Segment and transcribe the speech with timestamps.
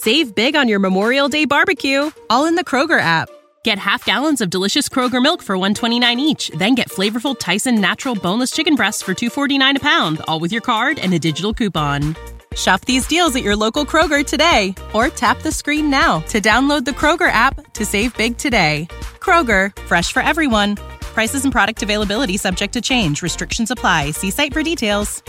[0.00, 3.28] Save big on your Memorial Day barbecue, all in the Kroger app.
[3.64, 8.14] Get half gallons of delicious Kroger milk for 129 each, then get flavorful Tyson natural
[8.14, 12.14] boneless chicken breasts for 249 a pound, all with your card and a digital coupon.
[12.54, 16.84] Shop these deals at your local Kroger today or tap the screen now to download
[16.84, 18.86] the Kroger app to save big today.
[19.18, 20.76] Kroger, fresh for everyone.
[21.12, 23.20] Prices and product availability subject to change.
[23.20, 24.12] Restrictions apply.
[24.12, 25.24] See site for details.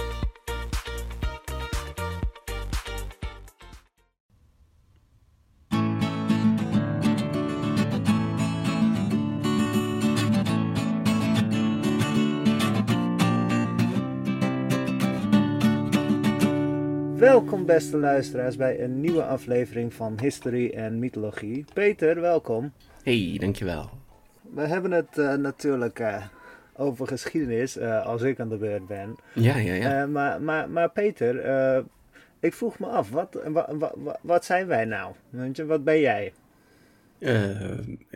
[17.20, 21.66] Welkom beste luisteraars bij een nieuwe aflevering van History en Mythologie.
[21.74, 22.72] Peter, welkom.
[23.04, 23.90] Hey, dankjewel.
[24.54, 26.24] We hebben het eh, natuurlijk eh,
[26.76, 29.16] over geschiedenis eh, als ik aan de beurt ben.
[29.34, 30.06] Ja, ja, ja.
[30.06, 31.36] Maar, maar, maar Peter,
[32.40, 35.14] ik vroeg me af, wat, wa- wa- wa- wat zijn wij nou?
[35.30, 36.34] Weet je, wat ben jij?
[37.20, 38.08] Een,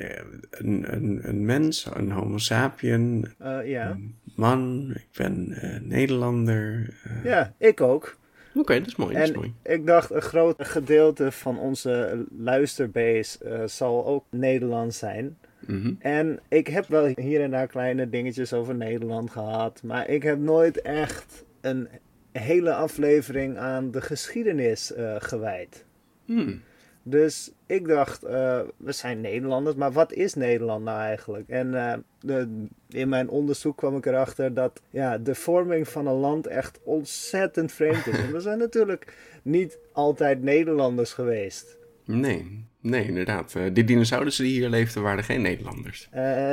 [0.51, 3.89] een, een mens, een homo sapien, ja.
[3.89, 6.93] een man, ik ben Nederlander.
[7.23, 8.17] ja, ik ook.
[8.55, 9.53] Oké, dat is mooi, dat is En mooi.
[9.63, 15.37] ik dacht, een groot gedeelte van onze luisterbase eh, zal ook Nederlands zijn.
[15.59, 15.93] Mhm.
[15.99, 19.83] En ik heb wel hier en daar kleine dingetjes over Nederland gehad.
[19.83, 21.87] Maar ik heb nooit echt een
[22.31, 25.85] hele aflevering aan de geschiedenis eh, gewijd.
[26.25, 26.61] Hmm.
[27.05, 31.49] Dus ik dacht, eh, we zijn Nederlanders, maar wat is Nederland nou eigenlijk?
[31.49, 36.13] En eh, de, in mijn onderzoek kwam ik erachter dat ja, de vorming van een
[36.19, 38.17] land echt ontzettend vreemd is.
[38.17, 41.77] En we zijn natuurlijk niet altijd Nederlanders geweest.
[42.05, 43.55] Nee, nee, inderdaad.
[43.55, 46.09] Eh de dinosaurussen die hier leefden waren geen Nederlanders.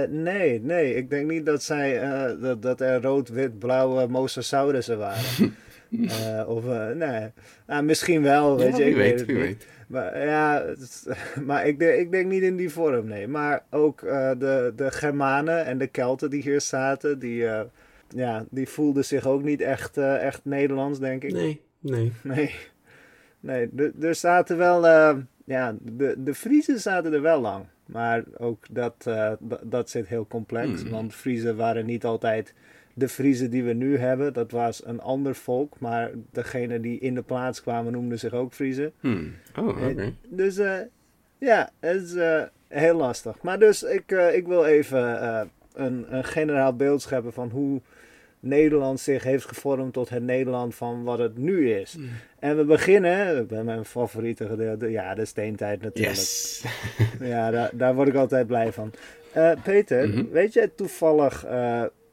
[0.09, 2.01] Nee, nee, ik denk niet dat, zij,
[2.41, 5.23] dat, dat er rood-wit-blauwe mosasaurussen waren.
[6.47, 7.31] Of, nee,
[7.67, 9.45] nou, misschien wel, weet Ja, je, wie ik weet, weet het wie niet.
[9.47, 9.67] weet.
[9.91, 10.65] Maar ja,
[11.47, 13.29] maar ik, denk, ik denk niet in die vorm, nee.
[13.29, 17.61] Maar ook eh, de, de Germanen en de Kelten die hier zaten, die, eh,
[18.09, 21.33] ja, die voelden zich ook niet echt, eh, echt Nederlands, denk ik.
[21.33, 22.13] Nee, nee.
[22.23, 22.55] Nee,
[23.41, 27.65] nee de- er zaten wel, eh, ja, de, de Friezen zaten er wel lang.
[27.87, 30.91] Maar ook dat, eh, dat, zit heel complex, Hmm.
[30.91, 32.55] want Friezen waren niet altijd
[33.01, 34.33] de Friezen die we nu hebben.
[34.33, 38.53] Dat was een ander volk, maar degene die in de plaats kwamen noemden zich ook
[38.53, 38.93] Friezen.
[39.01, 39.35] Hmm.
[39.59, 40.13] Oh, oké.
[40.29, 40.79] Dus eh,
[41.39, 43.43] ja, het is eh, heel lastig.
[43.43, 45.01] Maar dus ik, eh, ik wil even
[45.75, 47.81] een, een generaal beeld scheppen van hoe
[48.41, 51.93] Nederland zich heeft gevormd tot het Nederland van wat het nu is.
[51.95, 52.09] Hmm.
[52.39, 56.17] En we beginnen bij mijn favoriete gedeelte, ja, de steentijd natuurlijk.
[56.17, 56.65] Yes.
[57.21, 58.93] Ja, daar, daar word ik altijd blij van.
[59.65, 60.25] Peter, Mhm.
[60.31, 61.45] weet jij toevallig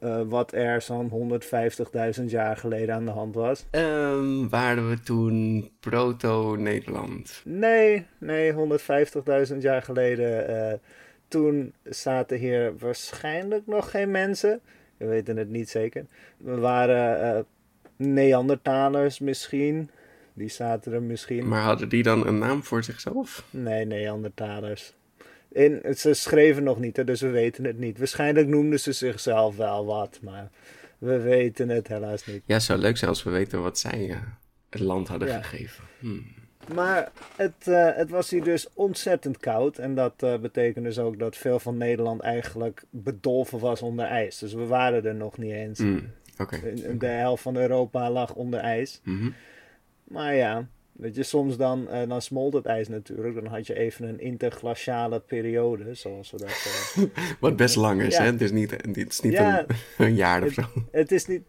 [0.00, 1.08] eh, wat er zo'n
[2.18, 3.66] 150.000 jaar geleden aan de hand was?
[3.70, 7.42] Ehm, waren we toen proto-Nederland?
[7.44, 10.48] Nee, nee, 150.000 jaar geleden.
[10.48, 10.78] eh,
[11.28, 14.60] toen zaten hier waarschijnlijk nog geen mensen.
[14.96, 16.06] We weten het niet zeker.
[16.36, 17.42] We waren eh,
[17.96, 19.90] Neandertalers misschien.
[20.34, 21.48] Die zaten er misschien.
[21.48, 23.44] Maar hadden die dan een naam voor zichzelf?
[23.50, 24.94] Nee, Neandertalers.
[25.52, 27.98] In, ze schreven nog niet, hè, dus we weten het niet.
[27.98, 30.50] Waarschijnlijk noemden ze zichzelf wel wat, maar
[30.98, 32.42] we weten het helaas niet.
[32.46, 34.16] Ja, zou leuk zijn als we weten wat zij eh,
[34.70, 35.42] het land hadden Ja.
[35.42, 35.84] gegeven.
[35.98, 36.26] Hmm.
[36.74, 39.78] Maar het, eh, het was hier dus ontzettend koud.
[39.78, 44.38] En dat eh, betekent dus ook dat veel van Nederland eigenlijk bedolven was onder ijs.
[44.38, 45.78] Dus we waren er nog niet eens.
[45.78, 46.10] Hmm.
[46.98, 49.00] De helft van Europa lag onder ijs.
[49.04, 49.30] Mhm.
[50.04, 50.66] Maar ja,
[50.98, 53.34] weet je, soms dan, dan smolt het ijs natuurlijk.
[53.34, 56.48] Dan had je even een interglaciale periode, zoals we dat...
[56.96, 57.02] eh,
[57.40, 58.22] Wat best lang is, Ja.
[58.22, 58.30] hè?
[58.30, 59.58] Het is niet, het is niet Ja.
[59.68, 59.76] een,
[60.06, 60.62] een jaar of zo.
[60.90, 61.42] het is niet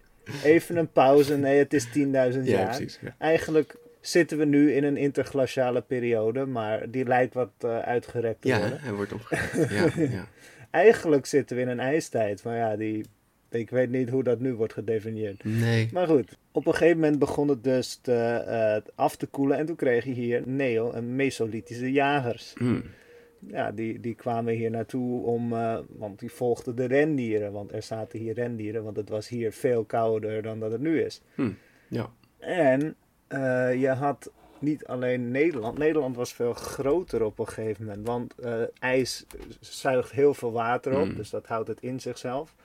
[0.44, 2.66] even een pauze, nee, het is 10.000 Ja, jaar.
[2.66, 3.00] precies.
[3.02, 3.16] Ja.
[3.18, 8.48] Eigenlijk zitten we nu in een interglaciale periode, maar die lijkt wat eh, uitgerekt te
[8.48, 8.80] Ja, worden.
[8.82, 9.12] hij wordt.
[9.70, 10.28] Ja, ja.
[10.72, 13.06] Eigenlijk zitten we in een ijstijd, maar ja, die,
[13.50, 15.44] ik weet niet hoe dat nu wordt gedefinieerd.
[15.44, 15.90] Nee.
[15.94, 19.66] Maar goed, op een gegeven moment begon het dus te, eh, af te koelen en
[19.66, 22.54] toen kreeg je hier neo- en mesolithische jagers.
[22.58, 22.84] Hmm.
[23.48, 27.84] Ja, die, die kwamen hier naartoe om, eh, want die volgden de rendieren, want er
[27.84, 31.22] zaten hier rendieren, want het was hier veel kouder dan dat het nu is.
[31.36, 31.58] Hmm.
[31.88, 32.10] Ja.
[32.38, 32.96] En
[33.28, 35.78] eh, je had niet alleen Nederland.
[35.78, 38.08] Nederland was veel groter op een gegeven moment.
[38.08, 38.36] Want
[38.80, 39.26] ijs
[39.60, 41.08] zuigt heel veel water op.
[41.08, 41.16] Mm.
[41.16, 42.56] Dus dat houdt het in zichzelf.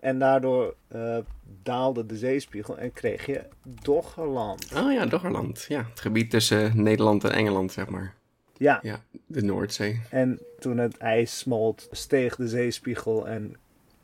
[0.00, 1.16] En daardoor eh,
[1.62, 3.40] daalde de zeespiegel en kreeg je
[3.82, 4.72] Doggerland.
[4.76, 5.64] Oh ja, Doggerland.
[5.68, 8.14] Ja, het gebied tussen Nederland en Engeland, zeg maar.
[8.56, 10.00] Ja, Ja, de Noordzee.
[10.10, 13.56] en toen het ijs smolt, steeg de zeespiegel en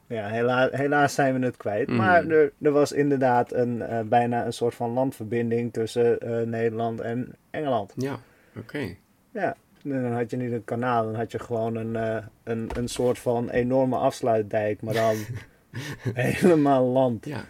[0.06, 1.88] ja, hela helaas zijn we het kwijt.
[1.88, 1.96] Mm.
[1.96, 7.00] Maar er, er was inderdaad een, eh, bijna een soort van landverbinding tussen eh, Nederland
[7.00, 7.92] en Engeland.
[7.96, 8.18] Ja,
[8.56, 8.96] oké.
[9.30, 12.88] Ja, en dan had je niet een kanaal, dan had je gewoon een, een, een
[12.88, 15.16] soort van enorme afsluitdijk, maar dan
[16.14, 17.26] helemaal land.
[17.26, 17.44] Ja.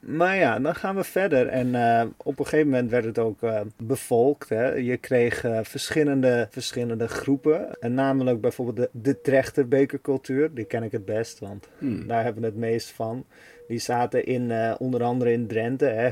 [0.00, 1.46] Maar ja, dan gaan we verder.
[1.46, 4.48] En eh, op een gegeven moment werd het ook eh, bevolkt.
[4.48, 4.68] Hè.
[4.74, 7.80] Je kreeg eh, verschillende, verschillende groepen.
[7.80, 10.54] En namelijk bijvoorbeeld de, de trechterbekercultuur.
[10.54, 12.06] Die ken ik het best, want Hmm.
[12.06, 13.24] daar hebben we het meest van.
[13.68, 16.06] Die zaten in, eh, onder andere in Drenthe, hè.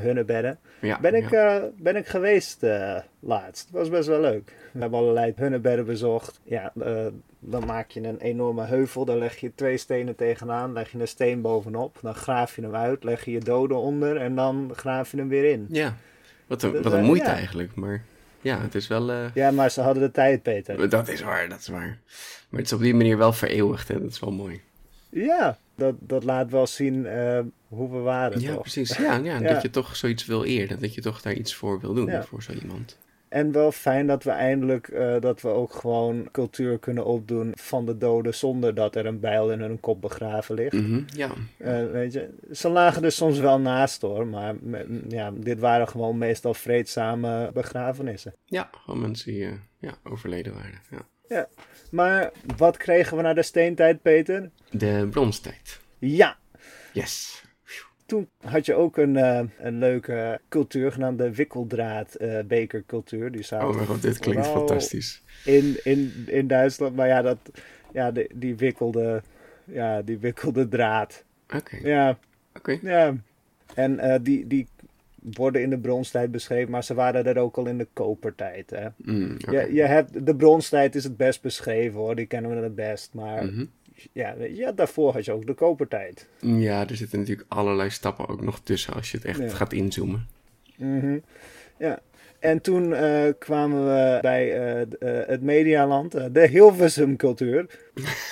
[0.80, 1.56] Ja, Ben ik, ja.
[1.56, 3.68] eh, ben ik geweest eh, laatst.
[3.70, 4.52] was best wel leuk.
[4.72, 6.40] We hebben allerlei Hunnebedden bezocht.
[6.44, 6.72] Ja,
[7.38, 9.04] dan maak je een enorme heuvel.
[9.04, 10.72] Daar leg je twee stenen tegenaan.
[10.72, 11.98] Leg je een steen bovenop.
[12.02, 13.04] Dan graaf je hem uit.
[13.04, 14.16] Leg je je doden onder.
[14.16, 15.66] En dan graaf je hem weer in.
[15.68, 15.96] Ja,
[16.46, 17.34] wat een, Dus, wat een moeite ja.
[17.34, 17.74] eigenlijk.
[17.74, 18.04] Maar
[18.40, 19.12] ja, het is wel...
[19.34, 20.88] Ja, maar ze hadden de tijd, Peter.
[20.88, 21.98] Dat is waar, dat is waar.
[22.48, 24.60] Maar het is op die manier wel vereeuwigd en dat is wel mooi.
[25.24, 28.60] Ja, dat, dat laat wel zien eh, hoe we waren, Ja, toch?
[28.60, 28.96] precies.
[28.96, 29.52] Ja, ja, Ja.
[29.52, 30.80] dat je toch zoiets wil eren.
[30.80, 32.22] Dat je toch daar iets voor wil doen Ja.
[32.22, 32.98] voor zo iemand.
[33.28, 37.86] En wel fijn dat we eindelijk, eh, dat we ook gewoon cultuur kunnen opdoen van
[37.86, 40.72] de doden zonder dat er een bijl in hun kop begraven ligt.
[40.72, 45.30] Mhm, Ja, Eh, weet je, ze lagen er soms wel naast hoor, maar me- ja,
[45.36, 48.34] dit waren gewoon meestal vreedzame begrafenissen.
[48.44, 49.48] ja, gewoon mensen die
[49.78, 50.80] ja, overleden waren.
[51.28, 51.48] Ja.
[51.90, 54.50] Maar wat kregen we na de steentijd, Peter?
[54.78, 55.80] De bronstijd.
[55.98, 56.36] Ja,
[56.92, 57.44] Yes.
[58.06, 63.32] toen had je ook een, eh, een leuke cultuur genaamd de wikkeldraadbekercultuur.
[63.32, 65.22] Die zaten Oh mijn god, dit klinkt fantastisch.
[65.44, 67.38] in, in, in Duitsland, maar ja, dat,
[67.92, 69.22] ja die, die wikkelde,
[69.64, 71.24] ja, die wikkelde draad.
[71.54, 72.18] Oké, Ja,
[72.56, 72.78] oké.
[72.82, 73.16] Ja,
[73.74, 74.68] en eh, die, die
[75.32, 78.70] worden in de bronstijd beschreven, maar ze waren er ook al in de kopertijd.
[78.70, 78.86] Hè?
[78.96, 79.34] Mm.
[79.38, 83.14] Je, je hebt, de bronstijd is het best beschreven hoor, die kennen we het best.
[83.14, 83.64] Maar Mhm.
[84.12, 86.28] Ja, ja, daarvoor had je ook de kopertijd.
[86.40, 89.48] Ja, er zitten natuurlijk allerlei stappen ook nog tussen als je het echt Ja.
[89.48, 90.26] gaat inzoomen.
[90.76, 91.18] Mhm.
[91.78, 92.00] Ja.
[92.38, 97.66] En toen eh, kwamen we bij eh, het Medialand, de Hilversum cultuur.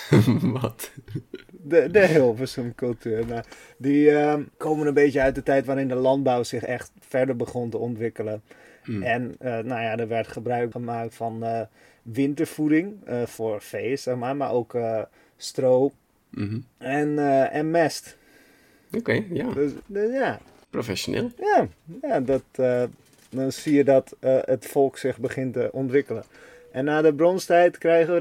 [0.61, 0.91] Wat?
[1.51, 3.27] De, de Hilversum cultuur.
[3.27, 3.43] Nou,
[3.77, 7.71] die eh, komen een beetje uit de tijd waarin de landbouw zich echt verder begon
[7.71, 8.43] te ontwikkelen.
[8.85, 9.03] Mm.
[9.03, 11.45] En nou ja, er werd gebruik gemaakt van
[12.03, 14.77] wintervoeding voor vee, zeg maar, maar ook
[15.45, 15.93] stro
[16.35, 16.59] Mhm.
[16.79, 18.17] en, eh, en mest.
[18.97, 19.53] Oké, ja.
[19.53, 20.39] Dus, dus ja,
[20.71, 21.31] Professioneel.
[21.39, 21.69] ja,
[22.03, 22.85] ja dat, eh,
[23.31, 26.25] dan zie je dat eh, het volk zich begint te ontwikkelen.
[26.73, 28.21] En na de bronstijd krijgen we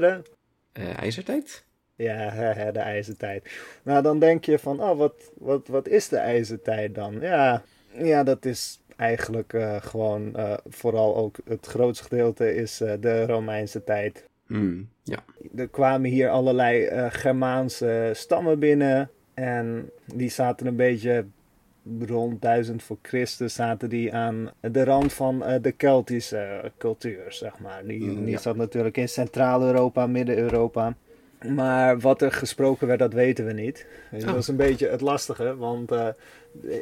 [0.72, 1.64] de, ijzertijd?
[1.96, 3.50] ja, de ijzertijd.
[3.82, 7.20] Nou, dan denk je van, oh, wat, wat, wat is de ijzertijd dan?
[7.20, 7.62] Ja,
[7.92, 10.36] ja dat is eigenlijk gewoon,
[10.68, 14.24] vooral ook het grootste gedeelte is de Romeinse tijd.
[14.46, 15.18] Mm, ja.
[15.56, 19.10] Er kwamen hier allerlei eh, Germaanse stammen binnen.
[19.34, 21.24] En die zaten een beetje
[22.00, 27.24] rond 1000 voor Christus zaten die aan de rand van eh, de Keltische eh, cultuur,
[27.28, 27.84] zeg maar.
[27.86, 28.38] Die, Mm, die ja.
[28.38, 30.94] zat natuurlijk in Centraal-Europa, Midden-Europa.
[31.48, 33.86] Maar wat er gesproken werd, dat weten we niet.
[34.10, 34.28] Dus Oh.
[34.28, 35.90] Dat is een beetje het lastige, want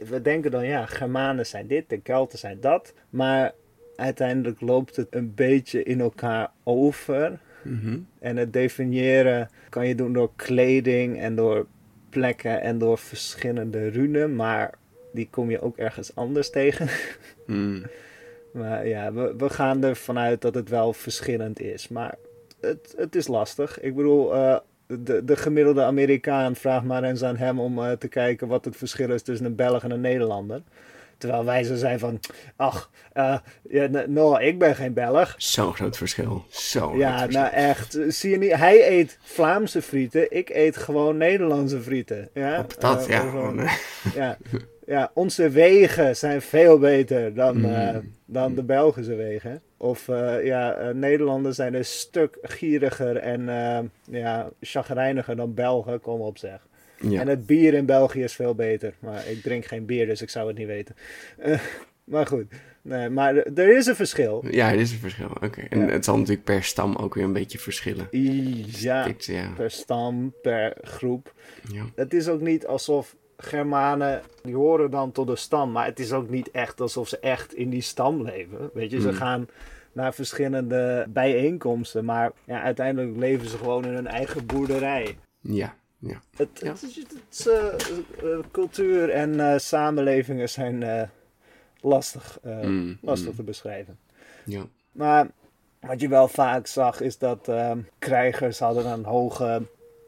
[0.09, 2.95] we denken dan, ja, Germanen zijn dit, de Kelten zijn dat.
[3.11, 3.53] Maar
[3.97, 7.39] uiteindelijk loopt het een beetje in elkaar over.
[7.63, 7.99] Mhm.
[8.19, 11.67] En het definiëren kan je doen door kleding en door
[12.09, 14.35] plekken en door verschillende runen.
[14.37, 14.75] Maar
[15.13, 16.89] die kom je ook ergens anders tegen.
[17.47, 17.83] Mm,
[18.53, 21.89] Maar ja, we, we gaan ervan uit dat het wel verschillend is.
[21.89, 22.15] Maar
[22.61, 23.81] het, het is lastig.
[23.81, 28.09] Ik bedoel, eh, de, de gemiddelde Amerikaan vraagt maar eens aan hem om eh, te
[28.09, 30.63] kijken wat het verschil is tussen een Belg en een Nederlander.
[31.23, 32.21] Terwijl wij zo zijn van,
[32.57, 33.39] ach, eh,
[33.71, 35.35] ja, nou, ik ben geen Belg.
[35.39, 36.45] Zo'n groot verschil.
[36.49, 37.43] Zo'n Ja, groot verschil.
[37.43, 37.99] nou echt.
[38.09, 38.53] Zie je niet?
[38.55, 40.37] Hij eet Vlaamse frieten.
[40.37, 42.29] Ik eet gewoon Nederlandse frieten.
[42.35, 43.21] Ja, Op dat, Eh, ja.
[43.21, 43.73] gewoon- eh,
[44.15, 44.37] ja.
[44.87, 48.13] Ja, onze wegen zijn veel beter dan, eh, Mm.
[48.27, 49.63] dan de Belgische wegen.
[49.77, 53.79] Of eh, ja, eh, Nederlanders zijn een stuk gieriger en eh,
[54.21, 56.67] ja, chagrijniger dan Belgen, kom op zeg.
[57.11, 57.21] Ja.
[57.21, 58.95] En het bier in België is veel beter.
[58.99, 60.95] Maar ik drink geen bier, dus ik zou het niet weten.
[61.39, 61.59] Eh,
[62.05, 62.45] maar goed,
[62.83, 64.45] nee, maar er- is een verschil.
[64.51, 65.31] ja, er is een verschil.
[65.43, 65.61] Oké.
[65.61, 65.87] En Ja.
[65.87, 68.07] het zal natuurlijk per stam ook weer een beetje verschillen.
[68.11, 69.07] Ja.
[69.57, 71.35] per stam, per groep.
[71.73, 71.85] ja.
[71.95, 76.13] Het is ook niet alsof Germanen, die horen dan tot de stam, maar het is
[76.13, 78.71] ook niet echt alsof ze echt in die stam leven.
[78.75, 79.17] Weet je, ze Hmm.
[79.17, 79.49] gaan
[79.93, 85.17] naar verschillende bijeenkomsten, maar ja, uiteindelijk leven ze gewoon in hun eigen boerderij.
[85.41, 85.75] Ja.
[86.09, 86.21] Ja.
[86.37, 86.69] Het, Ja.
[86.73, 87.67] het, is- het eh,
[88.33, 91.03] eh, cultuur en eh, samenlevingen zijn eh,
[91.81, 93.37] lastig, eh, Mm, lastig mm.
[93.37, 93.99] te beschrijven.
[94.45, 94.63] Ja.
[94.93, 95.27] Maar
[95.81, 99.63] wat je wel vaak zag is dat ehm, krijgers hadden een hoge,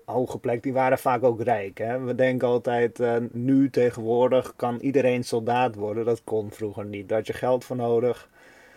[0.04, 0.62] hoge plek.
[0.62, 1.78] Die waren vaak ook rijk.
[1.78, 2.00] Hè?
[2.00, 6.04] We denken altijd, eh, nu tegenwoordig kan iedereen soldaat worden.
[6.04, 7.08] Dat kon vroeger niet.
[7.08, 8.28] Daar had je geld voor nodig.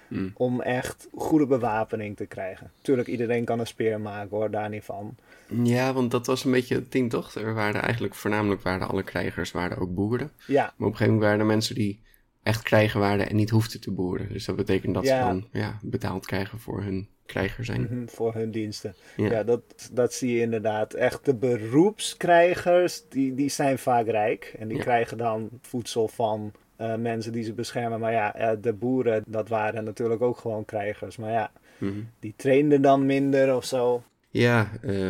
[0.07, 0.31] Mm.
[0.33, 2.71] om echt goede bewapening te krijgen.
[2.81, 5.15] Tuurlijk, iedereen kan een speer maken hoor, daar niet van.
[5.63, 7.35] Ja, want dat was een beetje het ding, toch?
[7.35, 10.31] Er waren eigenlijk, voornamelijk waren alle krijgers waren ook boeren.
[10.47, 12.01] Ja, Maar op een gegeven moment waren er mensen die
[12.43, 14.29] echt krijger waren en niet hoefden te boeren.
[14.33, 15.19] Dus dat betekent dat Ja.
[15.19, 17.81] ze dan ja, betaald krijgen voor hun krijger zijn.
[17.81, 18.95] mhm, voor hun diensten.
[19.17, 19.31] Ja.
[19.31, 20.93] Ja, dat, dat zie je inderdaad.
[20.93, 24.55] Echt de beroepskrijgers, die, die zijn vaak rijk.
[24.59, 24.83] En die Ja.
[24.83, 28.00] krijgen dan voedsel van eh, mensen die ze beschermen.
[28.00, 31.17] Maar ja, eh, de boeren, dat waren natuurlijk ook gewoon krijgers.
[31.17, 32.00] Maar ja, Mhm.
[32.19, 34.03] die trainden dan minder of zo.
[34.29, 35.07] Ja, eh,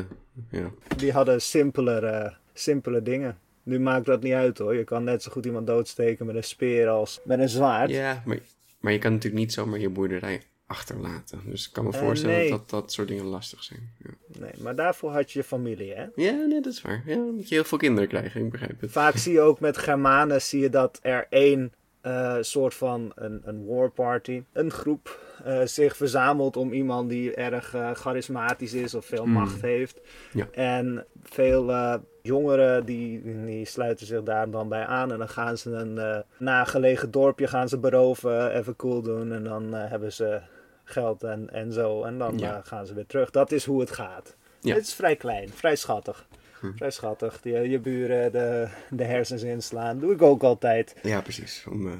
[0.50, 0.70] ja.
[0.98, 3.38] Die hadden simpelere, simpele dingen.
[3.64, 4.76] Nu maakt dat niet uit hoor.
[4.76, 7.90] Je kan net zo goed iemand doodsteken met een speer als met een zwaard.
[7.90, 8.40] ja maar,
[8.80, 11.42] maar je kan natuurlijk niet zomaar je boerderij achterlaten.
[11.46, 12.50] Dus ik kan me Eh, voorstellen nee.
[12.50, 13.90] dat dat soort dingen lastig zijn.
[14.04, 14.10] Ja,
[14.40, 16.06] Nee, maar daarvoor had je familie hè.
[16.16, 17.04] ja nee, dat is waar.
[17.06, 18.92] Ja, dan moet je heel veel kinderen krijgen, ik begrijp het.
[18.92, 23.42] Vaak zie je ook met Germanen zie je dat er één eh, soort van een,
[23.44, 29.06] een war party, een groep eh, zich verzamelt om iemand die erg charismatisch is of
[29.06, 29.32] veel Hmm.
[29.34, 30.02] macht heeft.
[30.34, 30.48] Ja.
[30.52, 31.74] En veel
[32.22, 37.12] jongeren die, die sluiten zich daar dan bij aan en dan gaan ze een nagelegen
[37.12, 40.42] dorpje gaan ze beroven, even cool doen en dan hebben ze
[40.90, 42.56] geld en, en zo en dan Ja.
[42.58, 43.30] eh, gaan ze weer terug.
[43.32, 44.36] Dat is hoe het gaat.
[44.62, 44.74] Ja.
[44.76, 46.28] Het is vrij klein, vrij schattig.
[46.60, 46.72] Hm.
[46.76, 47.40] Vrij schattig.
[47.44, 50.00] Je, je buren de, de hersens inslaan.
[50.00, 50.96] Doe ik ook altijd.
[51.04, 51.66] Ja, precies.
[51.70, 51.94] Om, eh,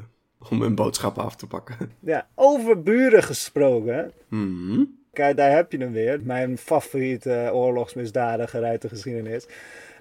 [0.50, 1.76] om hun boodschappen af te pakken.
[2.00, 4.12] Ja, over buren gesproken.
[4.28, 4.84] Mhm.
[5.14, 6.20] Kijk, daar heb je hem weer.
[6.24, 9.48] Mijn favoriete oorlogsmisdadiger uit de geschiedenis.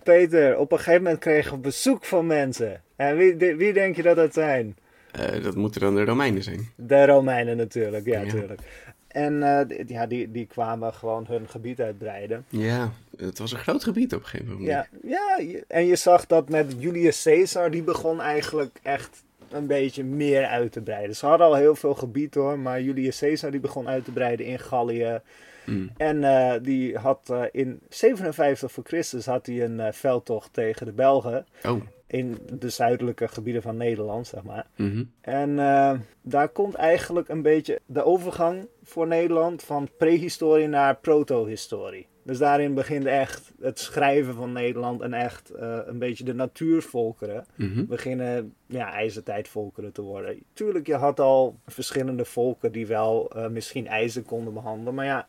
[0.03, 2.83] Peter, op een gegeven moment kregen we bezoek van mensen.
[2.97, 4.77] En wie, de- wie denk je dat dat zijn?
[5.17, 6.69] Eh, dat moeten dan de Romeinen zijn.
[6.77, 8.25] De Romeinen natuurlijk, ja, Ja.
[8.25, 8.61] natuurlijk.
[9.09, 12.45] En eh, ja, die, die kwamen gewoon hun gebied uitbreiden.
[12.49, 14.69] Ja, het was een groot gebied op een gegeven moment.
[14.69, 20.05] Ja, ja, en je zag dat met Julius Caesar, die begon eigenlijk echt een beetje
[20.05, 21.17] meer uit te breiden.
[21.17, 24.47] Ze hadden al heel veel gebied hoor, maar Julius Caesar die begon uit te breiden
[24.47, 25.21] in Gallië.
[25.65, 25.91] Mm.
[25.97, 31.47] En eh, die had in 57 voor Christus had hij een veldtocht tegen de Belgen
[31.65, 31.81] Oh.
[32.07, 34.67] In de zuidelijke gebieden van Nederland, zeg maar.
[34.77, 35.05] mhm.
[35.21, 42.07] En eh, daar komt eigenlijk een beetje de overgang voor Nederland van prehistorie naar protohistorie.
[42.23, 47.47] Dus daarin begint echt het schrijven van Nederland en echt eh, een beetje de natuurvolkeren
[47.55, 47.85] Mhm.
[47.87, 50.43] beginnen ja, ijzertijdvolkeren te worden.
[50.53, 55.27] Tuurlijk, je had al verschillende volken die wel eh, misschien ijzer konden behandelen, maar ja,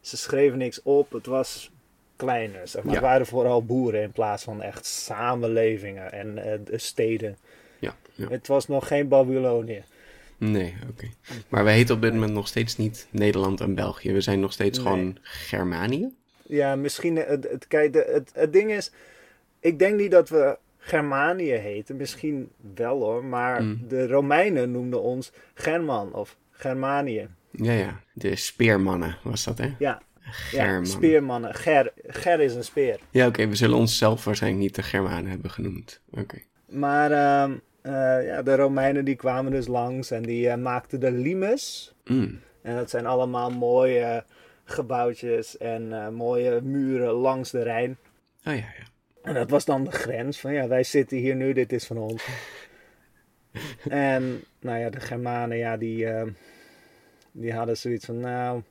[0.00, 1.12] ze schreven niks op.
[1.12, 1.70] Het was
[2.18, 2.92] kleiner, zeg maar.
[2.94, 2.98] Ja.
[3.00, 7.36] Het waren vooral boeren in plaats van echt samenlevingen en eh, de steden.
[7.78, 8.28] Ja, ja.
[8.28, 9.82] Het was nog geen Babylonië.
[10.36, 11.08] Nee, oké.
[11.48, 14.12] Maar we heten op dit moment nog steeds niet Nederland en België.
[14.12, 14.86] We zijn nog steeds Nee.
[14.86, 16.14] gewoon Germanië.
[16.42, 17.16] Ja, misschien.
[17.16, 18.90] Het, het, kijk, het, het ding is.
[19.60, 21.96] Ik denk niet dat we Germanië heten.
[21.96, 23.24] Misschien wel hoor.
[23.24, 23.84] Maar Mm.
[23.88, 27.28] de Romeinen noemden ons German of Germanië.
[27.50, 28.00] Ja, ja.
[28.12, 29.74] De speermannen was dat, hè?
[29.78, 30.02] Ja,
[30.50, 30.86] ja German.
[30.86, 31.54] speermannen.
[31.54, 33.00] Ger, ger is een speer.
[33.10, 33.46] Ja, oké.
[33.46, 36.00] we zullen onszelf waarschijnlijk niet de Germanen hebben genoemd.
[36.10, 36.38] Oké.
[36.68, 41.12] Maar ehm, eh, ja, de Romeinen die kwamen dus langs en die eh, maakten de
[41.12, 41.94] limes.
[42.04, 42.40] Mm.
[42.62, 44.24] En dat zijn allemaal mooie
[44.64, 47.96] gebouwtjes en eh, mooie muren langs de Rijn.
[48.44, 48.86] Oh ja, ja.
[49.22, 51.98] En dat was dan de grens van ja, wij zitten hier nu, dit is van
[51.98, 52.26] ons.
[53.88, 56.26] en nou ja, de Germanen, ja, die, eh,
[57.32, 58.62] die hadden zoiets van, nou,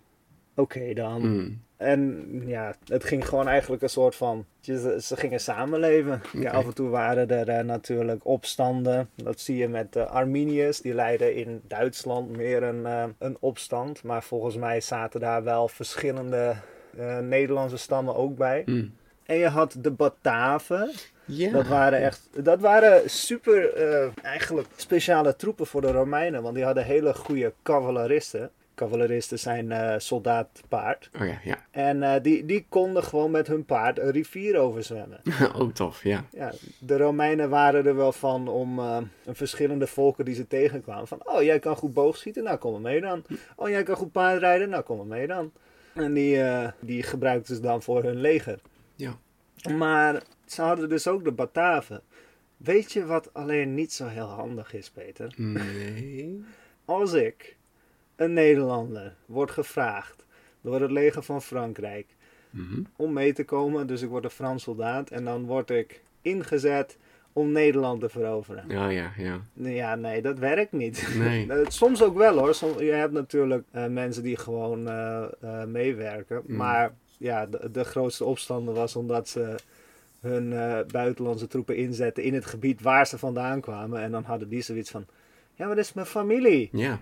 [0.57, 1.21] oké dan.
[1.21, 1.61] Mm.
[1.77, 6.21] En ja, het ging gewoon eigenlijk een soort van, ze, ze gingen samenleven.
[6.33, 9.09] Ja, af en toe waren er eh, natuurlijk opstanden.
[9.15, 14.03] Dat zie je met de Arminiërs, die leidden in Duitsland meer een, eh, een opstand.
[14.03, 16.55] Maar volgens mij zaten daar wel verschillende
[16.97, 18.63] eh, Nederlandse stammen ook bij.
[18.65, 18.93] Mm.
[19.25, 20.91] En je had de Bataven.
[21.25, 21.51] Ja.
[21.51, 26.41] Dat waren echt, dat waren super, eh, eigenlijk speciale troepen voor de Romeinen.
[26.41, 28.51] Want die hadden hele goede cavaleristen.
[28.77, 31.09] Cavaleristen zijn eh soldaat paard.
[31.21, 31.57] Oh ja, ja.
[31.71, 35.21] En eh, die, die konden gewoon met hun paard een rivier overzwemmen.
[35.59, 36.25] oh, tof, ja.
[36.31, 41.07] Ja, de Romeinen waren er wel van om een verschillende volken die ze tegenkwamen.
[41.07, 43.23] Van, oh, jij kan goed boogschieten, nou kom maar mee dan.
[43.55, 45.51] Oh, jij kan goed paardrijden, nou kom maar mee dan.
[45.93, 46.41] En die,
[46.79, 48.59] die gebruikten ze dan voor hun leger.
[48.95, 49.17] Ja.
[49.75, 52.01] Maar ze hadden dus ook de Bataven.
[52.57, 55.33] Weet je wat alleen niet zo heel handig is, Peter?
[55.35, 56.43] Nee.
[56.85, 57.56] Als ik,
[58.17, 60.25] een Nederlander, word gevraagd
[60.61, 62.05] door het leger van Frankrijk
[62.49, 62.81] Mhm.
[62.95, 63.87] om mee te komen.
[63.87, 66.97] Dus ik word een Frans soldaat en dan word ik ingezet
[67.33, 68.63] om Nederland te veroveren.
[68.63, 69.41] Oh ja, ja.
[69.53, 71.07] Ja, nee, dat werkt niet.
[71.17, 71.45] Nee.
[71.51, 72.53] Eh, Soms ook wel hoor.
[72.55, 76.41] Soms, je hebt natuurlijk eh, mensen die gewoon eh, meewerken.
[76.45, 76.55] Mm.
[76.55, 79.55] Maar ja, de, de grootste opstanden was omdat ze
[80.21, 80.49] hun
[80.91, 84.01] buitenlandse troepen inzetten in het gebied waar ze vandaan kwamen.
[84.01, 85.05] En dan hadden die zoiets van,
[85.55, 86.69] ja, maar dat is mijn familie.
[86.71, 86.99] Ja.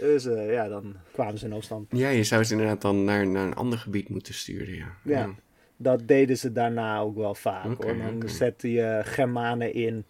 [0.00, 1.86] Dus eh, ja, dan kwamen ze in opstand.
[1.90, 4.96] Ja, je zou ze inderdaad dan naar, naar een ander gebied moeten sturen, ja.
[5.04, 5.28] Ja.
[5.76, 7.96] Dat deden ze daarna ook wel vaak hoor.
[7.98, 8.28] Dan oké.
[8.28, 10.04] zette je Germanen in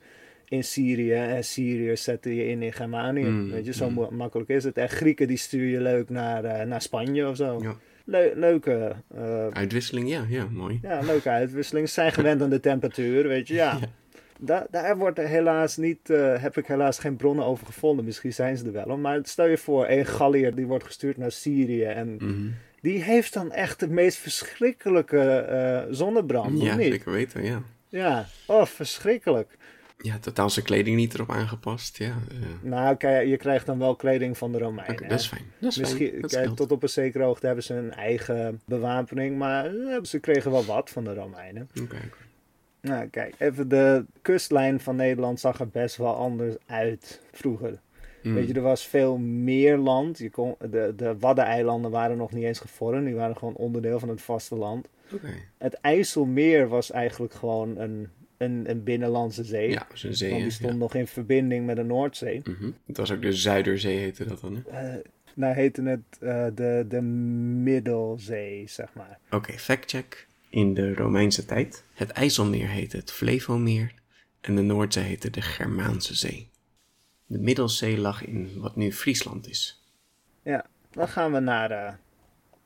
[0.49, 3.25] in Syrië en Syriërs zette je in in Germanië.
[3.25, 4.17] Mm, Weet je, zo mm.
[4.17, 4.77] makkelijk is het.
[4.77, 7.59] En Grieken die stuur je leuk naar, eh, naar Spanje of zo.
[7.63, 7.77] Ja.
[8.05, 10.79] Le- leuke, eh, Uitwisseling, ja, ja, mooi.
[10.83, 11.89] ja, leuke uitwisseling.
[11.89, 13.55] Ze zijn gewend aan de temperatuur, weet je.
[13.55, 13.79] Ja.
[13.81, 13.89] Ja.
[14.43, 18.05] Da- daar wordt er helaas niet, eh, heb ik helaas geen bronnen over gevonden.
[18.05, 18.97] Misschien zijn ze er wel.
[18.99, 21.85] Maar stel je voor, een Galliër die wordt gestuurd naar Syrië.
[21.85, 22.49] En Mhm.
[22.81, 26.93] die heeft dan echt de meest verschrikkelijke eh, zonnebrand, of Ja, niet?
[26.93, 27.63] zeker weten, ja.
[27.89, 29.57] Ja, oh, verschrikkelijk.
[30.03, 32.15] Ja, totaal zijn kleding niet erop aangepast, ja.
[32.63, 35.09] Nou, kijk, je krijgt dan wel kleding van de Romeinen.
[35.09, 35.45] dat is fijn.
[35.59, 36.21] Dat is Misschien, fijn.
[36.21, 40.19] Dat kijk, tot op een zekere hoogte hebben ze een eigen bewapening, maar eh, ze
[40.19, 41.69] kregen wel wat van de Romeinen.
[41.83, 42.17] Oké, oké.
[42.81, 47.81] Nou, kijk, even de kustlijn van Nederland zag er best wel anders uit vroeger.
[48.23, 48.35] Mm.
[48.35, 50.19] Weet je, er was veel meer land.
[50.19, 54.09] Je kon, de, de Waddeneilanden waren nog niet eens gevormd, die waren gewoon onderdeel van
[54.09, 54.89] het vasteland.
[55.13, 55.33] Oké.
[55.59, 59.71] Het IJsselmeer was eigenlijk gewoon een, een, een binnenlandse zee.
[59.71, 60.79] Ja, zo'n zee, want die stond ja.
[60.79, 62.41] nog in verbinding met de Noordzee.
[62.45, 62.71] Mhm.
[62.87, 64.93] Het was ook de Zuiderzee, heette dat dan, hè?
[64.93, 69.19] Eh, nou heette het eh, de, de Middelzee, zeg maar.
[69.31, 70.29] Oké, factcheck.
[70.51, 71.85] In de Romeinse tijd.
[71.95, 73.95] Het IJsselmeer heette het Flevomeer
[74.41, 76.51] en de Noordzee heette de Germaanse Zee.
[77.27, 79.85] De Middelzee lag in wat nu Friesland is.
[80.43, 81.93] Ja, dan gaan we naar, eh,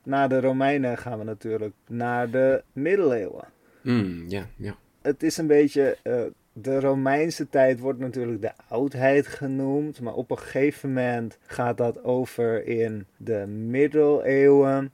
[0.03, 3.49] na de Romeinen gaan we natuurlijk naar de middeleeuwen.
[3.83, 4.77] Mm, ja, ja.
[5.03, 6.23] Het is een beetje, eh,
[6.53, 12.05] de Romeinse tijd wordt natuurlijk de oudheid genoemd, maar op een gegeven moment gaat dat
[12.05, 14.93] over in de middeleeuwen.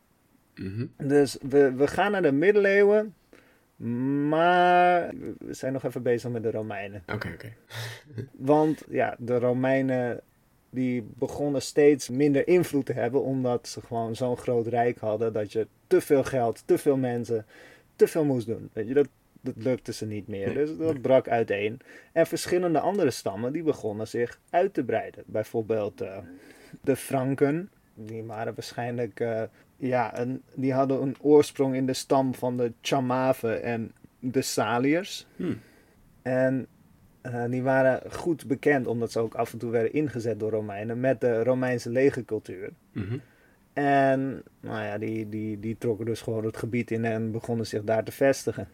[0.54, 0.86] Mhm.
[0.96, 3.14] Dus we, we gaan naar de middeleeuwen,
[4.28, 7.02] maar we zijn nog even bezig met de Romeinen.
[7.12, 7.52] Oké, oké.
[8.32, 10.20] Want ja, de Romeinen
[10.70, 15.52] die begonnen steeds minder invloed te hebben, omdat ze gewoon zo'n groot rijk hadden dat
[15.52, 17.46] je te veel geld, te veel mensen,
[17.96, 18.70] te veel moest doen.
[18.72, 19.08] Weet je, dat,
[19.40, 20.54] dat lukte ze niet meer.
[20.54, 21.80] Dus dat brak uiteen.
[22.12, 25.22] En verschillende andere stammen die begonnen zich uit te breiden.
[25.26, 26.18] Bijvoorbeeld eh,
[26.80, 29.42] de Franken, die waren waarschijnlijk, eh,
[29.80, 35.26] ja, een, die hadden een oorsprong in de stam van de Chamaven en de Saliërs.
[35.36, 35.54] Hm.
[36.22, 36.66] En
[37.20, 41.00] eh, die waren goed bekend, omdat ze ook af en toe werden ingezet door Romeinen,
[41.00, 42.70] met de Romeinse legercultuur.
[42.92, 43.18] Mhm.
[43.72, 47.84] En nou ja, die, die, die trokken dus gewoon het gebied in en begonnen zich
[47.84, 48.68] daar te vestigen.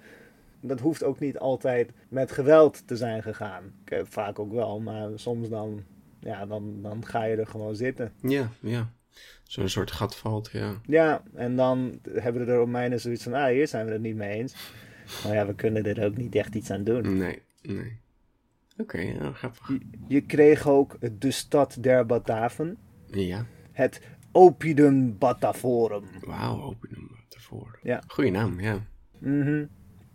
[0.60, 3.62] Dat hoeft ook niet altijd met geweld te zijn gegaan.
[3.84, 5.82] Ik, Vaak ook wel, maar soms dan,
[6.18, 8.12] ja, dan, dan ga je er gewoon zitten.
[8.20, 8.90] Ja, ja.
[9.42, 10.80] Zo'n soort gat valt, ja.
[10.86, 14.38] Ja, en dan hebben de Romeinen zoiets van, ah, hier zijn we het niet mee
[14.38, 14.54] eens.
[15.24, 17.18] Maar ja, we kunnen er ook niet echt iets aan doen.
[17.18, 18.00] Nee, nee.
[18.76, 19.68] Oké, ja, grappig.
[19.68, 22.76] Je, je kreeg ook de stad der Bataven.
[23.06, 23.46] Ja.
[23.72, 24.00] Het
[24.32, 26.04] Opidum Batavorum.
[26.20, 27.78] Wauw, hem ervoor.
[27.82, 28.02] Ja.
[28.06, 28.86] Goeie naam, ja.
[29.18, 29.64] Mhm.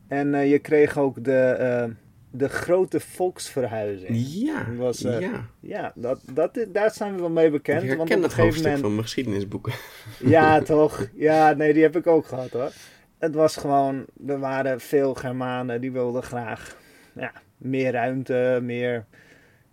[0.08, 1.90] En eh, je kreeg ook de, eh,
[2.32, 4.18] de grote volksverhuizing.
[4.28, 5.46] Ja, Dat was, eh, ja.
[5.60, 7.84] Ja, dat, dat, daar zijn we wel mee bekend.
[7.84, 8.82] ik want herken op dat hoofdstuk moment...
[8.82, 9.74] van mijn geschiedenisboeken.
[10.20, 11.08] Ja, toch?
[11.14, 12.72] Ja, nee, die heb ik ook gehad hoor.
[13.18, 16.78] Het was gewoon, er waren veel Germanen die wilden graag
[17.16, 19.06] ja, meer ruimte, meer,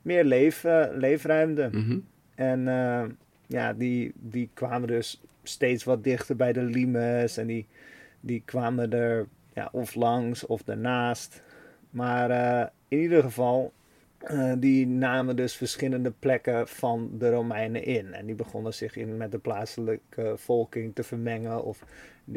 [0.02, 1.68] meer leef, eh, leefruimte.
[1.72, 1.98] Mhm.
[2.34, 3.04] En eh,
[3.46, 7.36] ja, die, die kwamen dus steeds wat dichter bij de limes.
[7.36, 7.66] En die,
[8.20, 11.42] die kwamen er ja, of langs of daarnaast.
[11.90, 13.72] Maar eh, in ieder geval,
[14.18, 18.14] eh, die namen dus verschillende plekken van de Romeinen in.
[18.14, 21.64] En die begonnen zich in, met de plaatselijke volking te vermengen.
[21.64, 21.84] Of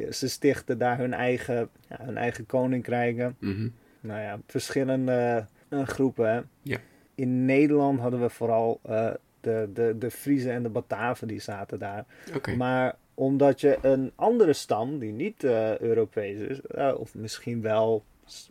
[0.09, 3.67] ze stichtten daar hun eigen, ja, hun eigen koninkrijken Mhm.
[3.99, 6.33] nou ja, verschillende eh, groepen.
[6.33, 6.41] hè.
[6.61, 6.77] Ja.
[7.15, 8.79] In Nederland hadden we vooral
[9.41, 12.05] de, de, de Friezen en de Bataven die zaten daar.
[12.57, 15.43] Maar omdat je een andere stam, die niet
[15.79, 16.61] Europees is,
[16.97, 18.03] of misschien wel,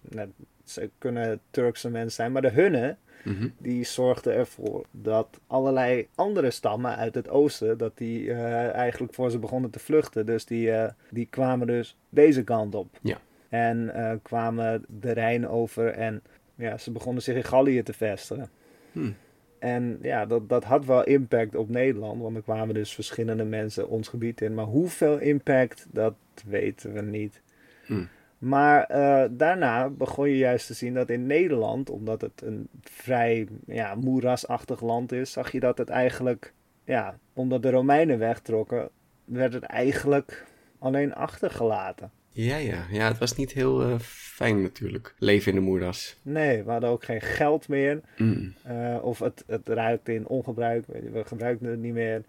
[0.02, 0.28] net,
[0.70, 3.48] ze kunnen Turkse mensen zijn, maar de hunne, Mhm.
[3.58, 9.30] die zorgden ervoor dat allerlei andere stammen uit het oosten, dat die eh, eigenlijk voor
[9.30, 10.26] ze begonnen te vluchten.
[10.26, 12.98] Dus die, eh, die kwamen dus deze kant op.
[13.02, 13.18] Ja.
[13.48, 16.22] En eh, kwamen de Rijn over en
[16.54, 18.50] ja, ze begonnen zich in Gallië te vestigen.
[18.92, 19.10] Hm.
[19.58, 23.88] En ja, dat, dat had wel impact op Nederland, want er kwamen dus verschillende mensen
[23.88, 24.54] ons gebied in.
[24.54, 26.14] Maar hoeveel impact, dat
[26.46, 27.42] weten we niet.
[27.86, 28.04] Hm.
[28.40, 33.48] Maar eh, daarna begon je juist te zien dat in Nederland, omdat het een vrij
[33.66, 36.52] ja, moerasachtig land is, zag je dat het eigenlijk,
[36.84, 38.88] ja, omdat de Romeinen wegtrokken,
[39.24, 40.46] werd het eigenlijk
[40.78, 42.10] alleen achtergelaten.
[42.30, 42.84] Ja, ja.
[42.90, 45.14] Ja, het was niet heel eh, fijn natuurlijk.
[45.18, 46.16] Leven in de moeras.
[46.22, 48.00] Nee, we hadden ook geen geld meer.
[48.16, 48.54] Mm.
[48.62, 50.86] Eh, of het, het ruikte in ongebruik.
[50.86, 52.22] We gebruikten het niet meer.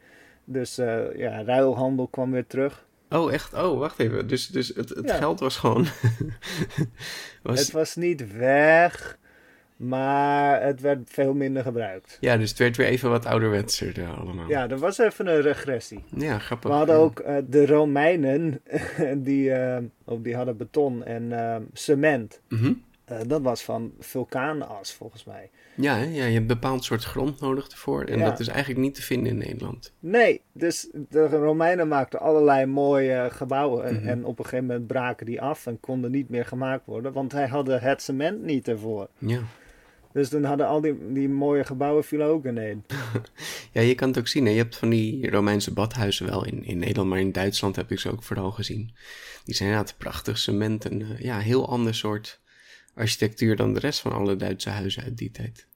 [0.43, 0.75] Dus
[1.15, 2.85] ja, ruilhandel kwam weer terug.
[3.11, 3.53] Oh, echt?
[3.53, 4.27] Oh, wacht even.
[4.27, 5.15] Dus, dus het, het Ja.
[5.17, 5.85] geld was gewoon...
[7.43, 9.17] was, Het was niet weg,
[9.75, 12.17] maar het werd veel minder gebruikt.
[12.19, 14.49] Ja, dus het werd weer even wat ouderwetser eh, allemaal.
[14.49, 16.03] Ja, er was even een regressie.
[16.15, 16.69] Ja, grappig.
[16.69, 17.01] We hadden Ja.
[17.01, 18.61] ook eh, de Romeinen,
[19.23, 21.31] die, eh, oh, die hadden beton en
[21.73, 22.41] cement.
[22.49, 22.73] Mhm.
[23.27, 25.49] Dat was van vulkaanas volgens mij.
[25.75, 26.03] Ja, hè?
[26.03, 28.03] ja, je hebt een bepaald soort grond nodig ervoor.
[28.03, 28.29] En Ja.
[28.29, 29.93] dat is eigenlijk niet te vinden in Nederland.
[29.99, 33.85] Nee, dus de Romeinen maakten allerlei mooie gebouwen.
[33.85, 34.07] En, Mhm.
[34.07, 37.13] en op een gegeven moment braken die af en konden niet meer gemaakt worden.
[37.13, 39.07] Want hij hadden het cement niet ervoor.
[39.17, 39.39] Ja.
[40.13, 42.83] Dus toen hadden al die, die mooie gebouwen vielen ook ineen.
[43.71, 44.45] ja, je kan het ook zien.
[44.45, 44.51] Hè?
[44.51, 47.99] Je hebt van die Romeinse badhuizen wel in, in Nederland, maar in Duitsland heb ik
[47.99, 48.91] ze ook vooral gezien.
[49.45, 52.39] Die zijn inderdaad prachtig cement en eh, ja, heel ander soort
[52.93, 55.67] architectuur dan de rest van alle Duitse huizen uit die tijd.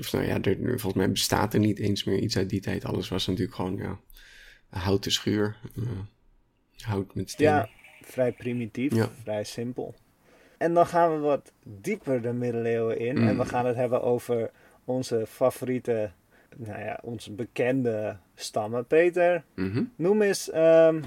[0.00, 2.84] Of nou ja, er, volgens mij bestaat er niet eens meer iets uit die tijd.
[2.84, 3.98] Alles was natuurlijk gewoon ja,
[4.70, 5.56] een houten schuur.
[5.76, 5.82] eh,
[6.76, 7.46] hout met steen.
[7.46, 7.68] Ja,
[8.00, 9.10] vrij primitief, Ja.
[9.22, 9.94] vrij simpel.
[10.58, 13.16] En dan gaan we wat dieper de middeleeuwen in.
[13.16, 13.38] En Mm.
[13.38, 14.50] we gaan het hebben over
[14.84, 16.10] onze favoriete,
[16.56, 18.86] nou ja, onze bekende stammen.
[18.86, 19.82] Peter, Mhm.
[19.96, 21.02] noem eens ehm,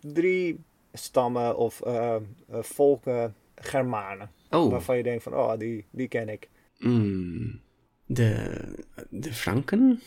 [0.00, 0.60] drie
[0.92, 2.22] stammen of eh, eh,
[2.62, 4.30] volken Germanen.
[4.50, 6.48] Oh, Waarvan je denkt van, oh, die, die ken ik.
[6.78, 7.60] mm,
[8.06, 8.54] de,
[9.08, 10.00] de Franken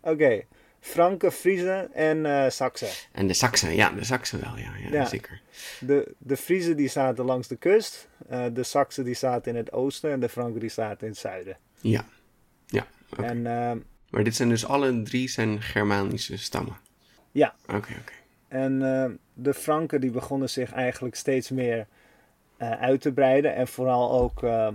[0.00, 0.42] Oké,
[0.80, 2.88] Franken, Friezen en Saksen.
[3.12, 3.74] en de Saksen.
[3.74, 5.04] Ja, de Saksen wel, ja, ja, Ja.
[5.06, 5.40] zeker.
[5.80, 8.08] De, de Friezen die zaten langs de kust.
[8.28, 10.10] eh, de Saksen die zaten in het oosten.
[10.10, 11.56] En de Franken die zaten in het zuiden.
[11.80, 12.04] Ja,
[12.66, 12.86] ja.
[13.16, 13.78] En ehm,
[14.10, 16.76] Maar dit zijn dus alle drie zijn Germanische stammen.
[17.32, 17.54] Ja.
[17.66, 18.12] Oké, oké.
[18.48, 21.86] En eh, de Franken die begonnen zich eigenlijk steeds meer
[22.68, 23.54] uit te breiden.
[23.54, 24.68] En vooral ook eh,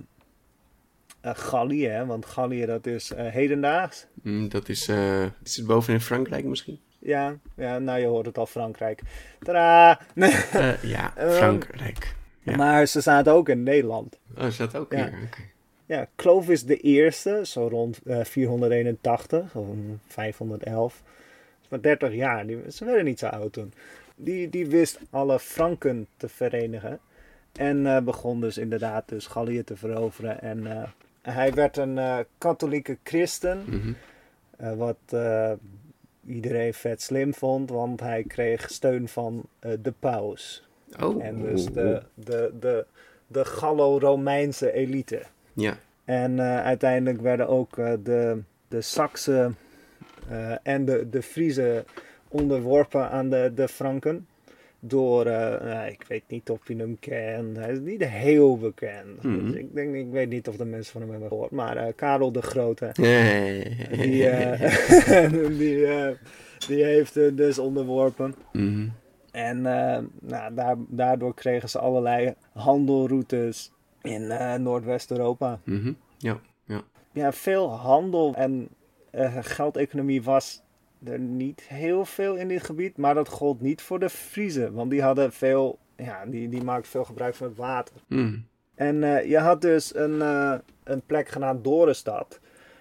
[1.22, 4.08] eh, Gallië, hè, want Gallië dat is eh, hedendaags.
[4.22, 6.80] Mm, dat is, eh, is het boven in Frankrijk misschien?
[7.00, 9.02] Ja, ja, nou je hoort het al, Frankrijk.
[9.40, 10.00] Tadaa!
[10.54, 12.16] Eh, ja, Frankrijk.
[12.40, 12.56] Ja.
[12.56, 14.20] Maar ze zaten ook in Nederland.
[14.38, 14.44] Oh,
[14.76, 14.98] ook Ja.
[14.98, 15.20] hier?
[15.26, 15.42] Oké.
[15.86, 19.68] Ja, Clovis de Eerste, zo rond eh, 481 of
[20.08, 21.04] 511.
[21.62, 23.74] is maar 30 jaar, die, ze werden niet zo oud toen.
[24.16, 27.00] Die, die wist alle Franken te verenigen.
[27.56, 30.42] En eh, begon dus inderdaad dus Gallië te veroveren.
[30.42, 30.84] En eh,
[31.22, 33.64] hij werd een eh, katholieke christen.
[33.66, 33.94] Mhm.
[34.58, 35.52] eh, wat eh,
[36.28, 40.68] iedereen vet slim vond, want hij kreeg steun van eh, de paus.
[41.02, 41.24] Oh.
[41.24, 42.86] En dus de, de, de,
[43.28, 45.22] de Gallo-Romeinse elite.
[45.54, 45.78] Ja.
[46.06, 49.58] En eh, uiteindelijk werden ook eh, de, de Saksen
[50.30, 51.86] eh, en de, de Friezen
[52.28, 54.28] onderworpen aan de, de Franken.
[54.88, 59.24] Door, eh, nou, ik weet niet of je hem kent, hij is niet heel bekend.
[59.24, 59.46] Mhm.
[59.46, 61.94] Dus ik, denk, ik weet niet of de mensen van hem hebben gehoord, maar eh,
[61.96, 64.30] Karel de Grote, die,
[65.58, 65.88] die,
[66.68, 68.36] die heeft het dus onderworpen.
[68.52, 68.88] Mhm.
[69.32, 73.72] En eh, nou, daar, daardoor kregen ze allerlei handelroutes
[74.02, 74.28] in
[74.62, 75.60] Noordwest-Europa.
[75.64, 75.94] Mhm.
[76.18, 76.40] Ja.
[76.66, 76.82] Ja.
[77.12, 78.70] Ja, veel handel en
[79.16, 80.62] eh, geldeconomie was
[81.06, 82.98] er niet heel veel in dit gebied.
[82.98, 84.74] Maar dat gold niet voor de Friezen.
[84.74, 87.96] Want die hadden veel, ja, die, die maakten veel gebruik van het water.
[88.08, 88.38] Mhm.
[88.76, 92.40] En eh, je had dus een, eh, een plek genaamd Dorenstad.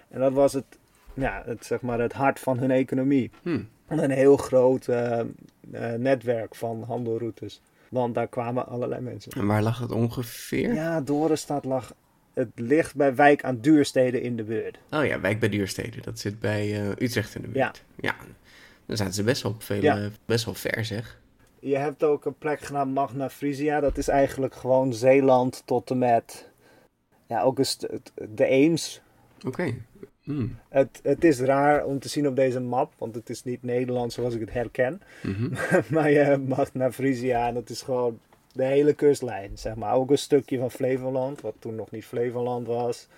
[0.09, 0.79] En dat was het,
[1.15, 3.31] ja, het, zeg maar het hart van hun economie.
[3.43, 3.61] Hm.
[3.89, 5.21] Een heel groot eh,
[5.97, 7.63] netwerk van handelroutes.
[7.89, 9.33] Want daar kwamen allerlei mensen.
[9.33, 10.75] En waar lag het ongeveer?
[10.75, 11.95] Ja, Dorenstad lag.
[12.35, 14.79] Het ligt bij wijk aan duursteden in de buurt.
[14.91, 16.01] Oh ja, Wijk bij Duurstede.
[16.01, 17.85] Dat zit bij eh, Utrecht in de buurt.
[18.01, 18.17] Ja.
[18.87, 19.99] Dan zaten ze best wel, veel, Ja.
[19.99, 21.19] eh, best wel ver, zeg.
[21.61, 23.81] Je hebt ook een plek genaamd Magna Frisia.
[23.81, 26.49] Dat is eigenlijk gewoon Zeeland tot en met.
[27.27, 29.01] Ja, ook een st- het- de Eems.
[29.47, 29.75] Oké.
[30.23, 30.47] Hm.
[30.69, 34.13] Het, het is raar om te zien op deze map, want het is niet Nederland
[34.13, 35.01] zoals ik het herken.
[35.23, 35.49] Mhm.
[35.95, 38.19] maar je hebt Magna Frisia en dat is gewoon
[38.55, 39.95] de hele kustlijn, zeg maar.
[39.95, 43.09] Ook een stukje van Flevoland, wat toen nog niet Flevoland was.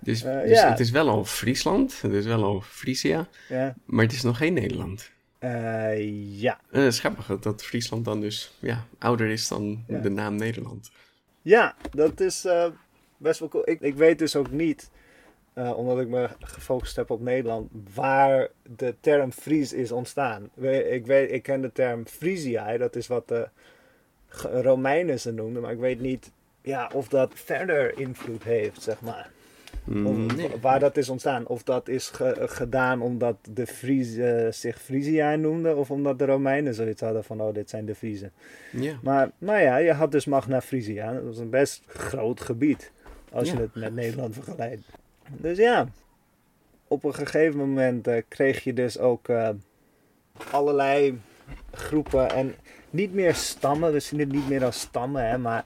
[0.00, 0.68] Dus, ja.
[0.70, 2.00] het is wel al Friesland.
[2.02, 3.28] Het is wel al Frisia.
[3.48, 5.10] Ja, Maar het is nog geen Nederland.
[5.38, 6.60] Eh, ja.
[6.70, 9.98] Het is grappig dat- Friesland dan dus ja, ouder is dan Ja.
[9.98, 10.90] de naam Nederland.
[11.42, 12.46] Ja, dat is
[13.16, 13.70] best wel cool.
[13.70, 14.90] Ik, ik weet dus ook niet,
[15.54, 20.50] omdat ik me gefocust heb op Nederland, waar de term Fries is ontstaan.
[20.90, 23.48] Ik, weet, ik ken de term Frisia, dat is wat de
[24.52, 26.30] Romeinen ze noemden, maar ik weet niet
[26.62, 29.30] ja, of dat verder invloed heeft, zeg maar.
[29.84, 30.50] Mm, Of, nee.
[30.60, 31.46] Waar dat is ontstaan.
[31.46, 36.74] Of dat is ge- gedaan omdat de Friezen zich Frisia noemden, of omdat de Romeinen
[36.74, 38.32] zoiets hadden van, oh, dit zijn de Friezen.
[38.72, 38.98] Ja.
[39.02, 41.12] Maar, maar ja, je had dus Magna Frisia.
[41.12, 42.90] Dat was een best groot gebied.
[43.32, 44.82] Als je het met Nederland vergelijkt.
[45.28, 45.88] Dus ja,
[46.88, 49.48] op een gegeven moment eh, kreeg je dus ook eh,
[50.50, 51.18] allerlei
[51.72, 52.54] groepen en
[52.90, 53.92] niet meer stammen.
[53.92, 55.64] We zien het niet meer als stammen, hè, maar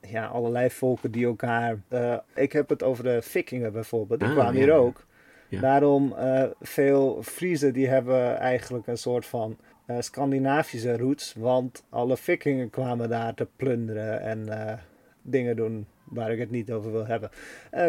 [0.00, 1.78] ja, allerlei volken die elkaar.
[1.88, 5.06] eh, ik heb het over de Vikingen bijvoorbeeld, die Ah, kwamen ja, hier ook.
[5.48, 5.60] Ja.
[5.60, 12.16] Daarom eh, veel Friesen die hebben eigenlijk een soort van eh, Scandinavische roots, want alle
[12.16, 14.48] Vikingen kwamen daar te plunderen en
[15.22, 17.30] dingen doen waar ik het niet over wil hebben.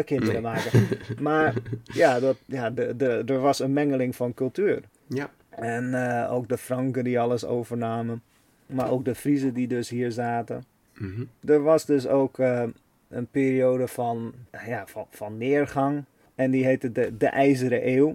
[0.04, 0.40] Kinderen Nee.
[0.42, 0.88] maken.
[1.20, 4.82] Maar ja, dat, ja de, de, er was een mengeling van cultuur.
[5.06, 5.30] Ja.
[5.50, 5.94] En
[6.28, 8.22] ook de Franken die alles overnamen.
[8.70, 10.64] Maar ook de Friezen die dus hier zaten.
[10.98, 11.24] Mhm.
[11.44, 12.62] Er was dus ook eh,
[13.08, 14.32] een periode van,
[14.66, 16.04] ja, van, van neergang.
[16.34, 18.14] En die heette de, de IJzeren Eeuw.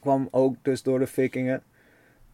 [0.00, 1.62] Kwam ook dus door de Vikingen.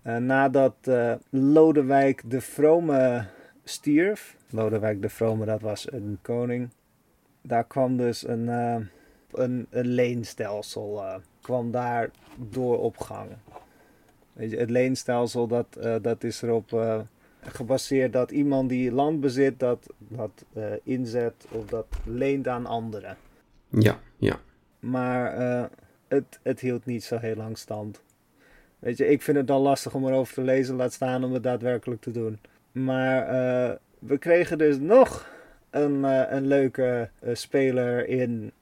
[0.02, 3.26] Eh, nadat eh, Lodewijk de Vrome
[3.64, 4.36] stierf.
[4.50, 6.68] Lodewijk de Vrome, dat was een koning.
[7.42, 8.76] Daar kwam dus een, eh,
[9.32, 11.02] een, een leenstelsel
[11.40, 13.28] kwam daar door op gang.
[14.32, 15.66] Weet je, het leenstelsel dat,
[16.02, 16.70] dat is erop
[17.42, 23.16] gebaseerd dat iemand die land bezit dat, dat eh, inzet of dat leent aan anderen.
[23.68, 24.40] Ja, ja.
[24.78, 25.64] Maar eh,
[26.08, 28.02] het, het hield niet zo heel lang stand.
[28.78, 31.42] Weet je, ik vind het dan lastig om erover te lezen, laat staan om het
[31.42, 32.38] daadwerkelijk te doen.
[32.72, 35.28] Maar eh, we kregen dus nog
[35.70, 36.02] een,
[36.34, 38.52] een leuke speler in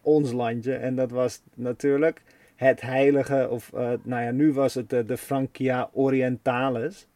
[0.00, 0.74] ons landje.
[0.74, 2.22] En dat was natuurlijk
[2.56, 7.08] het heilige, of nou ja, nu was het de Francia Orientalis.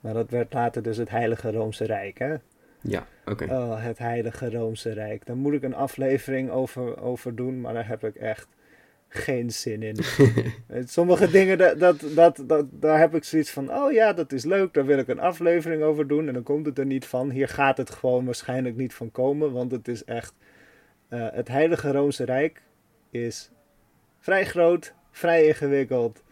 [0.00, 2.34] Maar dat werd later dus het Heilige Roomse Rijk, hè?
[2.80, 3.44] Ja, oké.
[3.44, 5.26] Oh, het Heilige Roomse Rijk.
[5.26, 8.48] Daar moet ik een aflevering over, over doen, maar daar heb ik echt
[9.08, 9.96] geen zin in.
[10.86, 14.44] Sommige dingen, dat, dat, dat, dat, daar heb ik zoiets van, oh ja, dat is
[14.44, 16.28] leuk, daar wil ik een aflevering over doen.
[16.28, 17.30] En dan komt het er niet van.
[17.30, 20.34] Hier gaat het gewoon waarschijnlijk niet van komen, want het is echt...
[21.08, 22.62] eh, het Heilige Roomse Rijk
[23.10, 23.50] is
[24.18, 26.22] vrij groot, vrij ingewikkeld.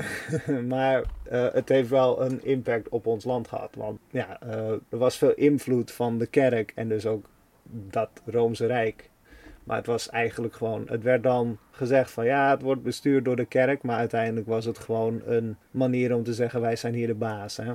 [0.68, 3.74] maar eh, het heeft wel een impact op ons land gehad.
[3.74, 7.24] Want ja, eh, er was veel invloed van de kerk en dus ook
[7.62, 9.10] dat Roomse Rijk.
[9.64, 13.36] Maar het was eigenlijk gewoon, het werd dan gezegd van ja, het wordt bestuurd door
[13.36, 13.82] de kerk.
[13.82, 17.56] Maar uiteindelijk was het gewoon een manier om te zeggen wij zijn hier de baas.
[17.56, 17.72] Hè?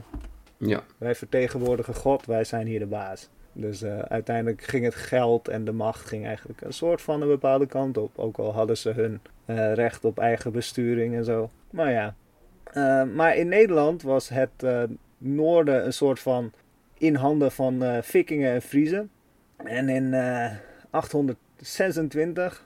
[0.58, 3.30] Ja, Wij vertegenwoordigen God, wij zijn hier de baas.
[3.60, 7.28] Dus eh, uiteindelijk ging het geld en de macht ging eigenlijk een soort van een
[7.28, 8.17] bepaalde kant op.
[8.17, 11.50] Ook al hadden ze hun eh, recht op eigen besturing en zo.
[11.72, 12.15] Maar ja.
[12.63, 16.52] Eh, maar in Nederland was het noorden een soort van
[16.98, 19.10] in handen van Vikingen en Friezen.
[19.58, 20.52] En in eh,
[20.89, 22.65] 826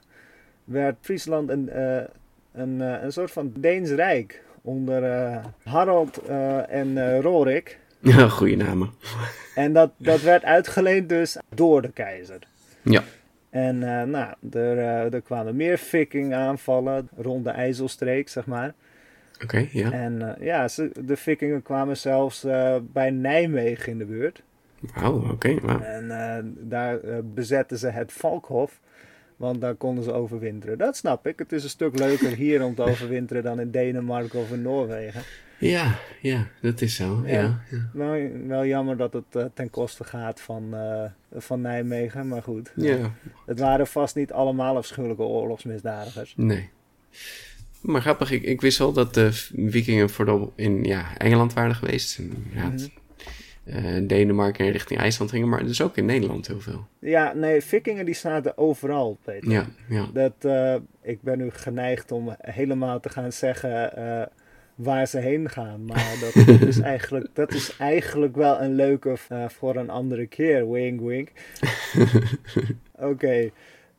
[0.64, 1.70] werd Friesland een,
[2.52, 4.44] een, een soort van Deens Rijk.
[4.62, 5.04] Onder
[5.64, 7.80] Harold eh, en Rorik.
[8.12, 8.90] ja goede namen.
[9.56, 12.40] En dat, dat werd uitgeleend dus door de keizer.
[12.82, 13.04] Ja.
[13.52, 18.74] En eh, nou, er, eh, er kwamen meer vikingen aanvallen rond de IJsselstreek, zeg maar.
[19.44, 19.92] Oké, ja.
[19.92, 22.46] En eh, ja, ze, de vikingen kwamen zelfs
[22.82, 24.42] bij Nijmegen in de buurt.
[24.94, 25.56] Wauw, oké.
[25.84, 28.80] En daar bezetten ze het Valkhof.
[29.36, 30.78] Want daar konden ze overwinteren.
[30.78, 31.40] Dat snap ik.
[31.40, 35.22] Het is een stuk leuker hier om te overwinteren dan in Denemarken of in Noorwegen.
[35.70, 37.22] Ja, ja, dat is zo.
[37.26, 37.32] Ja.
[37.42, 37.90] Ja, ja.
[37.94, 41.04] Wel, wel jammer dat het eh, ten koste gaat van, eh,
[41.42, 42.28] van Nijmegen.
[42.28, 42.72] Maar goed.
[42.76, 43.12] ja.
[43.46, 46.34] Het waren vast niet allemaal afschuwelijke oorlogsmisdadigers.
[46.38, 46.70] Nee.
[47.82, 49.30] Maar grappig, ik, ik wist wel dat de
[49.70, 52.18] vikingen vooral in ja, Engeland waren geweest.
[52.18, 52.78] En, ja, Mhm.
[53.64, 56.88] eh, Denemarken en richting IJsland gingen, maar dus ook in Nederland heel veel.
[57.00, 59.52] Ja, nee, vikingen die zaten overal, Peter.
[59.52, 60.06] Ja, ja.
[60.14, 60.34] Dat,
[61.02, 63.94] ik ben nu geneigd om helemaal te gaan zeggen
[64.84, 65.86] waar ze heen gaan.
[65.86, 66.14] Maar
[66.46, 70.72] dat is eigenlijk, dat is eigenlijk wel een leuke eh, voor een andere keer.
[70.72, 71.30] Wink, wink.
[73.12, 73.50] Oké,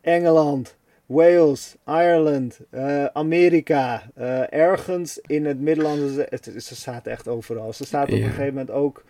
[0.01, 4.03] Engeland, Wales, Ireland, eh, Amerika.
[4.15, 6.09] eh, ergens in het Middellandse...
[6.13, 7.73] Zee- het- Ze zaten echt overal.
[7.73, 8.25] Ze zaten op Ja.
[8.25, 9.05] een gegeven moment ook,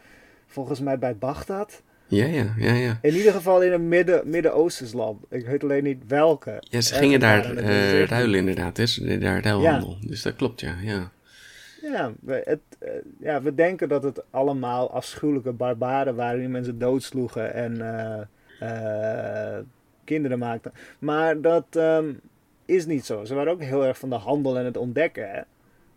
[0.47, 1.83] volgens mij bij Bagdad.
[2.07, 2.99] Ja, ja, ja, ja.
[3.03, 5.25] In ieder geval in een midden, Midden-Oosters land.
[5.31, 6.57] Ik weet alleen niet welke.
[6.61, 8.87] Ja, ze gingen daar het de ruilen inderdaad, hè?
[8.87, 9.97] Ze daar ruilhandel.
[10.07, 11.11] Dus dat klopt, ja, ja.
[11.83, 16.79] Ja we, het, eh, ja, we denken dat het allemaal afschuwelijke barbaren waren die mensen
[16.79, 18.21] doodsloegen en eh,
[19.57, 19.65] eh,
[20.05, 20.73] kinderen maakten.
[20.99, 22.13] Maar dat ehm,
[22.65, 23.25] is niet zo.
[23.25, 25.31] Ze waren ook heel erg van de handel en het ontdekken.
[25.31, 25.41] Hè?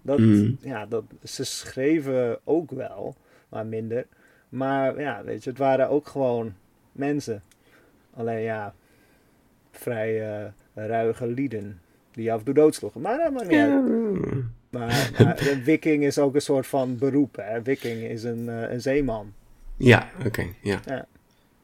[0.02, 0.52] Dat, Mhm.
[0.60, 3.16] ja, dat, ze schreven ook wel,
[3.50, 4.06] maar minder.
[4.50, 6.54] Maar ja, weet je, het waren ook gewoon
[6.92, 7.44] mensen.
[8.14, 8.74] Alleen ja,
[9.72, 11.80] vrij ruige lieden
[12.12, 13.02] die af en toe doodsloegen.
[13.02, 14.44] Maar dat maakt niet uit.
[14.80, 17.36] Maar, maar een viking is ook een soort van beroep.
[17.36, 17.64] Hè?
[17.64, 19.34] Viking is een, eh, een zeeman.
[19.78, 20.80] Ja, oké, ja.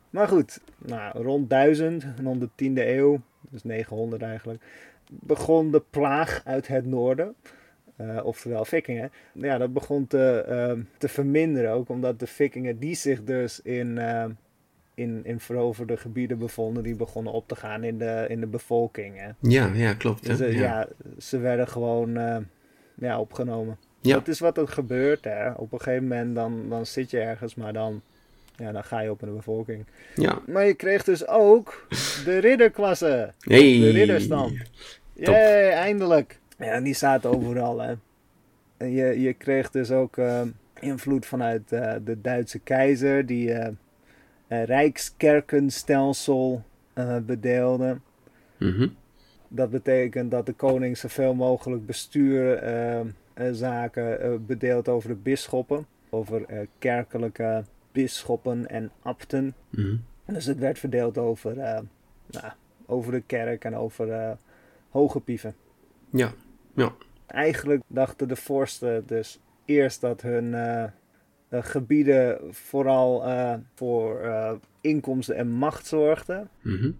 [0.09, 4.63] Maar goed, nou, rond 1000, rond de 10e eeuw, dus 900 eigenlijk,
[5.09, 7.35] begon de plaag uit het noorden.
[7.95, 9.11] eh, oftewel vikingen.
[9.33, 13.97] Ja, dat begon te, ehm, te verminderen ook, omdat de vikingen die zich dus in,
[13.97, 14.31] ehm,
[14.93, 19.17] in, in veroverde gebieden bevonden, die begonnen op te gaan in de, in de bevolking.
[19.17, 19.29] Hè.
[19.39, 20.25] Ja, ja, klopt.
[20.25, 20.45] Dus hè?
[20.45, 20.61] eh, ja.
[20.61, 22.17] ja, ze werden gewoon
[23.01, 23.77] ja, opgenomen.
[24.01, 24.13] Ja.
[24.13, 25.23] Dat is wat er gebeurt.
[25.23, 25.51] Hè.
[25.51, 28.01] Op een gegeven moment dan, dan zit je ergens, maar dan,
[28.55, 29.85] ja, dan ga je op in de bevolking.
[30.15, 30.41] ja.
[30.47, 31.87] Maar je kreeg dus ook
[32.25, 33.33] de ridderklasse.
[33.39, 33.79] Hey.
[33.79, 34.53] De ridderstand.
[35.13, 36.39] Jee, eindelijk.
[36.57, 37.93] Ja, die zaten overal, hè.
[38.77, 40.41] En je, je kreeg dus ook eh,
[40.79, 43.53] invloed vanuit eh, de Duitse keizer, die
[44.47, 46.63] een rijkskerkenstelsel
[47.25, 47.97] bedeelde.
[48.57, 48.87] Mhm.
[49.53, 56.59] Dat betekent dat de koning zoveel mogelijk bestuurzaken uh, bedeelt over de bisschoppen, over eh,
[56.77, 59.55] kerkelijke bisschoppen en abten.
[59.69, 59.95] Mhm.
[60.25, 61.79] Dus het werd verdeeld over, eh,
[62.25, 62.53] nou,
[62.85, 64.31] over de kerk en over eh,
[64.89, 65.55] hoge pieven.
[66.09, 66.31] Ja.
[66.75, 66.93] Ja.
[67.27, 70.83] Eigenlijk dachten de vorsten dus eerst dat hun eh,
[71.51, 76.49] eh, gebieden vooral eh, voor eh, inkomsten en macht zorgden.
[76.61, 76.91] Mhm.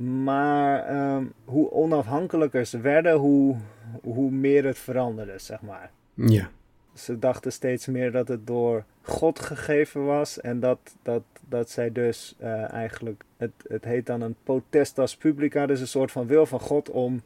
[0.00, 3.56] Maar ehm, hoe onafhankelijker ze werden, hoe,
[4.02, 5.90] hoe meer het veranderde, zeg maar.
[6.14, 6.50] Ja.
[6.94, 10.40] Ze dachten steeds meer dat het door God gegeven was.
[10.40, 15.66] En dat, dat, dat zij dus eh, eigenlijk, het, het heet dan een potestas publica,
[15.66, 17.22] dus een soort van wil van God om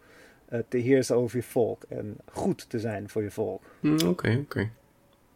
[0.48, 1.82] eh, te heersen over je volk.
[1.88, 3.62] En goed te zijn voor je volk.
[3.80, 4.70] Mm, Oké, oké.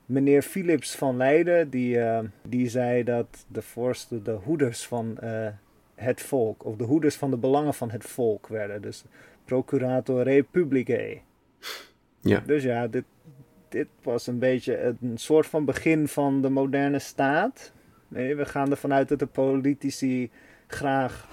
[0.07, 5.19] Meneer Philips van Leiden, die, eh, die zei dat de vorsten de hoeders van
[5.99, 8.83] het volk, of de hoeders van de belangen van het volk werden.
[8.83, 9.05] Dus
[9.45, 11.21] procurator republicae.
[12.21, 12.43] Ja.
[12.47, 13.05] Dus ja, dit,
[13.69, 17.73] dit was een beetje een soort van begin van de moderne staat.
[18.09, 20.31] Nee, we gaan ervan uit dat de politici
[20.67, 21.29] graag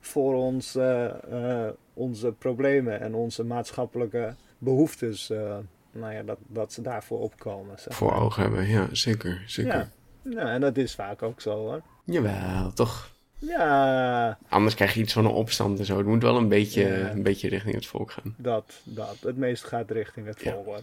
[0.00, 5.56] voor ons eh, eh, onze problemen en onze maatschappelijke behoeftes, eh,
[5.90, 7.78] nou ja, dat, dat ze daarvoor opkomen.
[7.78, 7.94] Zeg.
[7.94, 9.42] Voor ogen hebben, ja, zeker.
[9.46, 9.72] Zeker.
[9.72, 9.90] Ja.
[10.30, 11.82] ja, en dat is vaak ook zo hoor.
[12.04, 13.16] Jawel, toch.
[13.38, 15.96] Ja, Anders krijg je iets van een opstand en zo.
[15.98, 17.10] Het moet wel een beetje, Ja.
[17.10, 18.34] een beetje richting het volk gaan.
[18.36, 19.16] dat, dat.
[19.22, 20.52] Het meest gaat richting het Ja.
[20.52, 20.64] volk.
[20.64, 20.80] hoor.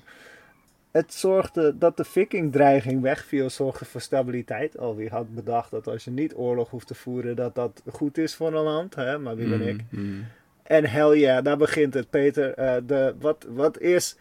[0.91, 4.77] Het zorgde dat de vikingdreiging wegviel, zorgde voor stabiliteit.
[4.77, 8.17] Al wie had bedacht dat als je niet oorlog hoeft te voeren, dat dat goed
[8.17, 8.95] is voor een land.
[8.95, 9.17] Hè?
[9.19, 9.81] Maar wie ben ik?
[9.89, 10.25] Mm, mm.
[10.63, 12.53] En hell yeah, daar begint het, Peter.
[12.53, 14.15] Eh, de, wat, wat is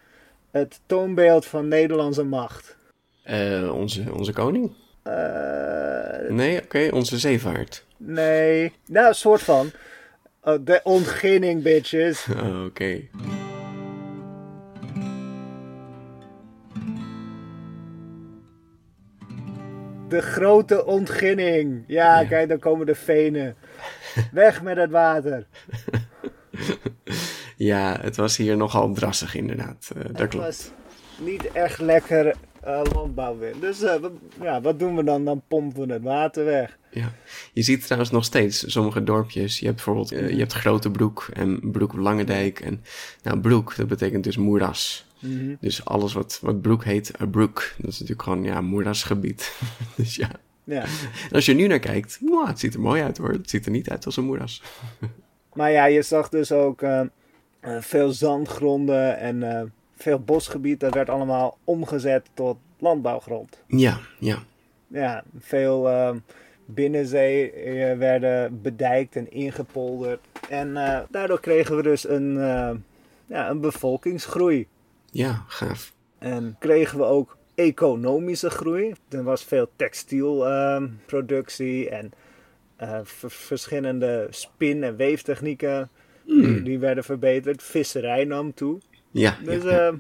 [0.50, 2.76] het toonbeeld van Nederlandse macht?
[3.22, 4.72] Eh, onze, onze koning?
[5.02, 5.12] Eh,
[6.28, 7.83] Nee, oké, onze zeevaart.
[7.96, 9.70] Nee, nou, een soort van.
[10.42, 12.26] Eh, de ontginning, bitches.
[12.42, 13.00] Oh, oké.
[20.08, 21.84] De grote ontginning.
[21.86, 22.26] Ja, Ja.
[22.28, 23.56] kijk, dan komen de venen.
[24.32, 25.46] Weg met het water.
[27.56, 29.90] Ja, het was hier nogal drassig inderdaad.
[29.96, 30.46] Eh, dat Het klopt.
[30.46, 30.70] was
[31.20, 33.60] niet echt lekker eh, landbouwwind.
[33.60, 35.24] Dus eh, wat, ja, wat doen we dan?
[35.24, 36.78] Dan pompen we het water weg.
[36.90, 37.12] Ja.
[37.52, 39.58] Je ziet trouwens nog steeds sommige dorpjes.
[39.58, 42.60] Je hebt bijvoorbeeld eh, je hebt Grote Broek en Broek op Langendijk.
[42.60, 42.82] En
[43.22, 45.06] nou, Broek, dat betekent dus moeras.
[45.18, 45.54] Mhm.
[45.60, 47.72] Dus alles wat, wat Broek heet, een broek.
[47.76, 49.56] Dat is natuurlijk gewoon ja, moerasgebied.
[49.96, 50.30] dus ja.
[50.64, 50.82] Ja.
[50.82, 53.30] En als je nu naar kijkt, mwah, het ziet er mooi uit hoor.
[53.30, 54.62] Het ziet er niet uit als een moeras.
[55.52, 56.82] Maar ja, je zag dus ook
[57.80, 60.80] veel zandgronden en veel bosgebied.
[60.80, 63.62] Dat werd allemaal omgezet tot landbouwgrond.
[63.66, 64.38] Ja, ja.
[64.86, 66.14] Ja, veel eh,
[66.66, 70.20] binnenzee eh, werden bedijkt en ingepolderd.
[70.48, 72.70] En eh, daardoor kregen we dus een, eh,
[73.26, 74.66] ja, een bevolkingsgroei.
[75.10, 75.92] Ja, gaaf.
[76.18, 78.92] En kregen we ook economische groei.
[79.08, 82.12] Er was veel textielproductie en
[82.76, 85.88] eh, verschillende spin- en weeftechnieken.
[86.26, 87.62] Die, die werden verbeterd.
[87.62, 88.78] Visserij nam toe.
[89.20, 89.88] Ja, Dus ja, ja.
[89.88, 89.94] eh,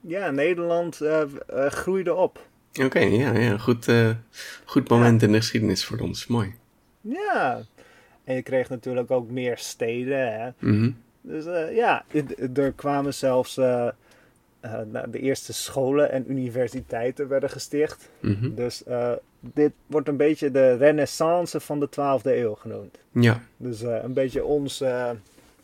[0.00, 2.46] ja, Nederland eh, eh, groeide op.
[2.82, 3.58] Oké, ja, ja.
[3.58, 4.10] Goed, eh,
[4.64, 6.26] goed moment in de geschiedenis voor ons.
[6.26, 6.54] Mooi.
[7.00, 7.60] Ja.
[8.24, 10.32] En je kreeg natuurlijk ook meer steden.
[10.32, 10.50] Hè?
[10.58, 10.90] Mhm.
[11.20, 11.44] Dus
[11.74, 12.04] ja,
[12.54, 18.08] er kwamen zelfs nou, de eerste scholen en universiteiten werden gesticht.
[18.20, 18.54] Mhm.
[18.54, 18.82] Dus
[19.40, 22.98] dit wordt een beetje de renaissance van de 12e eeuw genoemd.
[23.12, 23.42] Ja.
[23.56, 24.82] Dus een beetje ons,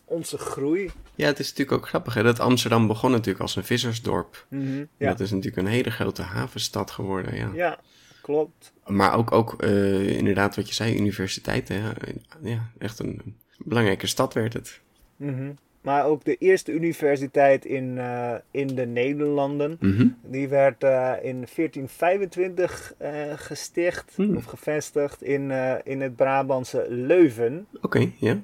[0.05, 0.91] onze groei.
[1.17, 4.47] Ja, het is natuurlijk ook grappig hè, dat Amsterdam begon natuurlijk als een vissersdorp.
[4.51, 4.87] Ja.
[5.09, 7.51] Dat is natuurlijk een hele grote havenstad geworden, ja.
[7.55, 7.79] ja,
[8.23, 8.73] klopt.
[8.87, 11.77] Maar ook, ook eh, inderdaad wat je zei, universiteiten.
[11.77, 11.95] Ja,
[12.43, 14.81] ja echt een, belangrijke stad werd het.
[15.17, 15.53] Mhm.
[15.81, 19.77] Maar ook de eerste universiteit in, eh, in de Nederlanden.
[19.81, 20.09] Mhm.
[20.25, 24.37] Die werd eh, in 1425 eh, gesticht Hmm.
[24.37, 25.51] of gevestigd in,
[25.85, 27.67] in het Brabantse Leuven.
[27.81, 28.41] Oké, ja.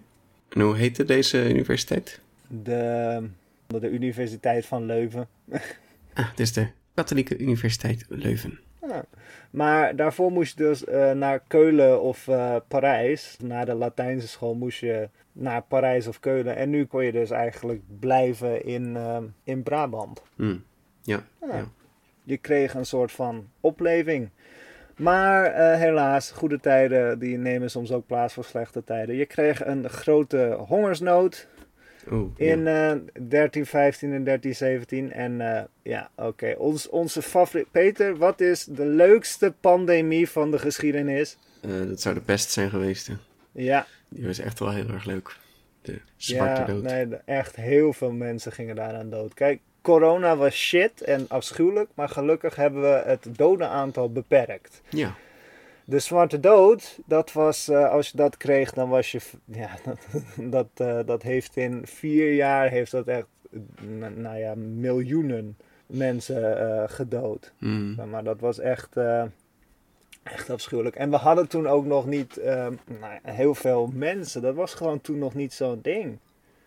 [0.49, 2.21] En hoe heette deze universiteit?
[2.63, 3.29] De,
[3.67, 5.29] de Universiteit van Leuven.
[6.15, 8.59] Ah, het is de Katholieke Universiteit Leuven.
[8.89, 9.05] Ja.
[9.51, 13.37] Maar daarvoor moest je dus eh, naar Keulen of eh, Parijs.
[13.43, 16.57] Na de Latijnse school moest je naar Parijs of Keulen.
[16.57, 20.23] En nu kon je dus eigenlijk blijven in, eh, in Brabant.
[20.37, 20.65] Hmm.
[21.03, 21.57] Ja, Ja.
[21.57, 21.69] ja.
[22.25, 24.29] Je kreeg een soort van opleving.
[24.97, 29.15] Maar helaas, goede tijden die nemen soms ook plaats voor slechte tijden.
[29.15, 31.49] Je kreeg een grote hongersnood
[32.11, 32.91] Oeh, in ja.
[32.93, 35.13] eh 1315 en 1317.
[35.13, 36.55] En eh, ja, oké.
[36.59, 37.71] Ons, onze favoriet.
[37.71, 41.37] Peter, wat is de leukste pandemie van de geschiedenis?
[41.61, 43.07] Eh, dat zou de pest zijn geweest.
[43.07, 43.15] hè.
[43.53, 45.37] Ja, Die was echt wel heel erg leuk.
[45.83, 46.83] De zwarte ja dood.
[46.83, 49.35] nee, echt heel veel mensen gingen daaraan dood.
[49.35, 51.91] Kijk, corona was shit en afschuwelijk.
[51.95, 54.81] Maar gelukkig hebben we het dodenaantal beperkt.
[54.89, 55.15] Ja,
[55.93, 59.99] De zwarte dood, dat was, eh, als je dat kreeg, dan was je, ja, dat,
[60.37, 63.27] dat, eh, dat heeft in vier jaar, heeft dat echt,
[64.17, 67.53] nou ja, miljoenen mensen eh, gedood.
[67.59, 68.97] Ja, Maar dat was echt,
[70.23, 70.97] echt afschuwelijk.
[70.97, 72.67] En we hadden toen ook nog niet eh,
[73.01, 74.43] nou ja, heel veel mensen.
[74.43, 76.19] Dat was gewoon toen nog niet zo'n ding.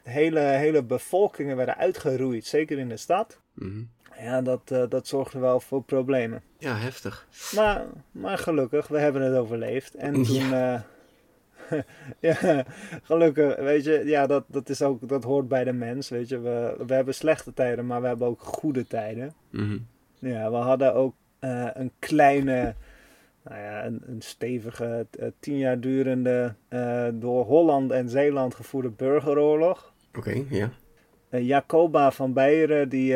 [0.03, 3.39] Hele, hele bevolkingen werden uitgeroeid, zeker in de stad.
[3.53, 3.81] Mhm.
[4.19, 6.41] Ja, dat, eh, dat zorgde wel voor problemen.
[6.57, 7.27] Ja, heftig.
[7.55, 9.95] Maar, maar gelukkig, we hebben het overleefd.
[9.95, 10.53] En toen.
[10.53, 10.81] eh,
[12.43, 12.65] ja,
[13.03, 16.09] gelukkig, weet je, ja, dat, dat, is ook, dat hoort bij de mens.
[16.09, 19.33] Weet je, we, we hebben slechte tijden, maar we hebben ook goede tijden.
[19.49, 19.77] Mhm.
[20.19, 22.75] Ja, we hadden ook eh, een kleine,
[23.43, 25.07] nou ja, een, een stevige,
[25.39, 26.55] tien jaar durende,
[27.13, 29.93] door Holland en Zeeland gevoerde burgeroorlog.
[30.17, 30.69] Oké, ja.
[31.29, 33.15] Jacoba van Beieren, die,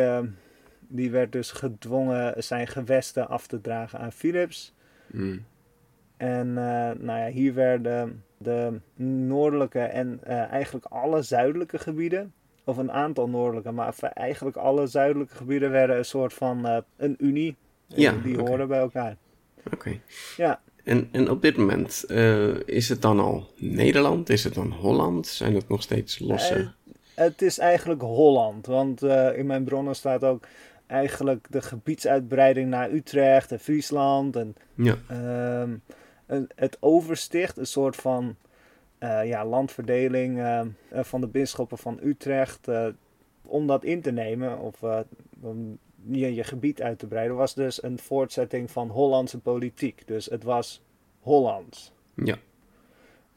[0.89, 4.73] die werd dus gedwongen zijn gewesten af te dragen aan Philips.
[5.11, 5.45] Hmm.
[6.17, 12.33] En eh, nou ja, hier werden de noordelijke en eh, eigenlijk alle zuidelijke gebieden,
[12.63, 17.15] of een aantal noordelijke, maar eigenlijk alle zuidelijke gebieden werden een soort van eh, een
[17.19, 17.55] unie.
[17.85, 18.49] Ja, die oké.
[18.49, 19.15] hoorden bij elkaar.
[19.73, 19.99] Oké.
[20.37, 22.05] Ja, En, en op dit moment,
[22.65, 24.29] is het dan al Nederland?
[24.29, 25.27] Is het dan Holland?
[25.27, 26.71] Zijn het nog steeds losse...
[27.13, 29.03] Het is eigenlijk Holland, want
[29.35, 30.43] in mijn bronnen staat ook
[30.89, 34.97] eigenlijk de gebiedsuitbreiding naar Utrecht en Friesland en ja.
[35.07, 35.75] Ehm,
[36.55, 38.35] het oversticht, een soort van
[38.97, 42.67] eh, ja, landverdeling ehm, eh, van de bisschoppen van Utrecht.
[42.67, 42.87] eh,
[43.41, 44.99] om dat in te nemen of eh,
[45.41, 45.77] om
[46.07, 50.07] je, je gebied uit te breiden, was dus een voortzetting van Hollandse politiek.
[50.07, 50.81] Dus het was
[51.19, 51.91] Hollands.
[52.15, 52.37] Ja.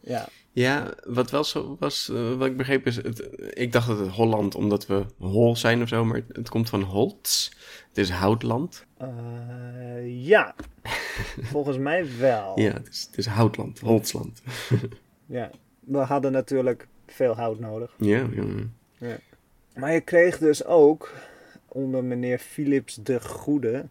[0.00, 3.98] Ja, Ja, wat wel zo was, eh, wat ik begreep is, het, ik dacht dat
[3.98, 7.50] het Holland omdat we hol zijn of zo, maar het, het komt van Holtz.
[7.88, 8.86] Het is houtland.
[8.96, 10.54] Eh, ja.
[11.52, 12.60] volgens mij wel.
[12.60, 14.42] Ja, het is, het is houtland, Holtzland.
[15.26, 15.50] ja.
[15.80, 17.94] We hadden natuurlijk veel hout nodig.
[17.98, 18.28] Ja,
[18.98, 19.16] ja.
[19.74, 21.12] Maar je kreeg dus ook
[21.68, 23.86] onder meneer Philips de Goede.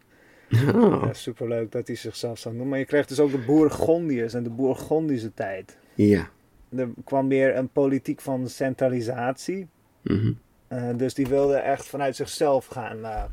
[0.74, 2.68] Oh, Ja, superleuk dat hij zichzelf zo noemt.
[2.68, 5.76] Maar je kreeg dus ook de Bourgondiërs en de Bourgondische tijd.
[5.94, 6.30] ja.
[6.76, 9.68] Er kwam weer een politiek van centralisatie.
[10.02, 10.32] Mhm.
[10.68, 13.24] Eh, dus die wilde echt vanuit zichzelf gaan eh,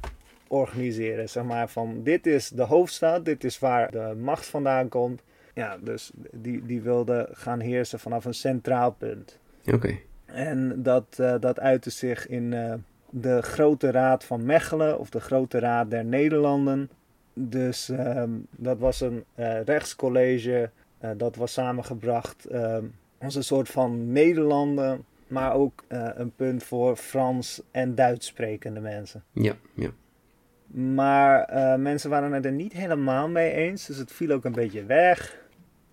[0.48, 1.30] organiseren.
[1.30, 5.24] Zeg maar van dit is de hoofdstad, dit is waar de macht vandaan komt.
[5.54, 9.40] Ja, dus die, die wilde gaan heersen vanaf een centraal punt.
[9.74, 9.98] Oké.
[10.26, 12.50] En dat, eh, dat uitte zich in
[13.10, 16.90] de Grote Raad van Mechelen of de Grote Raad der Nederlanden.
[17.34, 19.24] Dus ehm, dat was een
[19.66, 20.70] rechtscollege
[21.18, 22.86] dat was samengebracht ehm,
[23.22, 28.80] als een soort van Nederlanden, maar ook eh, een punt voor Frans en Duits sprekende
[28.80, 29.24] mensen.
[29.32, 29.90] Ja, ja.
[30.68, 34.52] Maar eh, mensen waren het er niet helemaal mee eens, dus het viel ook een
[34.52, 35.38] beetje weg.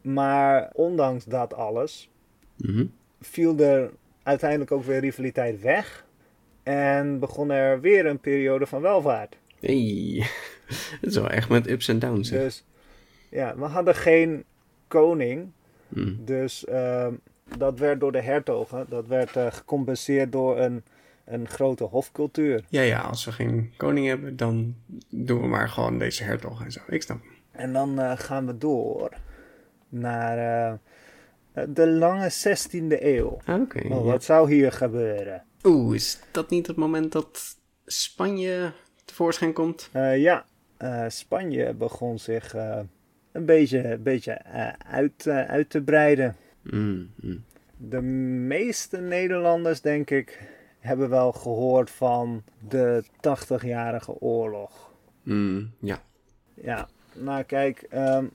[0.01, 2.11] Maar ondanks dat alles
[2.57, 2.87] Mhm.
[3.21, 3.91] viel er
[4.23, 6.05] uiteindelijk ook weer rivaliteit weg.
[6.63, 9.37] En begon er weer een periode van welvaart.
[9.61, 10.23] Hey.
[11.01, 12.31] Het is wel echt met ups en downs.
[12.31, 12.39] hè?
[12.39, 12.65] Dus
[13.31, 14.45] ja, we hadden geen
[14.89, 15.51] koning.
[15.89, 16.25] Mhm.
[16.25, 17.15] Dus ehm,
[17.57, 20.85] dat werd door de hertogen, dat werd eh, gecompenseerd door een,
[21.25, 22.65] een grote hofcultuur.
[22.69, 24.75] Ja, ja, als we geen koning hebben, dan
[25.09, 26.81] doen we maar gewoon deze hertog en zo.
[26.87, 27.19] Ik snap.
[27.51, 29.11] En dan eh, gaan we door
[29.89, 30.39] naar
[30.73, 33.39] eh, de lange 16e eeuw.
[33.45, 33.79] Ah, Oké.
[33.79, 33.97] Oh, ja.
[34.01, 35.45] wat zou hier gebeuren?
[35.65, 37.57] Oeh, is dat niet het moment dat
[37.87, 38.73] Spanje
[39.05, 39.91] tevoorschijn komt?
[40.17, 40.45] Ja,
[41.09, 42.55] Spanje begon zich
[43.37, 46.37] een beetje, een beetje eh, uit, eh, uit te breiden.
[46.63, 47.45] Mm, mm.
[47.77, 50.43] De meeste Nederlanders, denk ik,
[50.79, 54.93] hebben wel gehoord van de 80-jarige oorlog.
[55.23, 55.99] Mm, ja.
[56.55, 58.27] Ja, nou kijk, ehm,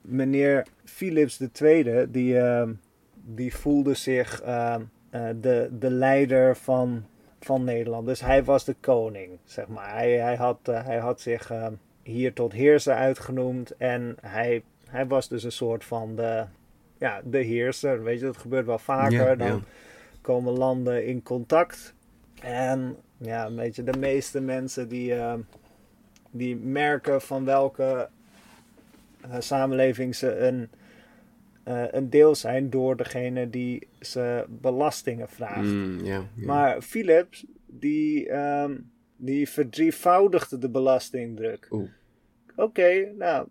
[0.00, 2.72] meneer Philips II, die, ehm,
[3.14, 7.04] die voelde zich ehm, eh, de, de leider van
[7.40, 8.06] van Nederland.
[8.06, 9.92] Dus hij was de koning, zeg maar.
[9.92, 11.52] Hij, hij, had, hij had zich
[12.08, 13.76] hier tot heerser uitgenoemd.
[13.76, 16.44] En hij, hij was dus een soort van de,
[16.98, 18.02] ja, de heerser.
[18.02, 19.28] Weet je, dat gebeurt wel vaker.
[19.28, 19.60] Ja, dan ja.
[20.20, 21.94] komen landen in contact.
[22.40, 25.34] En ja, weet je, de meeste mensen die, eh,
[26.30, 28.08] die merken van welke
[29.20, 30.68] eh, samenleving ze een,
[31.62, 35.68] eh, een deel zijn door degene die ze belastingen vraagt.
[35.68, 36.28] Mm.
[36.34, 38.76] Maar Philips, die, ehm,
[39.16, 41.68] die verdrievoudigde de belastingdruk.
[41.70, 41.88] Oeh.
[42.58, 43.46] Oké, nou,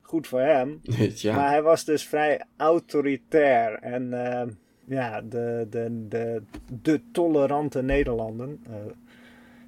[0.00, 0.80] goed voor hem.
[1.14, 1.36] ja.
[1.36, 3.74] Maar hij was dus vrij autoritair.
[3.74, 4.50] En ehm,
[4.84, 6.42] ja, de, de, de,
[6.82, 8.74] de tolerante Nederlanden, eh,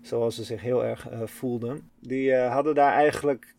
[0.01, 3.55] zoals ze zich heel erg eh, voelden, die eh, hadden daar eigenlijk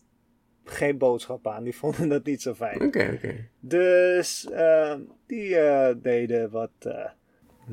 [0.65, 1.63] geen boodschap aan.
[1.63, 2.81] Die vonden dat niet zo fijn.
[2.81, 3.35] Oké, oké.
[3.59, 4.47] Dus
[5.33, 7.09] die eh, deden wat, eh,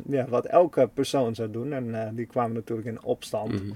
[0.09, 1.73] ja, wat elke persoon zou doen.
[1.73, 3.53] En eh, die kwamen natuurlijk in opstand.
[3.53, 3.73] Mhm.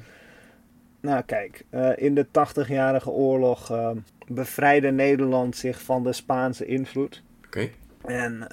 [1.05, 3.97] Nou kijk, eh, in de 80-jarige oorlog ehm,
[4.29, 7.23] bevrijdde Nederland zich van de Spaanse invloed.
[7.47, 7.69] Oké.
[8.05, 8.47] En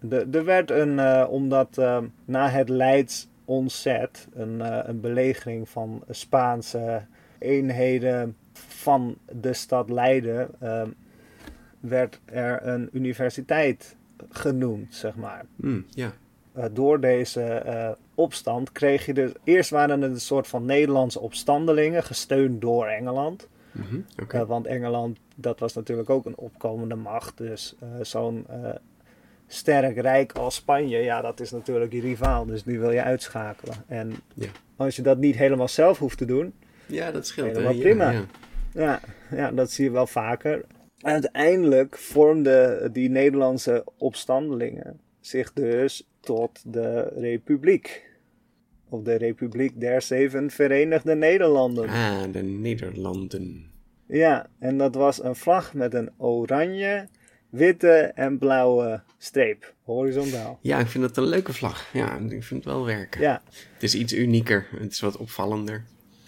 [0.00, 5.68] de- er werd een, eh, omdat ehm, na het Leids ontzet, een, eh, een belegering
[5.68, 7.02] van Spaanse
[7.38, 10.50] eenheden van de stad Leiden,
[11.80, 13.96] werd er een universiteit
[14.28, 15.44] genoemd, zeg maar.
[15.56, 16.12] Mm, ja.
[16.52, 17.90] Eh, door deze eh,
[18.20, 19.30] opstand kreeg je dus...
[19.44, 23.48] Eerst waren het een soort van Nederlandse opstandelingen, gesteund door Engeland.
[23.72, 24.00] Mhm.
[24.28, 27.38] Eh, want Engeland, dat was natuurlijk ook een opkomende macht.
[27.38, 28.70] Dus eh, zo'n eh,
[29.46, 32.46] sterk rijk als Spanje, ja, dat is natuurlijk je rivaal.
[32.46, 33.74] Dus die wil je uitschakelen.
[33.86, 34.48] En Ja.
[34.76, 36.52] als je dat niet helemaal zelf hoeft te doen,
[36.86, 37.46] Ja, dat scheelt.
[37.48, 38.10] Helemaal Ja, prima.
[38.10, 38.24] ja.
[38.74, 39.00] ja,
[39.30, 40.64] ja, dat zie je wel vaker.
[41.00, 48.09] Uiteindelijk vormden die Nederlandse opstandelingen zich dus tot de Republiek.
[48.90, 51.88] Of de Republiek der Zeven Verenigde Nederlanden.
[51.88, 53.70] Ah, de Nederlanden.
[54.06, 57.08] Ja, en dat was een vlag met een oranje,
[57.50, 60.58] witte en blauwe streep, horizontaal.
[60.62, 61.86] Ja, ik vind dat een leuke vlag.
[61.92, 63.20] Ja, ik vind het wel werken.
[63.20, 64.66] Ja, Het is iets unieker.
[64.78, 65.84] Het is wat opvallender.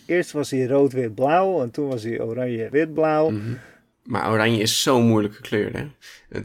[0.07, 3.31] eerst was hij rood-wit-blauw en toen was hij oranje-wit-blauw.
[3.31, 3.53] Mhm.
[4.03, 5.89] Maar oranje is zo'n moeilijke kleur, hè?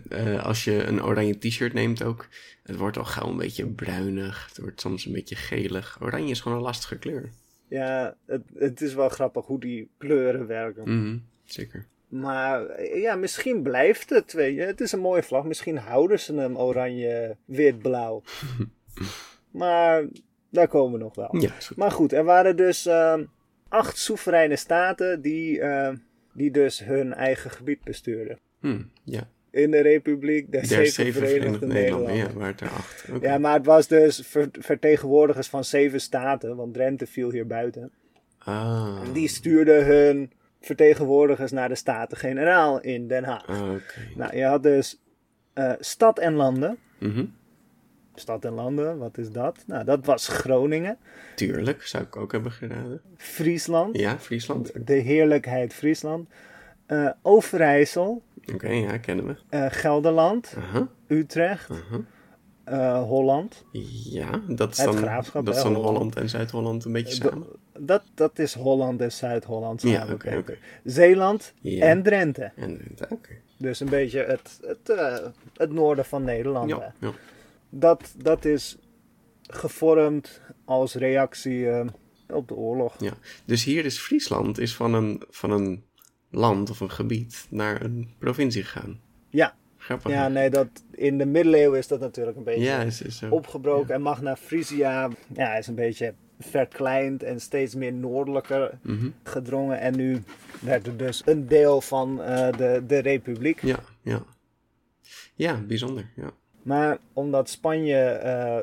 [0.09, 2.27] Eh, als je een oranje t-shirt neemt ook,
[2.63, 4.45] het wordt al gauw een beetje bruinig.
[4.47, 5.97] Het wordt soms een beetje gelig.
[6.01, 7.29] Oranje is gewoon een lastige kleur.
[7.67, 10.83] Ja, het, het is wel grappig hoe die kleuren werken.
[10.83, 11.85] Mhm, Zeker.
[12.07, 14.61] Maar ja, misschien blijft het, weet je.
[14.61, 15.43] Het is een mooie vlag.
[15.43, 18.23] Misschien houden ze hem oranje-wit-blauw.
[19.51, 20.07] maar
[20.49, 21.37] daar komen we nog wel.
[21.37, 21.51] Ja.
[21.75, 23.23] Maar goed, er waren dus ehm,
[23.69, 25.95] acht soevereine staten die, ehm,
[26.37, 28.39] die dus hun eigen gebied bestuurden.
[28.59, 29.29] Hm, ja.
[29.51, 32.15] In de Republiek der, Der Zeven Verenigde Nederlanden.
[32.15, 33.05] Ja, waar het acht.
[33.13, 33.27] Oké.
[33.27, 37.91] Ja, maar het was dus ver- vertegenwoordigers van zeven staten, want Drenthe viel hier buiten.
[38.37, 40.31] Ah, En die stuurden hun
[40.61, 43.47] vertegenwoordigers naar de Staten-Generaal in Den Haag.
[43.47, 43.69] ah.
[44.15, 45.01] Nou, je had dus
[45.53, 46.77] eh, stad en landen.
[46.97, 47.25] Mhm.
[48.19, 49.63] Stad en landen, wat is dat?
[49.67, 50.97] Nou, dat was Groningen,
[51.35, 52.99] Tuurlijk, zou ik ook hebben gedaan.
[53.17, 54.69] Friesland, Ja, Friesland.
[54.69, 56.29] Oké, de heerlijkheid Friesland,
[56.85, 58.21] eh, Overijssel,
[58.61, 59.35] ja, kennen we.
[59.49, 60.53] eh, Gelderland,
[61.07, 61.69] Utrecht,
[62.63, 63.63] eh, Holland.
[64.09, 65.01] Ja, dat is dan,
[65.43, 65.75] dat is dan Holland.
[65.85, 67.47] Holland en Zuid-Holland een beetje samen.
[67.77, 70.13] dat, dat is Holland en Zuid-Holland Ja, samen.
[70.13, 70.57] oké, oké.
[70.83, 71.85] Zeeland Ja.
[71.85, 72.51] en Drenthe.
[72.55, 73.29] En, oké.
[73.57, 74.97] Dus een beetje het, het,
[75.53, 76.69] het noorden van Nederland.
[76.69, 77.11] Ja, ja.
[77.69, 78.77] Dat, dat is
[79.41, 81.85] gevormd als reactie eh,
[82.29, 82.95] op de oorlog.
[82.99, 83.13] Ja,
[83.45, 85.83] dus hier is Friesland is van een, van een
[86.31, 88.99] land of een gebied naar een provincie gegaan.
[89.29, 90.11] Ja, Grappig.
[90.11, 93.29] ja nee, dat, in de middeleeuwen is dat natuurlijk een beetje ja is, is zo.
[93.29, 93.93] opgebroken.
[93.95, 99.09] En Magna Frisia ja, is een beetje verkleind en steeds meer noordelijker Mhm.
[99.23, 99.79] gedrongen.
[99.79, 100.23] En nu
[100.61, 103.61] werd het dus een deel van eh, de, de republiek.
[103.61, 104.23] Ja, ja.
[105.35, 106.09] Ja, bijzonder.
[106.15, 106.31] Ja.
[106.67, 108.57] Maar omdat Spanje, eh,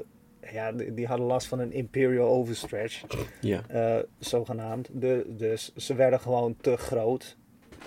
[0.52, 3.05] ja, die, die hadden last van een imperial overstretch,
[3.40, 3.62] Ja.
[3.68, 4.88] eh, zogenaamd.
[4.92, 7.36] De, dus ze werden gewoon te groot.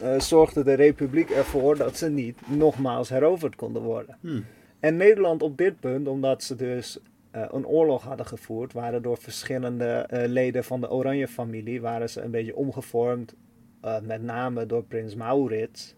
[0.02, 4.18] Eh, zorgde de republiek ervoor dat ze niet nogmaals heroverd konden worden.
[4.22, 4.46] Hmm.
[4.80, 7.00] En Nederland op dit punt, omdat ze dus
[7.32, 12.56] een oorlog hadden gevoerd, waren door verschillende leden van de Oranje-familie, waren ze een beetje
[12.56, 13.36] omgevormd.
[13.82, 15.96] Eh, met name door prins Maurits,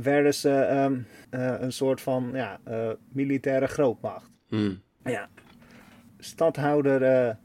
[0.00, 0.98] werden ze ehm,
[1.30, 4.30] eh, een soort van ja, eh, militaire grootmacht.
[4.48, 4.80] Hmm.
[5.04, 5.28] Ja.
[6.18, 7.36] Stadhouder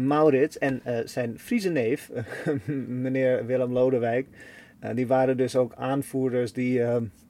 [0.00, 2.10] Maurits en zijn Friese neef,
[3.04, 4.26] meneer Willem Lodewijk,
[4.94, 6.82] die waren dus ook aanvoerders die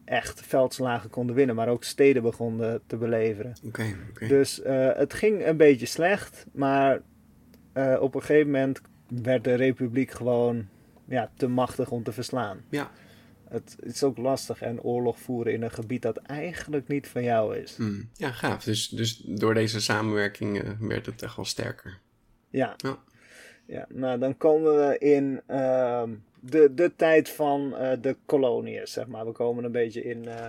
[0.04, 3.52] echt veldslagen konden winnen, maar ook steden begonnen te beleveren.
[4.28, 4.60] Dus
[4.96, 7.00] het ging een beetje slecht, maar
[8.00, 10.66] op een gegeven moment werd de republiek gewoon
[11.04, 12.64] ja, te machtig om te verslaan.
[12.68, 12.90] Ja.
[13.48, 17.22] Het, het is ook lastig en oorlog voeren in een gebied dat eigenlijk niet van
[17.22, 17.76] jou is.
[17.76, 18.08] Hmm.
[18.16, 18.64] Ja, gaaf.
[18.64, 21.98] Dus, dus door deze samenwerking eh, werd het echt wel sterker.
[22.50, 22.74] Ja.
[22.76, 22.98] Ja.
[23.66, 29.06] ja, nou dan komen we in ehm, de, de tijd van eh, de koloniën, zeg
[29.06, 29.26] maar.
[29.26, 30.48] We komen een beetje in eh,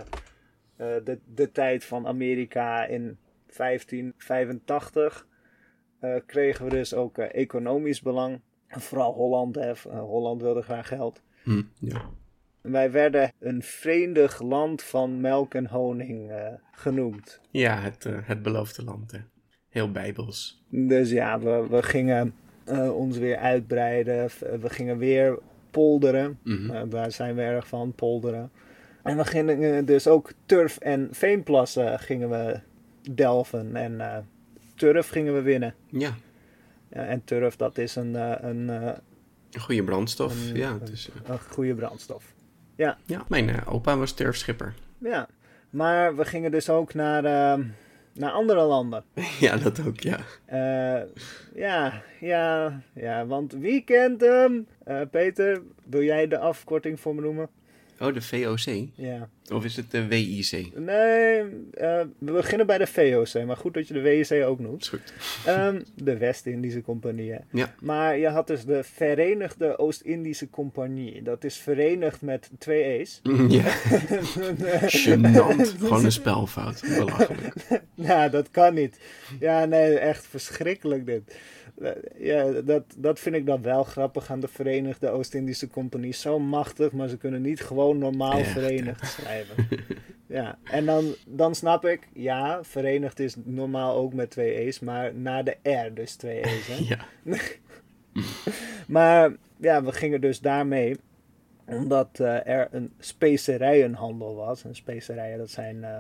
[0.78, 3.18] de, de tijd van Amerika in
[3.58, 5.28] 1585.
[6.00, 8.40] eh, kregen we dus ook economisch belang.
[8.80, 9.72] Vooral Holland, hè.
[9.72, 11.22] Eh, Holland wilde graag geld.
[11.44, 12.02] Hm, ja.
[12.62, 17.40] Wij werden een vreemdig land van melk en honing eh, genoemd.
[17.52, 19.12] Ja, het, eh, het beloofde land.
[19.12, 19.20] Hè.
[19.70, 20.64] Heel bijbels.
[20.70, 22.36] Dus ja, we, we gingen
[22.94, 24.30] ons weer uitbreiden.
[24.62, 25.40] We gingen weer
[25.72, 26.40] polderen.
[26.44, 26.90] Mhm.
[26.90, 28.52] Daar zijn we erg van, polderen.
[29.04, 32.60] En we gingen dus ook turf en veenplassen gingen we
[33.12, 33.76] delven.
[33.76, 34.26] En
[34.76, 35.76] turf gingen we winnen.
[35.90, 36.16] Ja,
[37.04, 38.94] en turf, dat is een, eh, een, eh,
[39.52, 40.50] een goede brandstof.
[40.50, 42.34] Een- ja, een- het is, eh, een goede brandstof.
[42.76, 44.74] ja, mijn eh, opa was turfschipper.
[44.98, 45.28] Ja,
[45.70, 47.66] maar we gingen dus ook naar, eh,
[48.14, 49.04] naar andere landen.
[49.40, 50.20] ja, dat ook, ja.
[51.56, 54.68] Ja, ja, ja, want wie kent hem?
[55.12, 57.50] Peter, wil jij de afkorting voor me noemen?
[58.00, 58.88] Oh, de VOC?
[58.96, 59.30] Ja.
[59.54, 60.72] Of is het de WIC?
[60.76, 61.40] Nee,
[61.74, 64.82] eh, we beginnen bij de VOC, maar goed dat je de WIC ook noemt.
[64.82, 65.14] Is goed.
[65.46, 67.32] Ehm, de West-Indische Compagnie.
[67.32, 67.38] hè.
[67.52, 67.76] Ja.
[67.82, 71.22] Maar je had dus de Verenigde Oost-Indische Compagnie.
[71.22, 73.22] Dat is verenigd met twee E's.
[73.48, 73.64] ja,
[75.06, 75.78] gênant.
[75.80, 76.82] Gewoon een spelfout.
[76.98, 77.54] Belachelijk.
[77.96, 79.00] nou, dat kan niet.
[79.40, 81.36] Ja, nee, echt verschrikkelijk dit.
[82.18, 86.14] Ja, dat, dat vind ik dan wel grappig aan de Verenigde Oost-Indische Compagnie.
[86.14, 89.56] Zo machtig, maar ze kunnen niet gewoon normaal Echt, verenigd schrijven.
[90.28, 95.16] Ja, en dan, dan snap ik, ja, verenigd is normaal ook met twee E's, maar
[95.16, 96.68] na de R dus twee E's.
[96.68, 96.84] Hè?
[96.96, 97.00] Ja.
[98.88, 100.98] Maar ja, we gingen dus daarmee
[101.66, 104.64] omdat eh, er een specerijenhandel was.
[104.64, 105.98] En specerijen, dat zijn eh,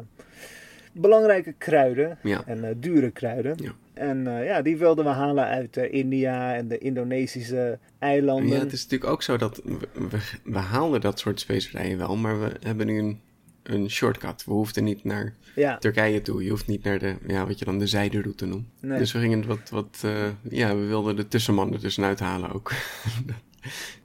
[0.91, 2.43] belangrijke kruiden Ja.
[2.45, 3.55] en eh, dure kruiden.
[3.63, 3.71] Ja.
[3.95, 8.47] En eh, ja, die wilden we halen uit eh, India en de Indonesische eilanden.
[8.47, 9.77] Ja, het is natuurlijk ook zo dat we,
[10.09, 13.19] we, we haalden dat soort specerijen wel, maar we hebben nu een,
[13.63, 14.45] een shortcut.
[14.45, 16.43] We hoefden niet naar Ja, Turkije toe.
[16.43, 18.67] Je hoeft niet naar de, ja, wat je dan de zijderoute noemt.
[18.81, 18.97] Nee.
[18.97, 22.71] Dus we gingen wat, wat eh, ja, we wilden de tussenman er tussenuit halen ook.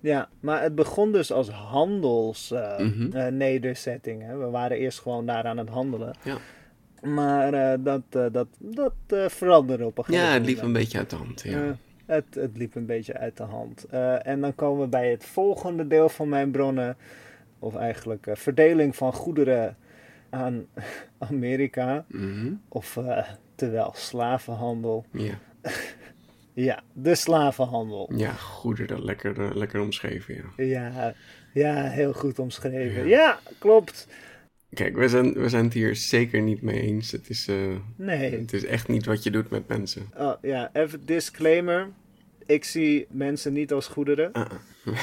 [0.00, 4.20] ja, maar het begon dus als handelsnederzetting.
[4.20, 4.30] Mhm.
[4.30, 4.36] hè.
[4.36, 6.16] We waren eerst gewoon daar aan het handelen.
[6.22, 6.38] Ja.
[7.02, 10.56] Maar eh, dat, eh, dat, dat eh, veranderde op een gegeven ja, het moment.
[10.56, 11.42] liep een beetje uit de hand.
[11.42, 11.76] Ja.
[12.06, 13.84] Het, het liep een beetje uit de hand.
[14.22, 16.96] En dan komen we bij het volgende deel van mijn bronnen.
[17.58, 19.76] Of eigenlijk verdeling van goederen
[20.30, 20.66] aan
[21.30, 22.04] Amerika.
[22.08, 22.52] Mhm.
[22.68, 22.98] Of
[23.54, 25.04] terwijl slavenhandel.
[25.12, 25.38] ja.
[26.52, 28.12] Ja, de slavenhandel.
[28.14, 30.64] ja, goederen, lekker, lekker omschreven, ja.
[30.64, 31.14] Ja,
[31.52, 33.08] ja heel goed omschreven.
[33.08, 33.18] Ja.
[33.18, 34.08] Ja, klopt.
[34.74, 37.10] Kijk, we zijn, we zijn het hier zeker niet mee eens.
[37.12, 37.56] Het is, eh,
[37.96, 38.38] Nee.
[38.38, 40.10] het is echt niet wat je doet met mensen.
[40.18, 41.88] Oh, ja, even disclaimer.
[42.46, 44.32] Ik zie mensen niet als goederen.
[44.32, 44.50] Ah, ah.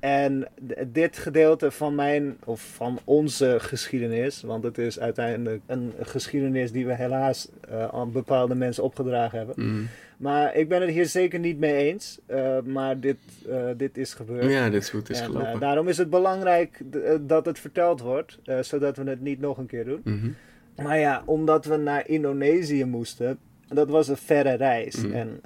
[0.00, 0.48] En
[0.86, 6.86] dit gedeelte van mijn, of van onze geschiedenis, want het is uiteindelijk een geschiedenis die
[6.86, 9.54] we helaas eh, aan bepaalde mensen opgedragen hebben.
[9.58, 9.88] Mm.
[10.16, 13.16] Maar ik ben het hier zeker niet mee eens, eh, maar dit,
[13.48, 14.50] eh, dit is gebeurd.
[14.50, 15.52] Ja, dit is het is en, gelopen.
[15.52, 16.80] eh, daarom is het belangrijk
[17.20, 20.00] dat het verteld wordt, zodat we het niet nog een keer doen.
[20.04, 20.30] Mhm.
[20.76, 23.38] Maar ja, omdat we naar Indonesië moesten,
[23.68, 24.96] dat was een verre reis.
[24.96, 25.12] Mhm.
[25.12, 25.40] En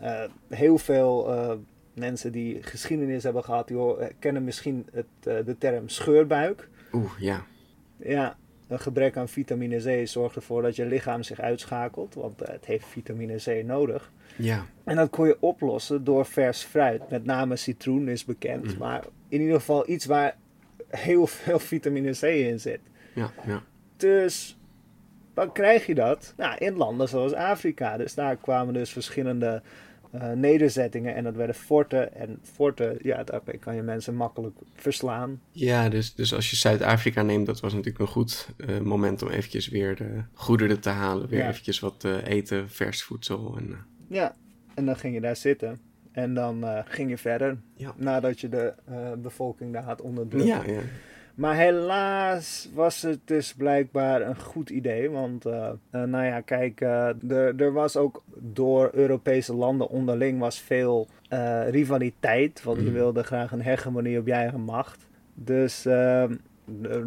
[0.48, 1.36] heel veel
[1.94, 3.78] mensen die geschiedenis hebben gehad, die
[4.18, 6.68] kennen misschien het, de term scheurbuik.
[6.92, 7.42] Oeh, ja.
[7.96, 8.36] Ja,
[8.68, 12.64] een gebrek aan vitamine C zorgt ervoor dat je lichaam zich uitschakelt, want eh, het
[12.64, 14.12] heeft vitamine C nodig.
[14.36, 14.66] Ja.
[14.84, 17.10] En dat kon je oplossen door vers fruit.
[17.10, 18.78] Met name citroen is bekend, Mhm.
[18.78, 20.36] maar in ieder geval iets waar
[20.88, 22.80] heel veel vitamine C in zit.
[23.14, 23.62] Ja, ja.
[23.96, 24.58] Dus
[25.34, 26.34] waar krijg je dat?
[26.36, 27.96] Nou, in landen zoals Afrika.
[27.96, 29.62] Dus daar kwamen dus verschillende
[30.10, 32.14] eh, nederzettingen en dat werden forten.
[32.14, 35.40] En forten, ja, daarmee kan je mensen makkelijk verslaan.
[35.50, 39.28] Ja, dus, dus als je Zuid-Afrika neemt, dat was natuurlijk een goed eh, moment om
[39.28, 41.28] eventjes weer de goederen te halen.
[41.28, 41.48] Weer Ja.
[41.48, 43.56] eventjes wat eh, eten, vers voedsel.
[43.58, 43.76] En,
[44.08, 44.36] Ja,
[44.74, 45.78] en dan ging je daar zitten.
[46.12, 47.94] En dan ging je verder, Ja.
[47.96, 48.74] nadat je de
[49.18, 50.46] bevolking daar had onderdrukt.
[50.46, 50.80] ja, ja.
[51.38, 55.10] Maar helaas was het dus blijkbaar een goed idee.
[55.10, 57.30] Want, eh, eh, nou ja, kijk, eh,
[57.60, 61.06] er, was ook door Europese landen onderling was veel
[61.68, 62.62] rivaliteit.
[62.62, 62.92] Want je Mm.
[62.92, 65.06] wilde graag een hegemonie op je eigen macht.
[65.34, 66.34] Dus ehm,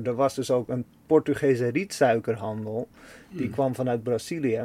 [0.04, 2.88] er, was dus ook een Portugese rietsuikerhandel.
[3.30, 3.52] Die Mm.
[3.52, 4.62] kwam vanuit Brazilië.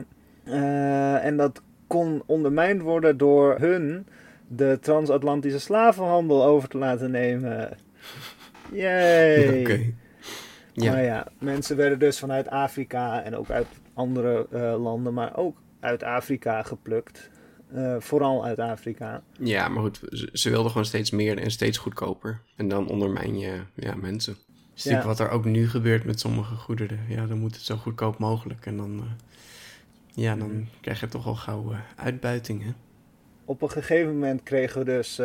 [1.20, 4.06] En dat kon ondermijnd worden door hun
[4.48, 7.70] de transatlantische slavenhandel over te laten nemen.
[8.72, 9.60] Yay!
[9.60, 9.92] Oké.
[10.72, 10.92] Ja.
[10.92, 15.56] Maar ja, mensen werden dus vanuit Afrika en ook uit andere eh, landen, maar ook
[15.80, 17.30] uit Afrika geplukt.
[17.72, 19.22] Eh, vooral uit Afrika.
[19.38, 22.40] ja, maar goed, ze, ze wilden gewoon steeds meer en steeds goedkoper.
[22.56, 24.36] En dan ondermijn je ja, mensen.
[24.74, 25.04] Ja.
[25.04, 26.98] wat er ook nu gebeurt met sommige goederen.
[27.08, 28.66] Ja, dan moet het zo goedkoop mogelijk.
[28.66, 29.04] En dan, eh,
[30.14, 32.70] ja, dan krijg je toch al gauw uitbuiting, hè?
[33.44, 35.20] Op een gegeven moment kregen we dus,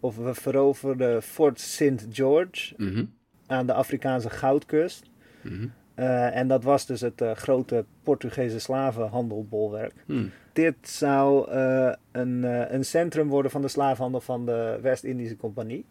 [0.00, 2.06] of we veroverden Fort St.
[2.10, 3.04] George Mhm.
[3.46, 5.10] aan de Afrikaanse goudkust.
[5.42, 5.66] Mhm.
[5.98, 9.92] Eh, en dat was dus het eh, grote Portugese slavenhandelbolwerk.
[10.06, 10.30] Hmm.
[10.52, 12.42] Dit zou eh, een,
[12.74, 15.84] een centrum worden van de slavenhandel van de West-Indische Compagnie.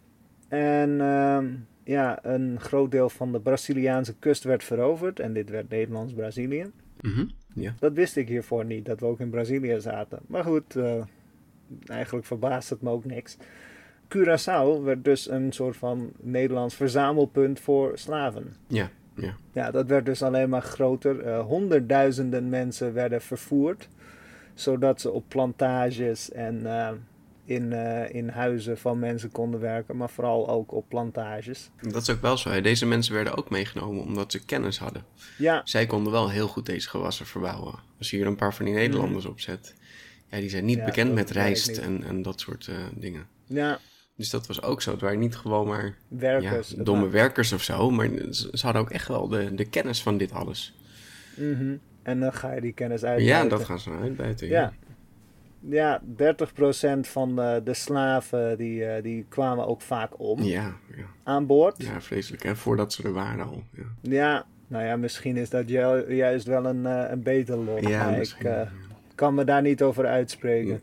[0.48, 1.46] En ehm,
[1.84, 5.20] ja, een groot deel van de Braziliaanse kust werd veroverd.
[5.20, 6.72] En dit werd Nederlands-Brazilië.
[7.02, 7.26] Mhm.
[7.54, 7.74] Ja.
[7.80, 10.20] Dat wist ik hiervoor niet, dat we ook in Brazilië zaten.
[10.28, 10.80] Maar goed,
[11.86, 13.38] eigenlijk verbaast het me ook niks.
[14.16, 18.56] Curaçao werd dus een soort van Nederlands verzamelpunt voor slaven.
[18.68, 19.36] Ja, ja.
[19.52, 21.20] Ja, dat werd dus alleen maar groter.
[21.22, 23.90] Eh, honderdduizenden mensen werden vervoerd,
[24.54, 26.90] zodat ze op plantages en eh,
[27.46, 31.70] in, eh, in huizen van mensen konden werken, maar vooral ook op plantages.
[31.82, 32.50] Dat is ook wel zo.
[32.50, 32.62] Hè.
[32.62, 35.04] Deze mensen werden ook meegenomen omdat ze kennis hadden.
[35.38, 37.76] Ja, Zij konden wel heel goed deze gewassen verbouwen.
[37.98, 39.76] Als je hier een paar van die Nederlanders opzet.
[40.30, 43.28] Ja, die zijn niet Ja, bekend met rijst en, en dat soort dingen.
[43.46, 43.80] ja,
[44.18, 44.92] Dus dat was ook zo.
[44.92, 46.70] Het waren niet gewoon maar werkers.
[46.78, 47.90] ja, domme werkers of zo.
[47.90, 50.76] Maar ze, hadden ook echt wel de, de kennis van dit alles.
[51.36, 51.76] Mhm.
[52.04, 53.50] En dan ga je die kennis Ja, uitbuiten.
[53.50, 54.48] dat gaan ze uitbuiten.
[54.48, 54.74] Ja.
[55.60, 61.04] Ja, 30% van de, de slaven die, eh, die kwamen ook vaak om Ja, ja.
[61.24, 61.76] aan boord.
[61.84, 62.44] ja, vreselijk.
[62.44, 62.56] Hè?
[62.56, 63.64] Voordat ze er waren al.
[63.72, 67.88] Ja, Ja, nou ja, misschien is dat ju- juist wel een, eh, een beter lot.
[67.88, 68.72] ja ik eh, ja.
[69.16, 70.82] kan me daar niet over uitspreken.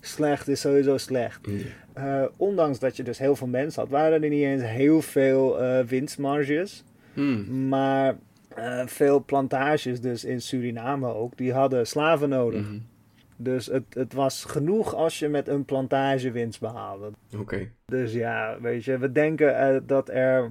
[0.00, 1.48] Slecht is sowieso slecht.
[1.92, 5.60] Eh, ondanks dat je dus heel veel mensen had, waren er niet eens heel veel
[5.62, 6.84] eh, winstmarges.
[7.14, 7.68] Hmm.
[7.68, 8.16] Maar
[8.54, 12.60] eh, veel plantages, dus in Suriname ook, die hadden slaven nodig.
[12.62, 12.78] Mhm.
[13.36, 17.10] Dus het, het was genoeg als je met een plantage winst behaalde.
[17.38, 17.68] Oké.
[17.84, 20.50] Dus ja, weet je, we denken dat er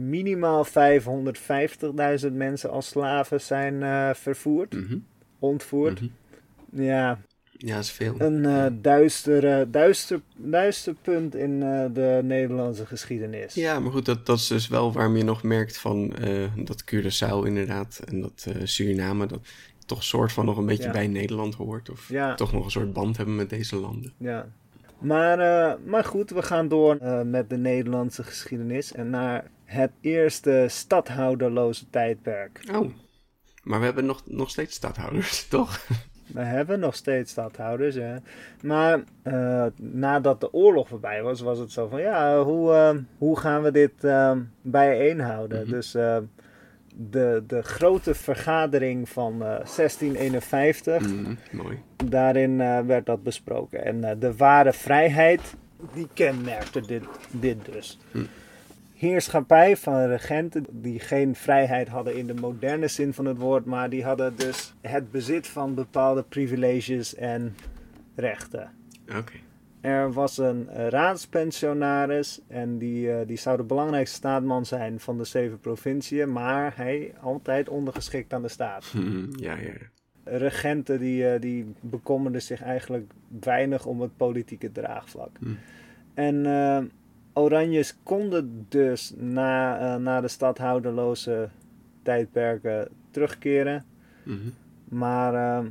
[0.00, 4.98] minimaal 550.000 mensen als slaven zijn vervoerd, Mhm.
[5.38, 6.00] ontvoerd.
[6.00, 6.10] Mhm.
[6.82, 7.18] Ja,
[7.58, 8.14] Ja, is veel.
[8.18, 13.54] een eh duister, eh, duister, duister punt in eh, de Nederlandse geschiedenis.
[13.54, 16.14] Ja, maar goed, dat, dat is dus wel waarom je nog merkt van
[16.56, 19.40] dat Curaçao inderdaad en dat Suriname, dat
[19.86, 20.90] toch soort van nog een beetje Ja.
[20.90, 21.90] bij Nederland hoort.
[21.90, 22.34] Of Ja.
[22.34, 24.12] toch nog een soort band hebben met deze landen.
[24.18, 24.46] Ja.
[24.98, 25.38] Maar,
[25.84, 32.60] maar goed, we gaan door met de Nederlandse geschiedenis en naar het eerste stadhouderloze tijdperk.
[32.72, 32.90] Oh,
[33.62, 35.86] maar we hebben nog, nog steeds stadhouders, toch?
[36.26, 38.16] We hebben nog steeds stadhouders, hè.
[38.62, 42.00] Maar eh, nadat de oorlog voorbij was, was het zo van...
[42.00, 45.60] Ja, hoe, eh, hoe gaan we dit eh, bijeenhouden?
[45.62, 45.70] Mhm.
[45.70, 46.16] Dus eh,
[46.94, 51.78] de, de grote vergadering van eh, 1651, Mhm, mooi.
[52.04, 52.56] daarin
[52.86, 53.84] werd dat besproken.
[53.84, 55.54] En de ware vrijheid,
[55.94, 57.98] die kenmerkte dit, dit dus.
[58.12, 58.18] Hm.
[58.96, 63.90] Heerschappij van regenten die geen vrijheid hadden in de moderne zin van het woord, maar
[63.90, 67.54] die hadden dus het bezit van bepaalde privileges en
[68.14, 68.70] rechten.
[69.08, 69.32] Oké.
[69.80, 75.24] Er was een raadspensionaris en die, eh, die zou de belangrijkste staatman zijn van de
[75.24, 78.92] zeven provinciën, maar hij altijd ondergeschikt aan de staat.
[78.94, 79.72] Mhm, ja, ja.
[80.24, 85.30] Regenten die, eh, die bekommerden zich eigenlijk weinig om het politieke draagvlak.
[85.38, 85.46] Hm.
[86.14, 86.84] En eh,
[87.38, 91.48] Oranjes konden dus na, eh, na de stadhouderloze
[92.02, 93.84] tijdperken terugkeren.
[94.22, 94.48] Mhm.
[94.84, 95.66] Maar eh,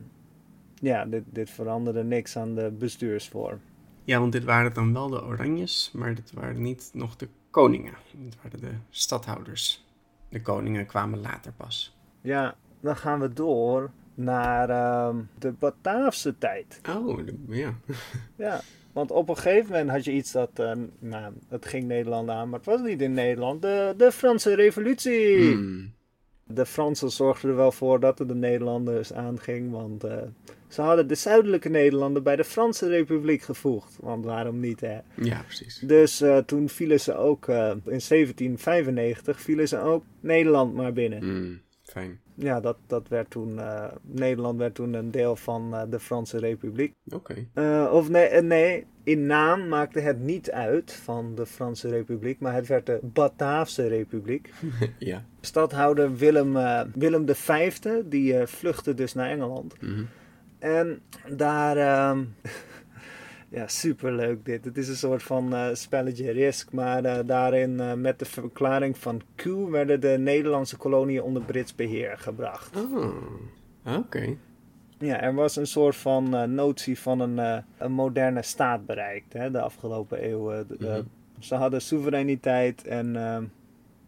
[0.74, 3.60] ja, dit, dit veranderde niks aan de bestuursvorm.
[4.04, 7.94] Ja, want dit waren dan wel de Oranjes, maar dit waren niet nog de koningen.
[8.12, 9.86] Dit waren de stadhouders.
[10.30, 11.98] De koningen kwamen later pas.
[12.22, 16.82] Ja, dan gaan we door naar ehm, de Bataafse tijd.
[16.90, 17.74] Oh, ja.
[18.36, 18.62] Ja,
[18.96, 22.50] want op een gegeven moment had je iets dat, eh, nou, het ging Nederland aan,
[22.50, 23.62] maar het was niet in Nederland.
[23.62, 25.38] De, de Franse revolutie!
[25.38, 25.94] Hmm.
[26.48, 30.18] De Fransen zorgden er wel voor dat het de Nederlanders aanging, want eh,
[30.68, 33.98] ze hadden de zuidelijke Nederlanden bij de Franse Republiek gevoegd.
[34.00, 35.00] Want waarom niet, hè?
[35.16, 35.80] Ja, precies.
[35.80, 41.20] Dus eh, toen vielen ze ook, eh, in 1795 vielen ze ook Nederland maar binnen.
[41.20, 42.20] Hmm, Fijn.
[42.36, 46.38] Ja, dat, dat werd toen, eh, Nederland werd toen een deel van eh, de Franse
[46.38, 46.94] Republiek.
[47.14, 47.36] Oké.
[47.54, 52.54] Eh, of nee, nee, in naam maakte het niet uit van de Franse Republiek, maar
[52.54, 54.54] het werd de Bataafse Republiek.
[55.00, 55.24] ja.
[55.42, 56.54] Stadhouder Willem,
[56.94, 59.82] Willem V, die vluchtte dus naar Engeland.
[59.82, 60.04] Mhm.
[60.60, 62.24] En daar, ehm,
[63.50, 64.66] ja, superleuk dit.
[64.66, 68.98] Het is een soort van eh, spelletje risk, maar eh, daarin eh, met de verklaring
[68.98, 72.76] van Q werden de Nederlandse koloniën onder Brits beheer gebracht.
[72.76, 74.36] Oh, oké.
[74.98, 79.62] Ja, er was een soort van notie van een, een moderne staat bereikt hè, de
[79.62, 80.68] afgelopen eeuwen.
[80.80, 81.02] Mhm.
[81.40, 83.16] Ze hadden soevereiniteit en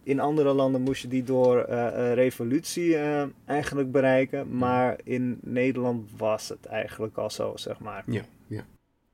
[0.07, 2.97] in andere landen moest je die door eh, revolutie
[3.45, 4.57] eigenlijk bereiken.
[4.57, 8.03] Maar in Nederland was het eigenlijk al zo, zeg maar.
[8.05, 8.65] Ja, ja.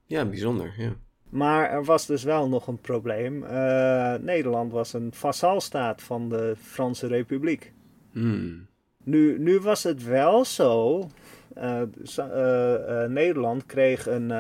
[0.05, 0.93] Ja, bijzonder, ja.
[1.29, 3.43] Maar er was dus wel nog een probleem.
[3.43, 7.73] Eh, Nederland was een vassalstaat van de Franse Republiek.
[8.11, 8.67] Hmm.
[9.03, 11.07] Nu, nu was het wel zo.
[11.55, 11.81] eh,
[12.17, 14.33] eh, Nederland kreeg een,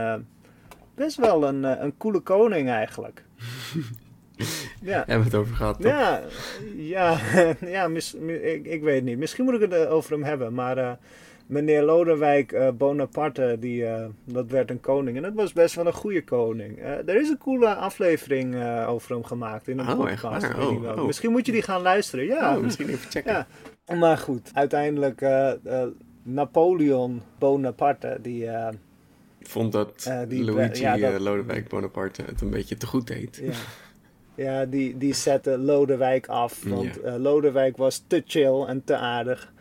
[0.95, 3.23] best wel een, een coole koning eigenlijk.
[4.81, 4.97] ja.
[4.97, 5.91] Hebben we het over gehad, toch?
[5.91, 6.21] Ja,
[6.75, 7.17] ja,
[7.77, 9.17] ja mis- ik, ik weet niet.
[9.17, 10.53] Misschien moet ik het over hem hebben.
[10.53, 10.97] Maar
[11.53, 15.17] meneer Lodewijk eh, Bonaparte, die, eh, dat werd een koning.
[15.17, 16.77] En dat was best wel een goede koning.
[16.79, 18.55] Eh, er is een coole aflevering
[18.87, 20.53] over hem gemaakt in een Oh, podcast.
[20.55, 21.05] Oh, oh.
[21.05, 22.25] Misschien moet je die gaan luisteren.
[22.25, 23.45] Ja, misschien even checken.
[23.85, 23.95] ja.
[23.95, 25.21] Maar goed, uiteindelijk
[26.23, 28.47] Napoleon Bonaparte, die...
[29.41, 33.41] vond dat Eh, die- Luigi ja, dat- Lodewijk Bonaparte het een beetje te goed deed.
[33.43, 33.53] Ja,
[34.35, 36.63] ja die, die zette Lodewijk af.
[36.67, 37.17] Want Ja.
[37.19, 39.51] Lodewijk was te chill en te aardig.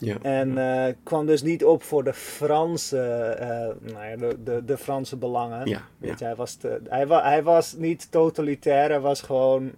[0.00, 0.16] Ja.
[0.22, 2.98] En eh, kwam dus niet op voor de Franse,
[3.38, 5.68] eh, nou ja, de, de, de Franse belangen.
[5.68, 9.72] Ja, Weet je, hij, was te, hij, wa, hij was niet totalitair, hij was gewoon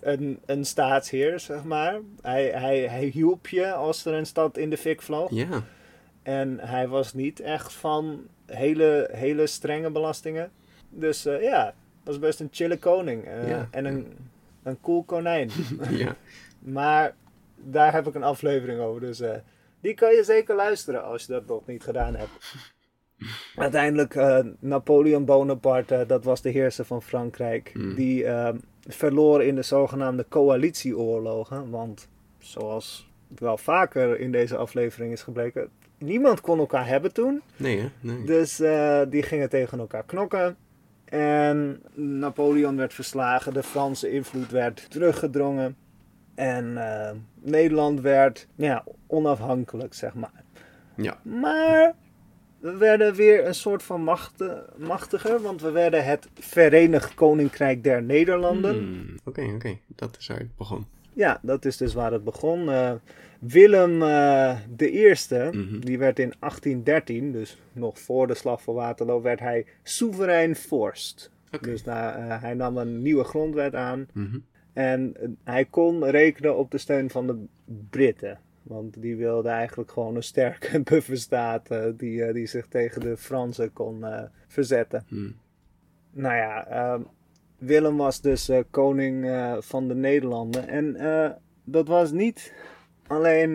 [0.00, 2.00] een, een staatsheer, zeg maar.
[2.20, 5.30] Hij, hij, hij hielp je als er een stad in de fik vloog.
[5.30, 5.62] ja.
[6.22, 10.50] En hij was niet echt van hele, hele strenge belastingen.
[10.88, 13.24] Dus eh, ja, was best een chille koning.
[13.46, 13.68] Ja.
[13.70, 14.16] En een,
[14.62, 15.50] een cool konijn.
[15.90, 16.16] ja.
[16.78, 17.14] maar
[17.56, 19.00] daar heb ik een aflevering over.
[19.00, 19.34] Dus eh,
[19.82, 22.30] die kan je zeker luisteren als je dat nog niet gedaan hebt.
[23.56, 27.70] Uiteindelijk, eh, Napoleon Bonaparte, eh, dat was de heerser van Frankrijk.
[27.72, 27.94] Hmm.
[27.94, 28.54] Die eh,
[28.88, 31.70] verloor in de zogenaamde coalitieoorlogen.
[31.70, 32.08] Want
[32.38, 35.68] zoals wel vaker in deze aflevering is gebleken,
[35.98, 37.42] niemand kon elkaar hebben toen.
[37.56, 37.88] Nee, hè?
[38.00, 38.24] Nee.
[38.24, 38.56] Dus
[39.08, 40.56] die gingen tegen elkaar knokken.
[41.04, 45.76] En Napoleon werd verslagen, de Franse invloed werd teruggedrongen.
[46.34, 47.10] En eh,
[47.40, 50.44] Nederland werd ja, onafhankelijk, zeg maar.
[50.96, 51.18] Ja.
[51.22, 51.94] Maar
[52.58, 54.02] we werden weer een soort van
[54.76, 58.74] machtiger, want we werden het Verenigd Koninkrijk der Nederlanden.
[58.74, 59.78] Hmm, Oké, oké.
[59.86, 60.86] Dat is waar het begon.
[61.14, 62.70] Ja, dat is dus waar het begon.
[62.70, 62.92] Eh,
[63.40, 65.80] Willem eh, de Eerste, Mhm.
[65.80, 71.30] die werd in 1813, dus nog voor de slag voor Waterloo, werd hij soeverein vorst.
[71.60, 74.38] Dus daar, hij nam een nieuwe grondwet aan Mhm.
[74.72, 75.14] En
[75.44, 77.44] hij kon rekenen op de steun van de
[77.90, 78.38] Britten.
[78.62, 83.72] Want die wilden eigenlijk gewoon een sterke bufferstaat die, eh, die zich tegen de Fransen
[83.72, 85.04] kon eh, verzetten.
[85.08, 85.34] Hmm.
[86.10, 87.02] Nou ja, ehm,
[87.58, 89.26] Willem was dus eh, koning
[89.60, 90.68] van de Nederlanden.
[90.68, 90.96] En
[91.64, 92.54] dat was niet
[93.06, 93.52] alleen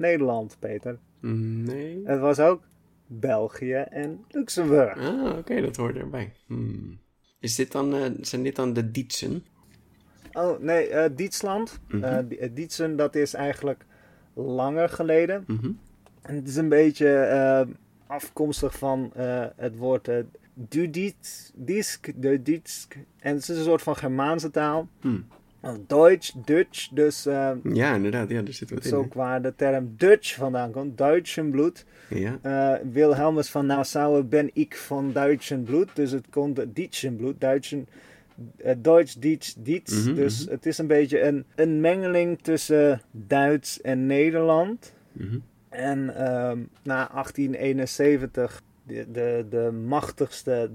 [0.00, 0.98] Nederland, Peter.
[1.20, 2.00] Hmm, Nee.
[2.04, 2.62] Het was ook
[3.06, 4.98] België en Luxemburg.
[4.98, 6.32] Ah, oké, dat hoort erbij.
[6.46, 6.98] Hmm.
[7.40, 9.44] Is dit dan, zijn dit dan de Dietsen?
[10.38, 11.78] Oh, nee, eh Dietsland.
[11.90, 12.24] Eh, eh,
[12.54, 13.84] Dietsen, dat is eigenlijk
[14.34, 15.44] langer geleden.
[15.46, 15.70] Mhm.
[16.22, 17.60] En het is een beetje eh,
[18.06, 20.16] afkomstig van eh, het woord uh,
[20.54, 22.96] Dudisk, de Dietsk.
[23.18, 24.88] En het is een soort van Germaanse taal.
[25.00, 25.24] Hmm.
[25.86, 27.26] Deutsch, Dutch, dus...
[27.26, 28.28] eh, Ja, inderdaad.
[28.30, 28.98] Ja, daar zit wat Dat is in.
[28.98, 30.98] ook waar de term Dutch vandaan komt.
[30.98, 31.84] Duitsenbloed.
[32.08, 32.38] Ja.
[32.42, 35.88] Eh Wilhelmus van Nassau ben ik van Duitsenbloed.
[35.94, 37.40] Dus het komt Dietsenbloed.
[37.40, 37.94] Duitsen, eh,
[38.78, 40.04] Duits, Diets, Diets.
[40.04, 40.52] Mhm, dus mhm.
[40.52, 44.94] het is een beetje een, een mengeling tussen Duits en Nederland.
[45.12, 45.38] Mhm.
[45.68, 50.70] En ehm, na 1871, de, de, de machtigste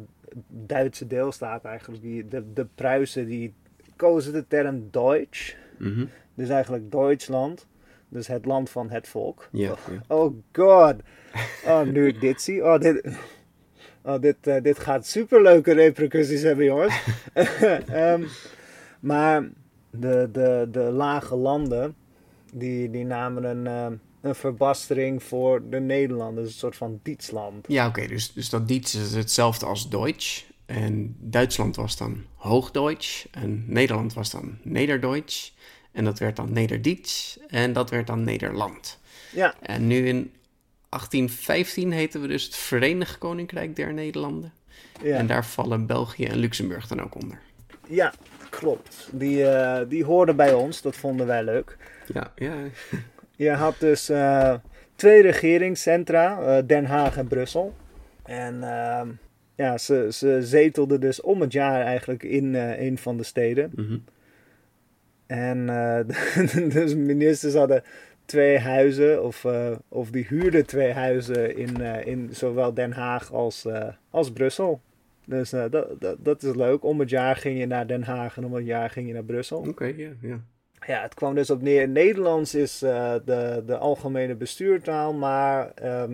[0.47, 3.53] Duitse deelstaat eigenlijk, die, de, de Pruisen, die
[3.95, 5.55] kozen de term Deutsch.
[6.33, 7.67] Dus eigenlijk Duitsland.
[8.09, 9.49] Dus het land van het volk.
[9.51, 9.75] Ja,
[10.07, 10.95] Oh, oh god.
[11.65, 12.63] Oh, nu ik dit zie.
[12.63, 13.17] Oh, dit,
[14.03, 17.01] oh, dit, eh, dit gaat superleuke repercussies hebben, jongens.
[17.87, 18.23] Ehm,
[18.99, 19.49] maar
[19.89, 21.95] de, de, de lage landen,
[22.53, 26.47] die, die namen een, eh, een verbastering voor de Nederlanders.
[26.47, 27.65] Een soort van Dietsland.
[27.67, 30.51] Ja, oké, dus, dus dat Diets is hetzelfde als Duits.
[30.65, 33.27] En Duitsland was dan Hoogduits.
[33.31, 35.55] En Nederland was dan Nederduits.
[35.91, 37.39] En dat werd dan Nederdiets.
[37.47, 38.99] En dat werd dan Nederland.
[39.31, 40.31] Ja, En nu in
[40.93, 44.53] 1815 heten we dus het Verenigd Koninkrijk der Nederlanden.
[45.01, 45.17] ja.
[45.17, 47.39] En daar vallen België en Luxemburg dan ook onder.
[47.87, 48.13] ja
[48.57, 49.09] klopt.
[49.11, 50.81] Die, eh, die hoorden bij ons.
[50.81, 51.77] Dat vonden wij leuk.
[52.13, 52.53] Ja, ja.
[53.35, 54.53] Je had dus eh,
[54.95, 57.73] twee regeringscentra, eh, Den Haag en Brussel.
[58.23, 59.07] En ehm,
[59.55, 63.71] ja, ze, ze zetelden dus om het jaar eigenlijk in een van de steden.
[63.75, 63.97] Mhm.
[65.27, 65.65] En
[66.73, 67.83] dus ministers hadden
[68.25, 73.31] twee huizen, of, eh, of die huurden twee huizen in, eh, in zowel Den Haag
[73.31, 74.81] als, eh, als Brussel.
[75.25, 76.83] Dus dat, dat, dat is leuk.
[76.83, 79.23] Om het jaar ging je naar Den Haag en om het jaar ging je naar
[79.23, 79.59] Brussel.
[79.59, 80.39] Oké, ja, ja.
[80.87, 81.87] Ja, het kwam dus op neer.
[81.87, 86.13] Nederlands is de, de algemene bestuurtaal, maar ehm,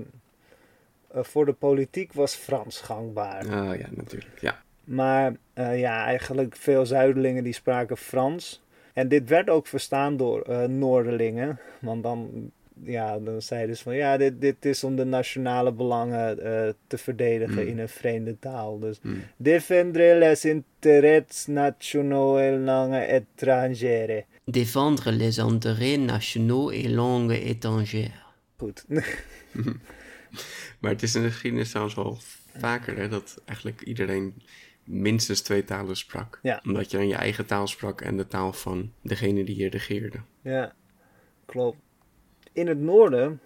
[1.12, 3.40] eh, voor de politiek was Frans gangbaar.
[3.40, 4.42] Ah ja, natuurlijk.
[4.42, 4.62] Ja.
[4.84, 8.64] Maar eh, ja, eigenlijk veel Zuiderlingen die spraken Frans.
[8.94, 11.60] En dit werd ook verstaan door eh Noorderlingen.
[11.82, 12.52] Want dan,
[12.84, 16.98] ja, dan zeiden ze van ja, dit, dit is om de nationale belangen eh, te
[16.98, 17.68] verdedigen Mm.
[17.70, 18.80] in een vreemde taal.
[18.80, 19.22] Dus Mm.
[19.38, 24.24] defendre les intérêts nationaux et langues étrangères.
[24.46, 28.34] Défendre les intérêts nationaux et langues étrangères.
[28.58, 28.86] Goed.
[30.80, 32.18] Maar het is in de geschiedenis trouwens wel
[32.58, 34.34] vaker hè, dat eigenlijk iedereen
[34.90, 36.40] minstens twee talen sprak.
[36.42, 36.62] Ja.
[36.66, 40.18] Omdat je dan je eigen taal sprak en de taal van degene die je regeerde.
[40.42, 40.74] Ja,
[41.46, 41.78] klopt.
[42.54, 43.40] In het noorden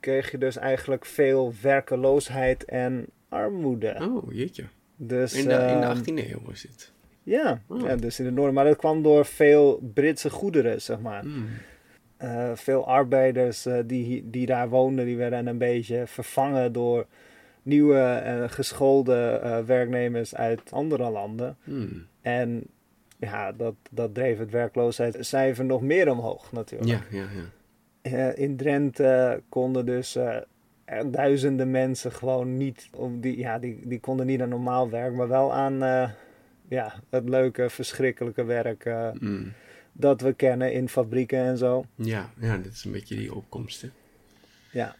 [0.00, 3.96] kreeg je dus eigenlijk veel werkeloosheid en armoede.
[4.00, 4.64] Oh, jeetje.
[4.96, 6.92] Dus, In de, in de ehm, 18e eeuw was dit.
[7.22, 7.80] Ja, Oh.
[7.80, 8.54] ja, dus in het noorden.
[8.54, 11.26] Maar dat kwam door veel Britse goederen, zeg maar.
[11.26, 11.46] Mm.
[12.16, 17.06] Eh, veel arbeiders eh, die, die daar woonden, die werden een beetje vervangen door
[17.62, 21.56] nieuwe eh, geschoolde eh, werknemers uit andere landen.
[21.64, 22.06] Mm.
[22.20, 22.64] En
[23.18, 26.90] ja, dat, dat dreef het werkloosheidscijfer nog meer omhoog natuurlijk.
[26.90, 27.50] Ja, ja, ja.
[28.02, 30.18] Eh, in Drenthe konden dus
[31.06, 35.28] duizenden mensen gewoon niet, om die, ja, die, die konden niet aan normaal werk, maar
[35.28, 35.80] wel aan
[36.68, 39.52] ja, het leuke, verschrikkelijke werk eh, Mm.
[39.92, 41.84] dat we kennen in fabrieken en zo.
[41.94, 43.82] Ja, ja, dit is een beetje die opkomst.
[43.82, 43.88] Hè?
[44.72, 44.96] Ja.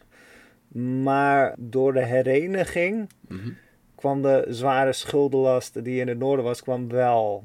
[1.03, 3.49] Maar door de hereniging Mhm.
[3.95, 7.43] kwam de zware schuldenlast die in het noorden was, kwam wel.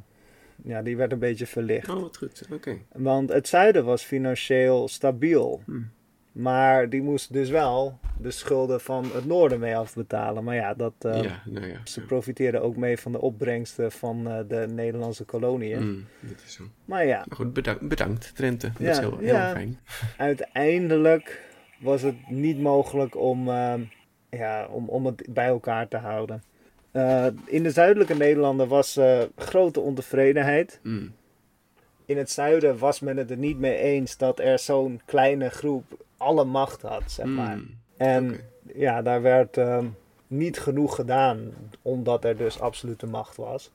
[0.62, 1.88] Ja, die werd een beetje verlicht.
[1.88, 2.42] Oh, wat goed.
[2.52, 2.76] Oké.
[2.92, 5.62] Want het zuiden was financieel stabiel.
[5.64, 5.90] Hmm.
[6.32, 10.44] Maar die moest dus wel de schulden van het noorden mee afbetalen.
[10.44, 11.80] Maar ja, dat, eh, ja, nou ja.
[11.84, 12.06] ze ja.
[12.06, 15.82] profiteerden ook mee van de opbrengsten van eh, de Nederlandse koloniën.
[15.82, 16.64] Mm, dat is zo.
[16.84, 18.70] Maar ja, Maar goed, bedankt, bedankt Drenthe.
[18.78, 19.18] Dat is heel,
[19.50, 19.78] fijn.
[20.16, 21.40] uiteindelijk
[21.84, 23.74] was het niet mogelijk om, eh,
[24.30, 26.42] ja, om, om het bij elkaar te houden.
[26.90, 30.80] Eh, in de zuidelijke Nederlanden was eh, grote ontevredenheid.
[30.82, 31.14] Mm.
[32.06, 35.84] In het zuiden was men het er niet mee eens dat er zo'n kleine groep
[36.16, 37.56] alle macht had, zeg maar.
[37.56, 37.70] Mm.
[37.96, 38.40] En Oké.
[38.74, 39.86] ja, daar werd ehm,
[40.26, 43.70] niet genoeg gedaan, omdat er dus absolute macht was.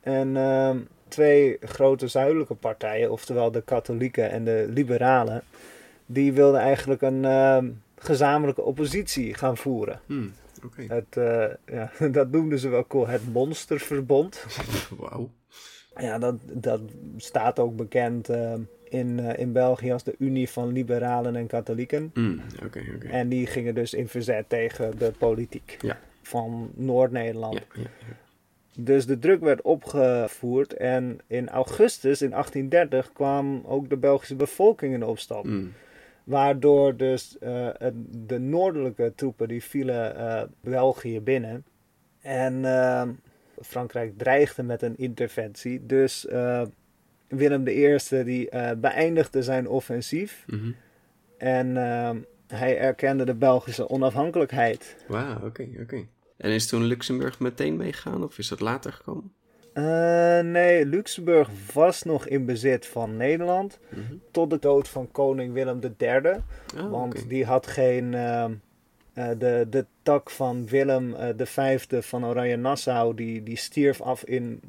[0.00, 5.42] En ehm, twee grote zuidelijke partijen, oftewel de katholieken en de liberalen,
[6.06, 10.00] die wilden eigenlijk een ehm, gezamenlijke oppositie gaan voeren.
[10.06, 10.32] Mm.
[10.64, 10.82] Oké.
[10.88, 14.46] Het, eh, ja, dat noemden ze wel cool, het monsterverbond.
[14.98, 15.30] Wauw.
[15.96, 16.80] Ja, dat, dat
[17.16, 22.10] staat ook bekend ehm, in, eh, in België als de Unie van Liberalen en Katholieken.
[22.14, 22.80] Mm, oké.
[23.10, 25.98] En die gingen dus in verzet tegen de politiek Ja.
[26.22, 27.54] van Noord-Nederland.
[27.54, 28.14] Ja, ja, ja.
[28.78, 34.94] Dus de druk werd opgevoerd en in augustus in 1830 kwam ook de Belgische bevolking
[34.94, 35.44] in opstand.
[35.44, 35.72] Mm.
[36.26, 37.68] Waardoor dus eh,
[38.10, 41.64] de noordelijke troepen die vielen eh, België binnen.
[42.20, 43.08] En eh,
[43.62, 45.86] Frankrijk dreigde met een interventie.
[45.86, 46.62] Dus eh,
[47.28, 50.44] Willem I die beëindigde zijn offensief.
[50.46, 50.70] Mhm.
[51.38, 52.10] En eh,
[52.46, 54.96] hij erkende de Belgische onafhankelijkheid.
[55.08, 56.06] Wauw, oké, oké.
[56.36, 59.32] En is toen Luxemburg meteen meegegaan of is dat later gekomen?
[59.76, 63.78] Eh, nee, Luxemburg was nog in bezit van Nederland.
[63.88, 64.14] Mhm.
[64.30, 66.20] Tot de dood van koning Willem III.
[66.76, 68.14] Oh, want die had geen.
[68.14, 68.52] ehm,
[69.12, 73.14] eh, de, de tak van Willem eh, de vijfde van Oranje-Nassau.
[73.14, 74.60] Die, die stierf af in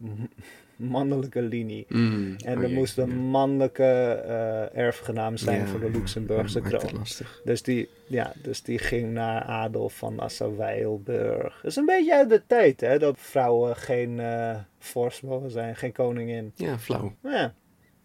[0.78, 1.86] mannelijke linie.
[1.90, 7.06] Mm, En oh er moest een mannelijke eh, erfgenaam zijn Ja, voor de Luxemburgse kroon.
[7.44, 11.60] Dus die, ja, dus die ging naar Adolf van Nassau-Weilburg.
[11.62, 13.00] Dat is een beetje uit de tijd, hè?
[13.00, 16.52] Dat vrouwen geen eh vorst mogen zijn, geen koningin.
[16.56, 17.14] Ja, flauw.
[17.24, 17.54] Ja.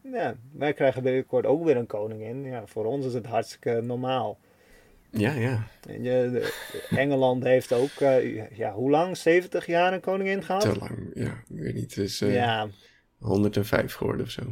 [0.03, 2.45] ja, wij krijgen binnenkort ook weer een koningin.
[2.45, 4.39] Ja, voor ons is het hartstikke normaal.
[5.13, 5.67] Ja, ja.
[5.89, 9.17] En je, de- Engeland heeft ook, eh, ja, hoe lang?
[9.17, 10.61] 70 jaar een koningin gehad?
[10.61, 11.11] Te lang.
[11.15, 11.95] Ja, ik weet niet.
[11.95, 12.69] Het is eh, ja,
[13.19, 14.43] 105 geworden of zo.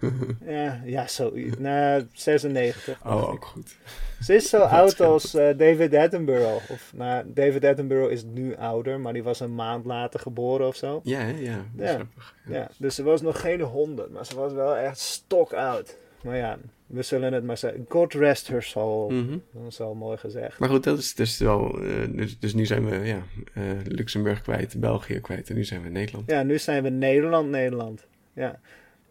[0.46, 1.32] ja, ja, zo.
[1.58, 3.00] Nou, 96.
[3.04, 3.76] Oh, ook goed.
[4.20, 5.08] Ze is zo oud scheelt.
[5.10, 6.70] als eh, David Attenborough.
[6.70, 10.76] Of, nou, David Attenborough is nu ouder, maar die was een maand later geboren of
[10.76, 11.00] zo.
[11.04, 11.30] Ja, hè?
[11.38, 11.64] ja.
[11.76, 11.92] Ja.
[11.92, 12.06] Ja.
[12.46, 15.96] Ja, dus ze was nog geen honderd, maar ze was wel echt stok oud.
[16.22, 16.58] Maar ja,
[16.90, 17.86] we zullen het maar zeggen.
[17.88, 19.10] God rest her soul.
[19.10, 19.38] Mhm.
[19.52, 20.58] Dat is wel mooi gezegd.
[20.58, 21.80] Maar goed, dat is dus wel.
[21.82, 23.22] eh, dus, dus nu zijn we ja,
[23.54, 26.30] eh, Luxemburg kwijt, België kwijt en nu zijn we Nederland.
[26.30, 28.06] Ja, nu zijn we Nederland, Nederland.
[28.32, 28.60] Ja.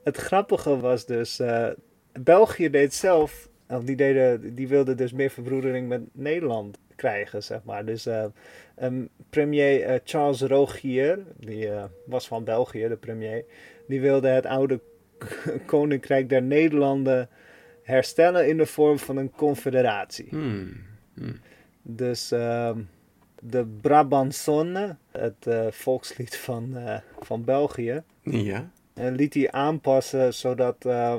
[0.03, 1.67] Het grappige was dus, eh,
[2.19, 7.63] België deed zelf, of die, deden, die wilde dus meer verbroedering met Nederland krijgen, zeg
[7.63, 7.85] maar.
[7.85, 8.25] Dus eh,
[8.75, 13.45] ehm, premier eh, Charles Rogier, die eh, was van België, de premier,
[13.87, 14.79] die wilde het oude
[15.65, 17.29] koninkrijk der Nederlanden
[17.89, 20.27] herstellen in de vorm van een confederatie.
[20.29, 20.71] Hmm.
[21.13, 21.39] Hmm.
[21.81, 22.79] Dus ehm,
[23.41, 28.69] de Brabantsonne, het eh, volkslied van, eh, van België, Ja.
[28.93, 31.15] en liet hij aanpassen zodat eh,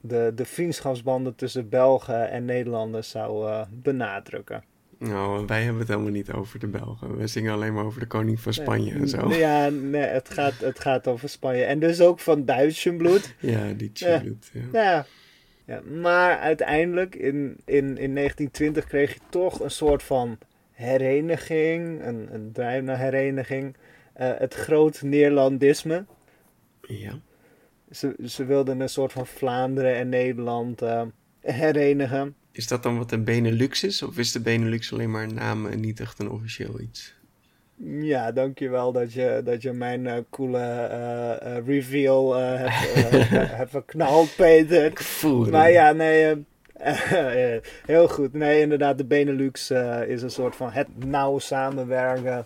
[0.00, 4.64] de, de vriendschapsbanden tussen Belgen en Nederlanders zou eh, benadrukken.
[4.98, 7.16] Nou, wij hebben het helemaal niet over de Belgen.
[7.16, 9.32] We zingen alleen maar over de koning van Spanje en zo.
[9.34, 11.64] Ja, nee, het gaat, het gaat over Spanje.
[11.64, 13.34] En dus ook van Duitsenbloed.
[13.38, 14.50] Ja, die chibloed.
[14.52, 14.82] Ja.
[14.82, 15.06] Ja.
[15.70, 15.80] Ja.
[16.00, 20.38] Maar uiteindelijk in, in, in 1920 kreeg je toch een soort van
[20.70, 23.76] hereniging, een, een drive naar hereniging.
[24.12, 26.06] Eh, het groot Neerlandisme.
[26.80, 27.20] ja.
[27.90, 31.02] Ze, ze wilden een soort van Vlaanderen en Nederland eh,
[31.40, 32.34] herenigen.
[32.52, 34.02] Is dat dan wat de Benelux is?
[34.02, 37.19] Of is de Benelux alleen maar een naam en niet echt een officieel iets?
[37.84, 44.36] Ja, dankjewel dat je, dat je mijn eh, coole eh, eh, reveal hebt, hebt verknald,
[44.36, 44.84] Peter.
[44.84, 45.50] Ik voel het.
[45.50, 46.44] Maar ja, nee,
[47.86, 48.32] heel goed.
[48.32, 49.70] Nee, inderdaad, de Benelux
[50.06, 52.44] is een soort van het nauw samenwerken,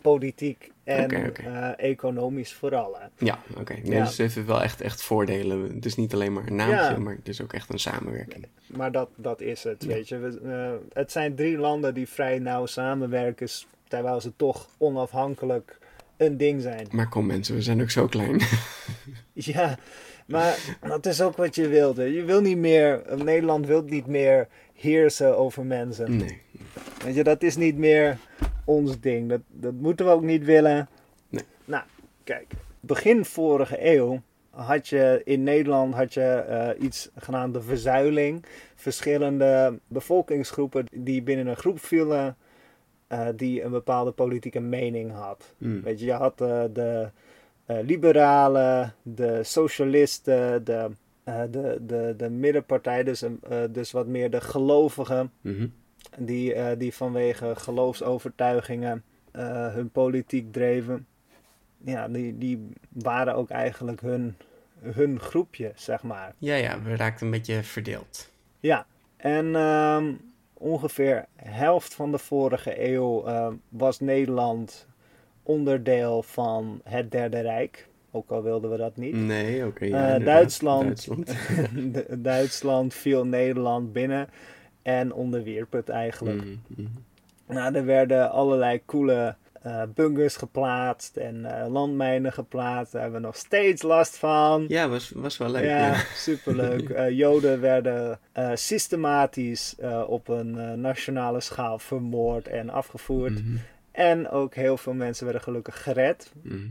[0.00, 1.34] politiek en
[1.76, 2.96] economisch vooral.
[2.98, 3.06] hè.
[3.26, 3.72] Ja, oké.
[3.72, 3.98] Nee, Ja.
[4.04, 5.74] Dus het heeft wel echt, echt voordelen.
[5.74, 6.98] Het is niet alleen maar een naamtje, Ja.
[6.98, 8.46] maar het is ook echt een samenwerking.
[8.66, 9.88] Maar dat, dat is het, Ja.
[9.88, 10.18] weet je.
[10.18, 13.48] We, het zijn drie landen die vrij nauw samenwerken,
[13.92, 15.78] terwijl ze toch onafhankelijk
[16.16, 16.88] een ding zijn.
[16.90, 18.40] Maar kom mensen, we zijn ook zo klein.
[19.32, 19.78] Ja,
[20.26, 22.12] maar dat is ook wat je wilde.
[22.12, 26.16] Je wil niet meer, Nederland wil niet meer heersen over mensen.
[26.16, 26.40] nee.
[27.04, 28.18] Weet je, dat is niet meer
[28.64, 29.28] ons ding.
[29.28, 30.88] Dat, dat moeten we ook niet willen.
[31.28, 31.44] Nee.
[31.64, 31.84] Nou,
[32.24, 32.46] kijk.
[32.80, 38.44] Begin vorige eeuw had je in Nederland had je, eh, iets genaamd de verzuiling.
[38.74, 42.36] Verschillende bevolkingsgroepen die binnen een groep vielen
[43.12, 45.54] eh, die een bepaalde politieke mening had.
[45.58, 45.82] Hmm.
[45.82, 47.10] Weet je, je had eh, de
[47.64, 50.90] eh, liberalen, de socialisten, de,
[51.50, 53.24] de, de, de middenpartij, dus,
[53.70, 55.66] dus wat meer de gelovigen Mhm.
[56.18, 59.02] die, die vanwege geloofsovertuigingen
[59.72, 61.06] hun politiek dreven.
[61.84, 64.36] Ja, die, die waren ook eigenlijk hun,
[64.80, 66.34] hun groepje, zeg maar.
[66.38, 68.30] Ja, ja, we raakten een beetje verdeeld.
[68.60, 68.86] Ja,
[69.16, 70.12] en ehm,
[70.62, 74.86] ongeveer helft van de vorige eeuw eh, was Nederland
[75.42, 77.88] onderdeel van het Derde Rijk.
[78.10, 79.14] Ook al wilden we dat niet.
[79.14, 79.84] Nee, oké.
[79.84, 80.24] ja, Eh.
[80.24, 81.08] Duitsland.
[82.24, 82.94] Duitsland.
[82.94, 84.28] Viel Nederland binnen
[84.82, 86.44] en onderwierp het eigenlijk.
[86.44, 86.88] Mhm, mhm.
[87.46, 92.92] Nou, er werden allerlei coole eh bunkers geplaatst en eh, landmijnen geplaatst.
[92.92, 94.64] Daar hebben we nog steeds last van.
[94.68, 95.64] Ja, was, was wel leuk.
[95.64, 95.94] ja, Ja.
[96.14, 96.88] superleuk.
[97.02, 98.18] Eh, Joden werden
[98.54, 103.32] systematisch op een nationale schaal vermoord en afgevoerd.
[103.44, 103.56] Mhm,
[103.92, 106.32] En ook heel veel mensen werden gelukkig gered.
[106.42, 106.66] mhm.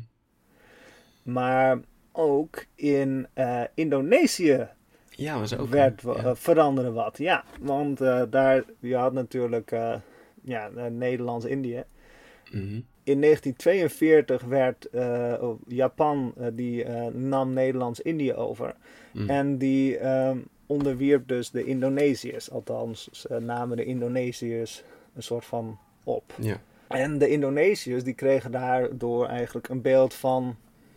[1.23, 1.79] Maar
[2.11, 3.27] ook in
[3.73, 4.67] Indonesië
[5.09, 5.67] Ja, was ook.
[5.69, 6.13] werd, ja.
[6.13, 7.17] eh, veranderde wat.
[7.17, 7.97] Ja, want
[8.29, 9.69] daar, je had natuurlijk
[10.43, 10.85] ja, eh,
[12.51, 12.79] Mhm.
[13.03, 18.75] In 1942 werd eh, Japan, eh, die eh, nam Nederlands-Indië over.
[19.13, 19.29] Mhm.
[19.29, 22.51] En die ehm, onderwierp dus de Indonesiërs.
[22.51, 24.83] Althans, ze namen de Indonesiërs
[25.15, 26.33] een soort van op.
[26.39, 26.61] Ja.
[26.87, 30.55] En de Indonesiërs die kregen daardoor eigenlijk een beeld van,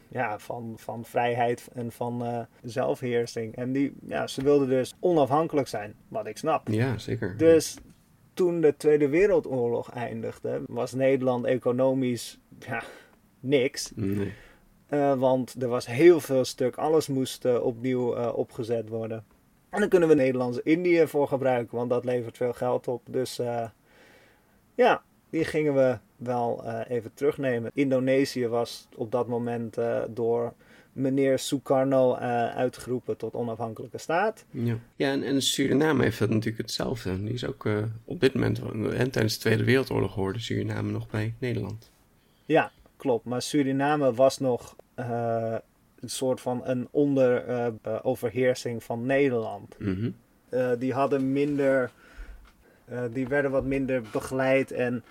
[0.09, 3.56] ja, van, van vrijheid en van zelfheersing.
[3.56, 6.68] En die, ja, ze wilden dus onafhankelijk zijn, wat ik snap.
[6.68, 7.36] ja, zeker.
[7.36, 7.76] Dus
[8.35, 12.82] toen de Tweede Wereldoorlog eindigde, was Nederland economisch ja,
[13.40, 13.93] niks.
[13.94, 14.32] Nee.
[14.86, 19.24] Eh, want er was heel veel stuk, alles moest eh, opnieuw eh, opgezet worden.
[19.69, 23.02] En dan kunnen we Nederlands-Indië voor gebruiken, want dat levert veel geld op.
[23.11, 23.40] Dus
[24.74, 27.70] ja, die gingen we wel even terugnemen.
[27.74, 29.77] Indonesië was op dat moment
[30.11, 30.52] door
[30.95, 34.45] meneer Sukarno eh, uitgeroepen tot onafhankelijke staat.
[34.51, 37.23] Ja, ja en, en Suriname heeft dat natuurlijk hetzelfde.
[37.23, 38.61] Die is ook eh, op dit moment,
[38.95, 41.91] en tijdens de Tweede Wereldoorlog hoorde Suriname nog bij Nederland.
[42.45, 43.25] Ja, klopt.
[43.25, 45.55] Maar Suriname was nog eh,
[46.01, 49.77] een soort van een onderoverheersing van Nederland.
[49.79, 50.11] Mhm.
[50.49, 51.91] Eh, die hadden minder,
[52.85, 55.05] eh, die werden wat minder begeleid en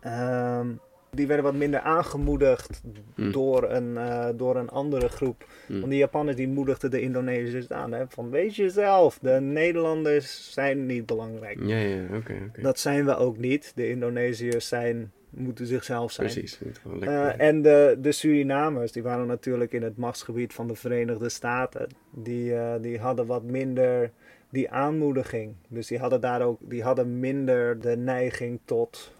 [0.00, 0.68] ehm,
[1.10, 2.82] die werden wat minder aangemoedigd
[3.14, 3.30] Hm.
[3.30, 5.46] door, een, eh, door een andere groep.
[5.66, 5.72] Hm.
[5.72, 7.92] Want die Japanners die moedigden de Indonesiërs aan.
[7.92, 8.04] Hè?
[8.08, 11.58] Van weet je zelf, de Nederlanders zijn niet belangrijk.
[11.60, 12.16] Ja, ja, oké,
[12.48, 12.62] oké.
[12.62, 13.72] Dat zijn we ook niet.
[13.74, 16.26] De Indonesiërs zijn, moeten zichzelf zijn.
[16.26, 16.60] Precies.
[16.84, 17.26] Lekker.
[17.26, 21.88] en de, de Surinamers, die waren natuurlijk in het machtsgebied van de Verenigde Staten.
[22.10, 24.10] Die, eh, die hadden wat minder
[24.50, 25.54] die aanmoediging.
[25.68, 29.15] Dus die hadden daar ook, die hadden minder de neiging tot,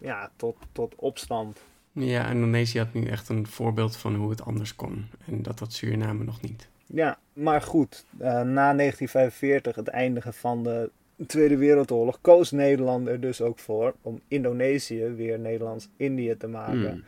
[0.00, 1.60] ja, tot, tot opstand.
[1.92, 5.06] Ja, Indonesië had nu echt een voorbeeld van hoe het anders kon.
[5.26, 6.68] En dat had Suriname nog niet.
[6.86, 10.90] Ja, maar goed, eh, na 1945, het eindigen van de
[11.26, 16.90] Tweede Wereldoorlog, koos Nederland er dus ook voor om Indonesië weer Nederlands-Indië te maken.
[16.90, 17.04] Hmm.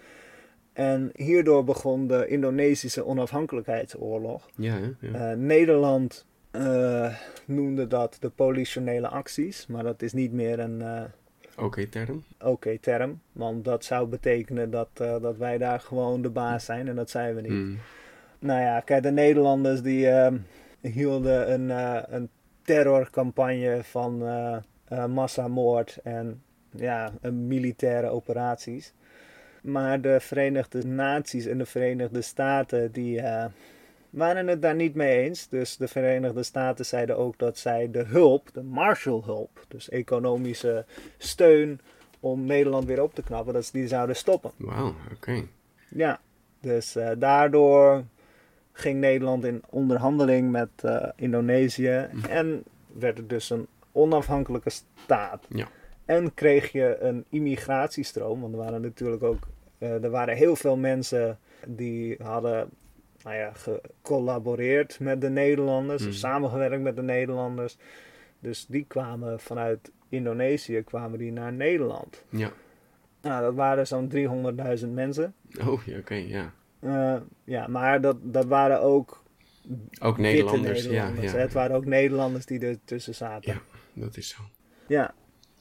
[0.72, 4.48] En hierdoor begon de Indonesische onafhankelijkheidsoorlog.
[4.56, 4.78] Ja.
[5.00, 7.14] Eh, Nederland eh,
[7.44, 10.82] noemde dat de politionele acties, maar dat is niet meer een
[11.56, 12.24] Oké, term.
[12.40, 13.20] oké term.
[13.32, 17.10] Want dat zou betekenen dat, eh, dat wij daar gewoon de baas zijn en dat
[17.10, 17.50] zijn we niet.
[17.50, 17.78] Hmm.
[18.38, 20.32] Nou ja, kijk, de Nederlanders die eh,
[20.80, 22.28] hielden een, eh, een
[22.62, 28.92] terrorcampagne van eh, massamoord en ja, militaire operaties.
[29.62, 33.22] Maar de Verenigde Naties en de Verenigde Staten die
[34.10, 35.48] waren het daar niet mee eens.
[35.48, 40.84] Dus de Verenigde Staten zeiden ook dat zij de hulp, de Marshallhulp, dus economische
[41.18, 41.80] steun
[42.20, 44.50] om Nederland weer op te knappen, dat ze die zouden stoppen.
[44.56, 45.42] Wauw, oké.
[45.88, 46.20] Ja,
[46.60, 48.04] dus eh, daardoor
[48.72, 52.24] ging Nederland in onderhandeling met eh, Indonesië Mhm.
[52.30, 54.70] en werd het dus een onafhankelijke
[55.04, 55.46] staat.
[55.48, 55.68] Ja.
[56.04, 59.38] En kreeg je een immigratiestroom, want er waren natuurlijk ook
[59.78, 62.68] eh, er waren heel veel mensen die hadden
[63.26, 66.12] nou ja, gecollaboreerd met de Nederlanders, Mhm.
[66.12, 67.76] samengewerkt met de Nederlanders.
[68.40, 72.24] Dus die kwamen vanuit Indonesië kwamen die naar Nederland.
[72.30, 72.50] Ja.
[73.22, 75.34] Nou, dat waren zo'n 300.000 mensen.
[75.66, 76.52] Oh, ja, oké, ja.
[76.80, 79.24] Eh, ja, maar dat, dat waren ook
[80.00, 81.32] Ook Nederlanders, Nederlanders.
[81.32, 81.38] ja.
[81.38, 83.52] Het waren ook Nederlanders die er tussen zaten.
[83.52, 83.60] Ja.
[84.02, 84.42] Dat is zo.
[84.86, 85.14] Ja.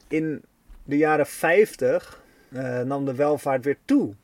[0.08, 0.44] In
[0.84, 2.22] de jaren 50
[2.52, 4.14] eh, nam de welvaart weer toe.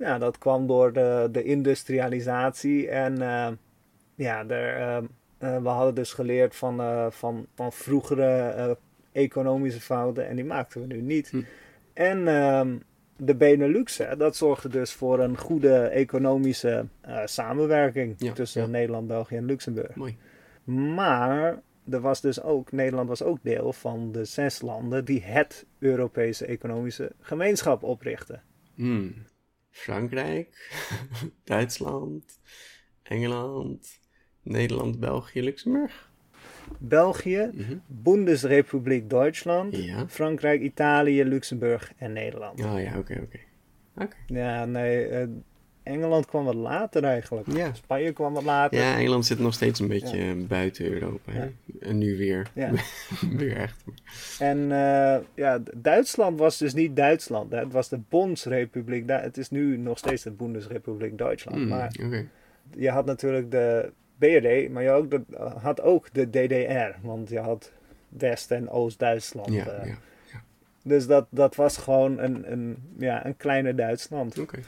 [0.00, 2.88] Ja, dat kwam door de, de industrialisatie.
[2.88, 3.48] En eh,
[4.14, 4.96] ja, er, eh,
[5.38, 8.78] eh, we hadden dus geleerd van, van, van vroegere
[9.12, 10.28] economische fouten.
[10.28, 11.30] En die maakten we nu niet.
[11.30, 11.42] Hm.
[11.92, 12.76] En ehm,
[13.16, 16.86] de Benelux, hè, dat zorgde dus voor een goede economische
[17.24, 18.68] samenwerking Ja, tussen ja.
[18.68, 19.94] Nederland, België en Luxemburg.
[19.94, 20.16] Mooi.
[20.94, 21.60] Maar
[21.90, 26.46] er was dus ook, Nederland was ook deel van de zes landen die het Europese
[26.46, 28.42] Economische Gemeenschap oprichten.
[28.74, 29.14] Hmm.
[29.70, 30.78] Frankrijk,
[31.44, 32.38] Duitsland,
[33.02, 34.00] Engeland,
[34.42, 36.08] Nederland, België, Luxemburg.
[36.78, 37.76] België, Mhm.
[37.86, 40.08] Bundesrepubliek Duitsland, Ja.
[40.08, 42.60] Frankrijk, Italië, Luxemburg en Nederland.
[42.64, 43.38] Oh ja, oké, oké.
[43.94, 44.16] Oké.
[44.26, 45.28] Ja, nee, eh,
[45.90, 47.52] Engeland kwam wat later eigenlijk.
[47.52, 47.74] Ja.
[47.74, 48.78] Spanje kwam wat later.
[48.78, 51.32] Ja, Engeland zit nog steeds een beetje buiten Europa.
[51.32, 51.48] Ja.
[51.80, 52.50] En nu weer.
[52.54, 52.70] Ja.
[53.36, 53.84] weer echt.
[54.38, 57.52] En eh, ja, Duitsland was dus niet Duitsland.
[57.52, 57.58] Hè.
[57.58, 59.08] Het was de Bondsrepubliek.
[59.10, 61.56] Het is nu nog steeds de Bundesrepubliek Duitsland.
[61.56, 61.92] Hmm, Maar
[62.76, 65.22] je had natuurlijk de BRD, maar je ook de,
[65.58, 67.06] had ook de DDR.
[67.06, 67.72] Want je had
[68.08, 69.52] West- en Oost-Duitsland.
[69.52, 69.86] Ja, eh.
[69.88, 69.96] ja.
[70.84, 74.38] Dus dat, dat was gewoon een, een, ja, een kleine Duitsland.
[74.38, 74.58] Oké.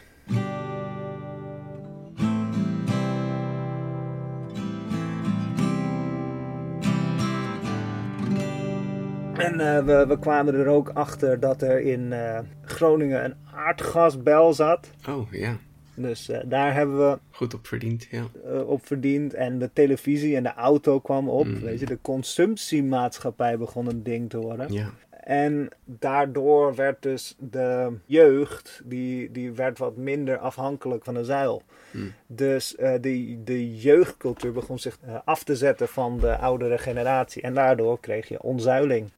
[9.42, 14.52] En eh, we, we kwamen er ook achter dat er in eh, Groningen een aardgasbel
[14.52, 14.90] zat.
[15.08, 15.56] Oh ja,
[15.94, 18.08] Dus eh, daar hebben we goed op verdiend.
[18.10, 18.24] Ja.
[18.64, 19.34] op verdiend.
[19.34, 21.46] En de televisie en de auto kwam op.
[21.46, 21.60] Mm.
[21.60, 24.72] Weet je, de consumptiemaatschappij begon een ding te worden.
[24.72, 24.90] ja.
[25.22, 31.62] En daardoor werd dus de jeugd, die, die werd wat minder afhankelijk van de zeil.
[31.90, 32.12] Mm.
[32.26, 37.42] Dus eh de, de jeugdcultuur begon zich af te zetten van de oudere generatie.
[37.42, 39.10] En daardoor kreeg je onzuiling.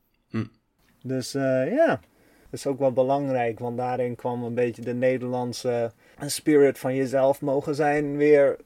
[1.06, 2.01] Dus eh, ja, dat
[2.51, 3.59] is ook wel belangrijk.
[3.59, 5.93] Want daarin kwam een beetje de Nederlandse
[6.26, 8.56] spirit van jezelf mogen zijn weer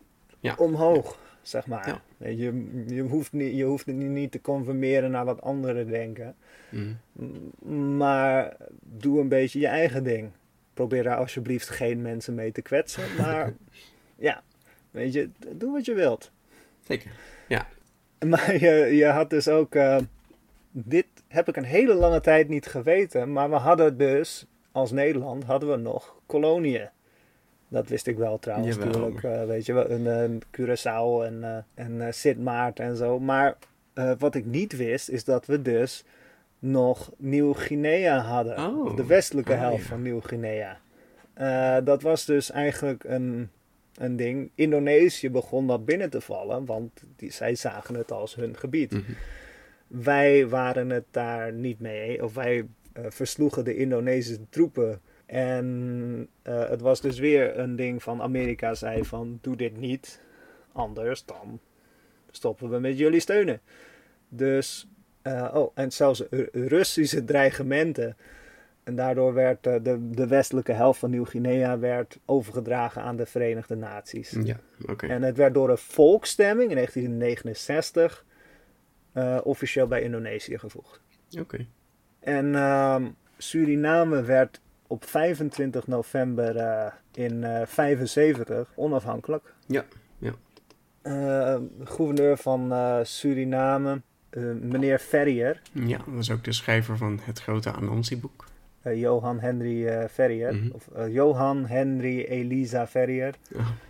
[0.40, 0.54] Ja.
[0.58, 1.18] omhoog.
[1.42, 1.86] Zeg maar.
[2.18, 2.28] Ja.
[2.28, 6.34] Je, je, hoeft niet, je hoeft het niet te conformeren naar wat anderen denken.
[6.68, 6.98] Mm.
[7.62, 10.30] M- Maar doe een beetje je eigen ding.
[10.74, 13.02] Probeer daar alsjeblieft geen mensen mee te kwetsen.
[13.18, 13.52] Maar
[14.16, 14.42] ja,
[14.90, 16.30] weet je, doe wat je wilt.
[16.86, 17.10] Zeker.
[18.26, 19.74] Maar je, je had dus ook.
[19.74, 19.98] eh,
[20.70, 23.32] dit heb ik een hele lange tijd niet geweten.
[23.32, 26.88] Maar we hadden dus, als Nederland, hadden we nog koloniën.
[27.68, 28.88] Dat wist ik wel trouwens, Jawel.
[28.92, 29.22] natuurlijk.
[29.24, 33.18] eh, weet je wel, een, een Curaçao en, eh, en eh, Sint Maarten en zo.
[33.20, 33.56] Maar
[34.18, 36.04] wat ik niet wist, is dat we dus
[36.58, 38.58] nog Nieuw-Guinea hadden.
[38.58, 38.84] Oh.
[38.84, 39.88] Of de westelijke Oh, helft ja.
[39.88, 40.78] van Nieuw-Guinea.
[41.80, 43.50] Dat was dus eigenlijk een,
[43.94, 44.50] een ding.
[44.54, 48.90] Indonesië begon dat binnen te vallen, want die, zij zagen het als hun gebied.
[48.92, 49.02] Mhm.
[49.88, 55.00] Wij waren het daar niet mee, of wij eh, versloegen de Indonesische troepen.
[55.26, 60.20] En eh, het was dus weer een ding van Amerika zei van doe dit niet,
[60.72, 61.60] anders dan
[62.30, 63.60] stoppen we met jullie steunen.
[64.28, 64.88] Dus,
[65.22, 68.16] eh, oh, en zelfs Ru- Russische dreigementen.
[68.82, 74.36] En daardoor werd de, de westelijke helft van Nieuw-Guinea werd overgedragen aan de Verenigde Naties.
[74.42, 75.06] Ja, oké.
[75.06, 78.24] En het werd door een volksstemming in 1969
[79.18, 81.00] eh, officieel bij Indonesië gevoegd.
[81.40, 81.66] Oké.
[82.20, 83.06] En ehm,
[83.38, 89.54] Suriname werd op 25 november eh, in eh 75 onafhankelijk.
[89.66, 89.84] Ja,
[90.18, 90.32] ja.
[91.02, 91.12] Eh,
[91.78, 94.00] de gouverneur van eh, Suriname,
[94.30, 98.44] eh, meneer Ferrier, Ja, dat was ook de schrijver van het grote Anansi-boek.
[98.82, 100.70] eh, Johan Henry eh, Ferrier, Mhm.
[100.72, 103.34] of eh, Johan Henry Elisa Ferrier,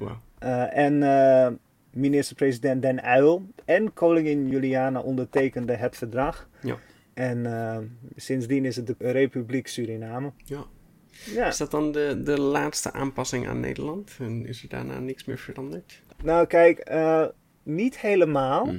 [0.01, 1.49] Oh, eh, en eh,
[1.99, 6.49] minister-president Den Uyl en koningin Juliana ondertekenden het verdrag.
[6.63, 6.79] Ja.
[7.15, 7.79] En eh,
[8.17, 10.33] sindsdien is het de Republiek Suriname.
[10.45, 10.65] Ja.
[11.25, 11.47] Ja.
[11.47, 14.17] Is dat dan de, de laatste aanpassing aan Nederland?
[14.19, 16.03] En is er daarna niks meer veranderd?
[16.23, 17.27] Nou, kijk, eh,
[17.63, 18.65] niet helemaal.
[18.65, 18.79] Kijk,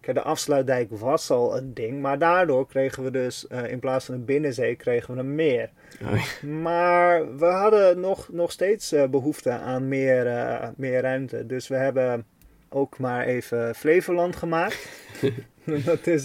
[0.00, 4.14] de afsluitdijk was al een ding, maar daardoor kregen we dus eh, in plaats van
[4.14, 5.70] een binnenzee kregen we een meer.
[6.02, 6.42] Oh.
[6.42, 11.46] Maar we hadden nog, nog steeds eh, behoefte aan meer, eh, meer ruimte.
[11.46, 12.26] Dus we hebben
[12.68, 14.88] ook maar even Flevoland gemaakt.
[15.84, 16.24] dat is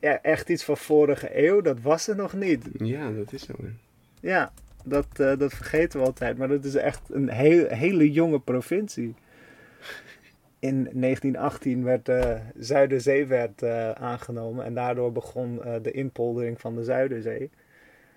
[0.00, 1.60] ja, echt iets van vorige eeuw.
[1.60, 2.64] Dat was er nog niet.
[2.78, 3.52] ja, dat is zo.
[3.62, 3.68] hè.
[4.20, 4.52] Ja,
[4.84, 6.38] dat, dat vergeten we altijd.
[6.38, 9.14] Maar dat is echt een heel, hele jonge provincie.
[10.64, 14.64] In 1918 werd de Zuiderzee werd, eh, aangenomen.
[14.64, 17.50] En daardoor begon eh, de inpoldering van de Zuiderzee.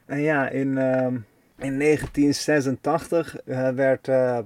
[0.05, 1.15] En ja, in, ehm,
[1.57, 4.39] in 1986 eh, werd eh,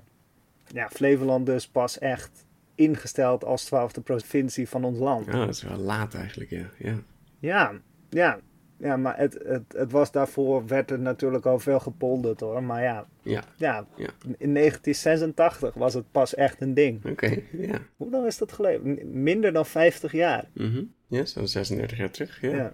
[0.68, 2.46] ja, Flevoland dus pas echt
[2.76, 5.26] ingesteld als twaalfde provincie van ons land.
[5.26, 6.70] Ja, dat is wel laat eigenlijk, ja.
[6.78, 6.96] ja.
[7.40, 7.74] Ja,
[8.10, 8.40] ja.
[8.82, 12.64] Ja, maar het, het, het was daarvoor, werd er natuurlijk al veel gepolderd hoor.
[12.64, 14.08] Maar ja, Ja, ja, Ja.
[14.38, 17.06] in 1986 was het pas echt een ding.
[17.06, 17.38] oké.
[17.52, 17.78] ja.
[17.98, 19.00] Hoe lang is dat geleden?
[19.24, 20.46] Minder dan 50 jaar.
[20.54, 20.84] Mhm.
[21.08, 22.50] Ja, zo'n 36 jaar terug, ja.
[22.56, 22.74] Ja.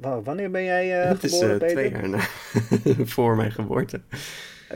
[0.00, 1.74] Wa- Wanneer ben jij eh dat is geboren, eh, Peter?
[1.76, 2.18] twee jaar na
[3.14, 4.00] voor mijn geboorte.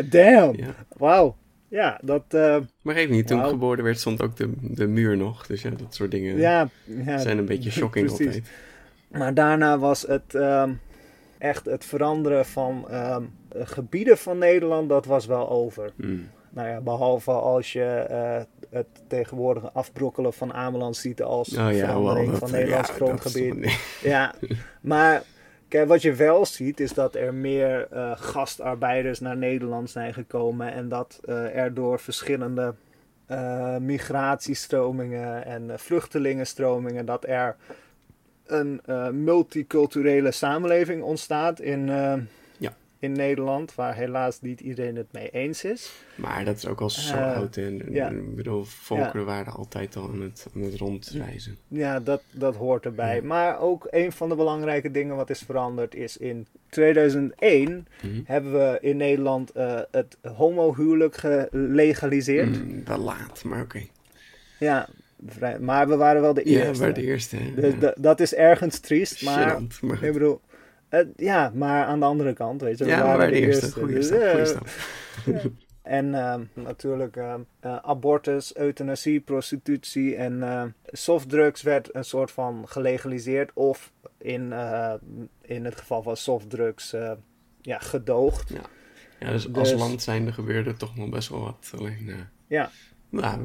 [0.04, 0.74] Damn, Ja.
[0.96, 1.36] wauw.
[1.68, 5.16] Ja, dat, eh, Maar even niet, toen ik geboren werd stond ook de, de muur
[5.16, 5.46] nog.
[5.46, 7.18] Dus ja, dat soort dingen ja, ja.
[7.18, 8.42] zijn een beetje shocking altijd.
[9.12, 10.72] Maar daarna was het ehm,
[11.38, 15.92] echt het veranderen van ehm, gebieden van Nederland, dat was wel over.
[15.96, 16.28] Mm.
[16.50, 21.86] Nou ja, behalve als je eh, het tegenwoordige afbrokkelen van Ameland ziet als Oh ja,
[21.86, 23.78] verandering wel, van Nederlands ja, grondgebied.
[24.02, 24.34] Ja,
[24.80, 25.22] maar
[25.68, 30.72] kijk, wat je wel ziet is dat er meer eh, gastarbeiders naar Nederland zijn gekomen
[30.72, 32.74] en dat eh, er door verschillende
[33.78, 37.56] migratiestromingen en vluchtelingenstromingen dat er
[38.52, 42.14] een eh, multiculturele samenleving ontstaat in, eh,
[42.58, 42.74] Ja.
[42.98, 45.92] in Nederland, waar helaas niet iedereen het mee eens is.
[46.14, 47.56] Maar dat is ook al zo Eh, oud.
[47.56, 48.08] En, ja.
[48.08, 51.56] Ik bedoel, volkeren waren altijd al aan het, aan het rondreizen.
[51.68, 53.16] Ja, dat, dat hoort erbij.
[53.16, 53.22] Ja.
[53.22, 58.20] Maar ook een van de belangrijke dingen wat is veranderd is in 2001 Mhm.
[58.24, 59.52] hebben we in Nederland
[59.90, 62.64] het homohuwelijk gelegaliseerd.
[62.64, 63.82] Mm, wel laat, maar oké.
[64.58, 64.88] Ja,
[65.26, 66.82] vrij- maar we waren wel de Ja, eerste.
[66.82, 67.36] maar de eerste.
[67.36, 67.54] hè.
[67.54, 67.94] Dus Ja.
[67.98, 70.40] dat is ergens triest, maar maar ik bedoel,
[71.16, 73.64] ja, maar aan de andere kant, weet je, we ja, we waren waren de eerste.
[73.66, 73.86] eerste.
[73.86, 74.06] Dus,
[74.48, 74.66] stap,
[75.26, 75.52] stap.
[75.82, 76.10] En
[76.54, 77.18] natuurlijk
[77.62, 83.50] abortus, euthanasie, prostitutie en eh, softdrugs werd een soort van gelegaliseerd.
[83.54, 84.94] Of in, eh,
[85.42, 87.12] in het geval van softdrugs eh,
[87.60, 88.48] ja, gedoogd.
[88.48, 88.60] Ja.
[89.20, 91.72] ja, dus als Dus- land zijnde gebeurde toch nog best wel wat.
[91.78, 92.10] Alleen,
[92.46, 92.70] Ja,
[93.20, 93.42] nou,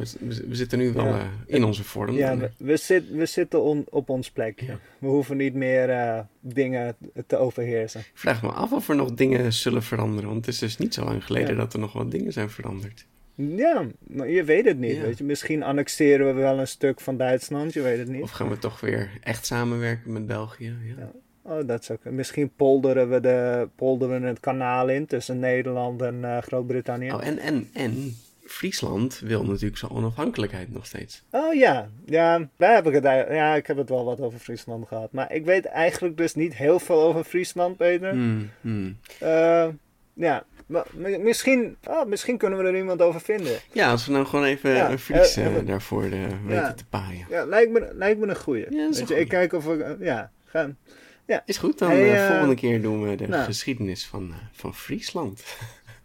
[0.47, 1.19] we, zitten nu wel Ja.
[1.19, 2.15] eh, in onze vorm.
[2.15, 4.65] ja we, we, zit, we zitten on- op ons plekje.
[4.65, 4.79] Ja.
[4.99, 6.95] We hoeven niet meer eh, dingen
[7.27, 7.99] te overheersen.
[7.99, 10.29] Ik vraag me af of er nog dingen zullen veranderen.
[10.29, 11.55] Want het is dus niet zo lang geleden Ja.
[11.55, 13.05] dat er nog wat dingen zijn veranderd.
[13.35, 15.01] Ja, maar je weet het niet.
[15.01, 15.23] Weet je.
[15.23, 18.21] Misschien annexeren we wel een stuk van Duitsland, je weet het niet.
[18.21, 20.73] Of gaan we toch weer echt samenwerken met België?
[20.97, 21.11] Ja.
[21.41, 22.17] Oh, dat zou kunnen.
[22.19, 27.11] Misschien polderen we, de, polderen we het kanaal in tussen Nederland en eh, Groot-Brittannië.
[27.11, 28.15] Oh, en, en, en
[28.49, 31.23] Friesland wil natuurlijk zijn onafhankelijkheid nog steeds.
[31.31, 34.87] Oh ja, ja, daar heb ik het Ja, ik heb het wel wat over Friesland
[34.87, 35.11] gehad.
[35.11, 38.11] Maar ik weet eigenlijk dus niet heel veel over Friesland, Peter.
[38.11, 38.97] Hmm, hmm.
[39.19, 39.67] Eh,
[40.13, 43.57] ja, maar mi- misschien, oh, misschien kunnen we er iemand over vinden.
[43.71, 46.11] Ja, als we nou gewoon even Ja, een Fries eh, daarvoor eh,
[46.45, 47.25] weten te paaien.
[47.29, 48.65] Ja, lijkt me, lijkt me een goeie.
[48.75, 50.77] Ja, Weet je, ik kijk of we, ja, gaan.
[51.25, 51.43] Ja.
[51.45, 53.43] Is goed, dan Hey, volgende keer doen we de nou.
[53.43, 55.43] geschiedenis van, van Friesland.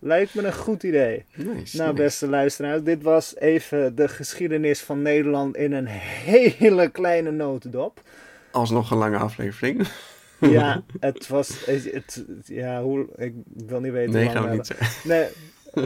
[0.05, 1.25] Lijkt me een goed idee.
[1.35, 1.77] Nice.
[1.77, 2.03] Nou, nice.
[2.03, 8.01] beste luisteraars, dit was even de geschiedenis van Nederland in een hele kleine notendop.
[8.51, 9.89] Alsnog een lange aflevering.
[10.41, 11.65] Ja, het was.
[11.67, 14.13] Het, ja, hoe, ik wil niet weten.
[14.13, 15.09] Nee, hoe lang gaan we niet zeggen.
[15.09, 15.29] Nee.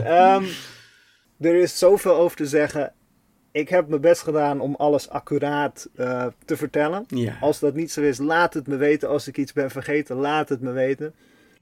[0.03, 0.43] ehm,
[1.39, 2.93] er is zoveel over te zeggen.
[3.51, 7.05] Ik heb mijn best gedaan om alles accuraat eh, te vertellen.
[7.07, 9.09] Ja, Als dat niet zo is, laat het me weten.
[9.09, 11.13] Als ik iets ben vergeten, laat het me weten.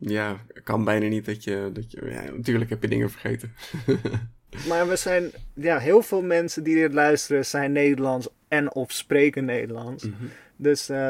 [0.10, 1.69] Ja, kan bijna niet dat je...
[1.73, 3.53] Dat je ja, natuurlijk heb je dingen vergeten.
[4.68, 9.45] Maar we zijn, ja, heel veel mensen die dit luisteren zijn Nederlands en of spreken
[9.45, 10.03] Nederlands.
[10.03, 10.26] Mhm.
[10.56, 11.10] Dus eh,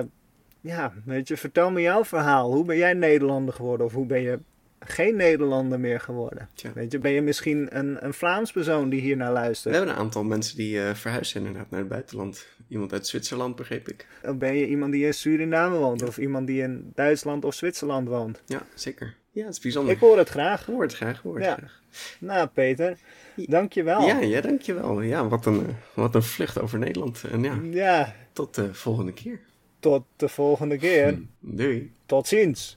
[0.61, 2.53] ja, weet je, vertel me jouw verhaal.
[2.53, 4.39] Hoe ben jij Nederlander geworden of hoe ben je
[4.86, 6.49] geen Nederlander meer geworden?
[6.53, 6.72] Tja.
[6.74, 9.76] Weet je, ben je misschien een, een Vlaams persoon die hier naar We luistert?
[9.76, 12.45] hebben een aantal mensen die eh verhuisd zijn inderdaad naar het buitenland.
[12.68, 14.07] Iemand uit Zwitserland, begreep ik.
[14.24, 18.07] Of ben je iemand die in Suriname woont of iemand die in Duitsland of Zwitserland
[18.07, 18.41] woont?
[18.45, 19.16] Ja, zeker.
[19.32, 19.94] Ja, het is bijzonder.
[19.94, 20.66] Ik hoor het graag.
[20.66, 21.53] hoor het graag, hoor het Ja.
[21.56, 21.82] graag.
[22.20, 22.98] Nou, Peter,
[23.36, 24.02] dankjewel.
[24.07, 25.02] Ja, ja, dankjewel.
[25.02, 27.24] Ja, wat een, wat een vlucht over Nederland.
[27.32, 29.40] En ja, Ja, tot de volgende keer.
[29.80, 31.20] tot de volgende keer.
[31.40, 31.94] Doei.
[32.06, 32.76] Tot ziens.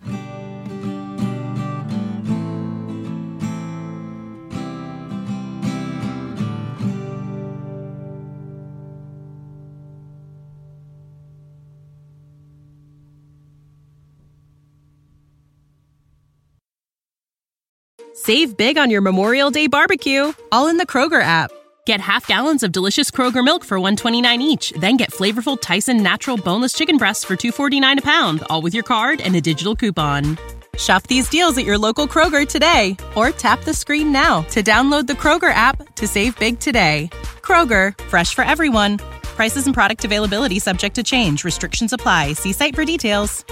[18.29, 21.51] Save big on your Memorial Day barbecue, all in the Kroger app.
[21.87, 26.37] Get half gallons of delicious Kroger milk for 129 each, then get flavorful Tyson natural
[26.37, 30.37] boneless chicken breasts for 249 a pound, all with your card and a digital coupon.
[30.77, 35.07] Shop these deals at your local Kroger today or tap the screen now to download
[35.07, 37.09] the Kroger app to save big today.
[37.41, 38.99] Kroger, fresh for everyone.
[39.39, 41.45] Prices and product availability subject to change.
[41.45, 42.35] Restrictions apply.
[42.35, 43.47] See site for details.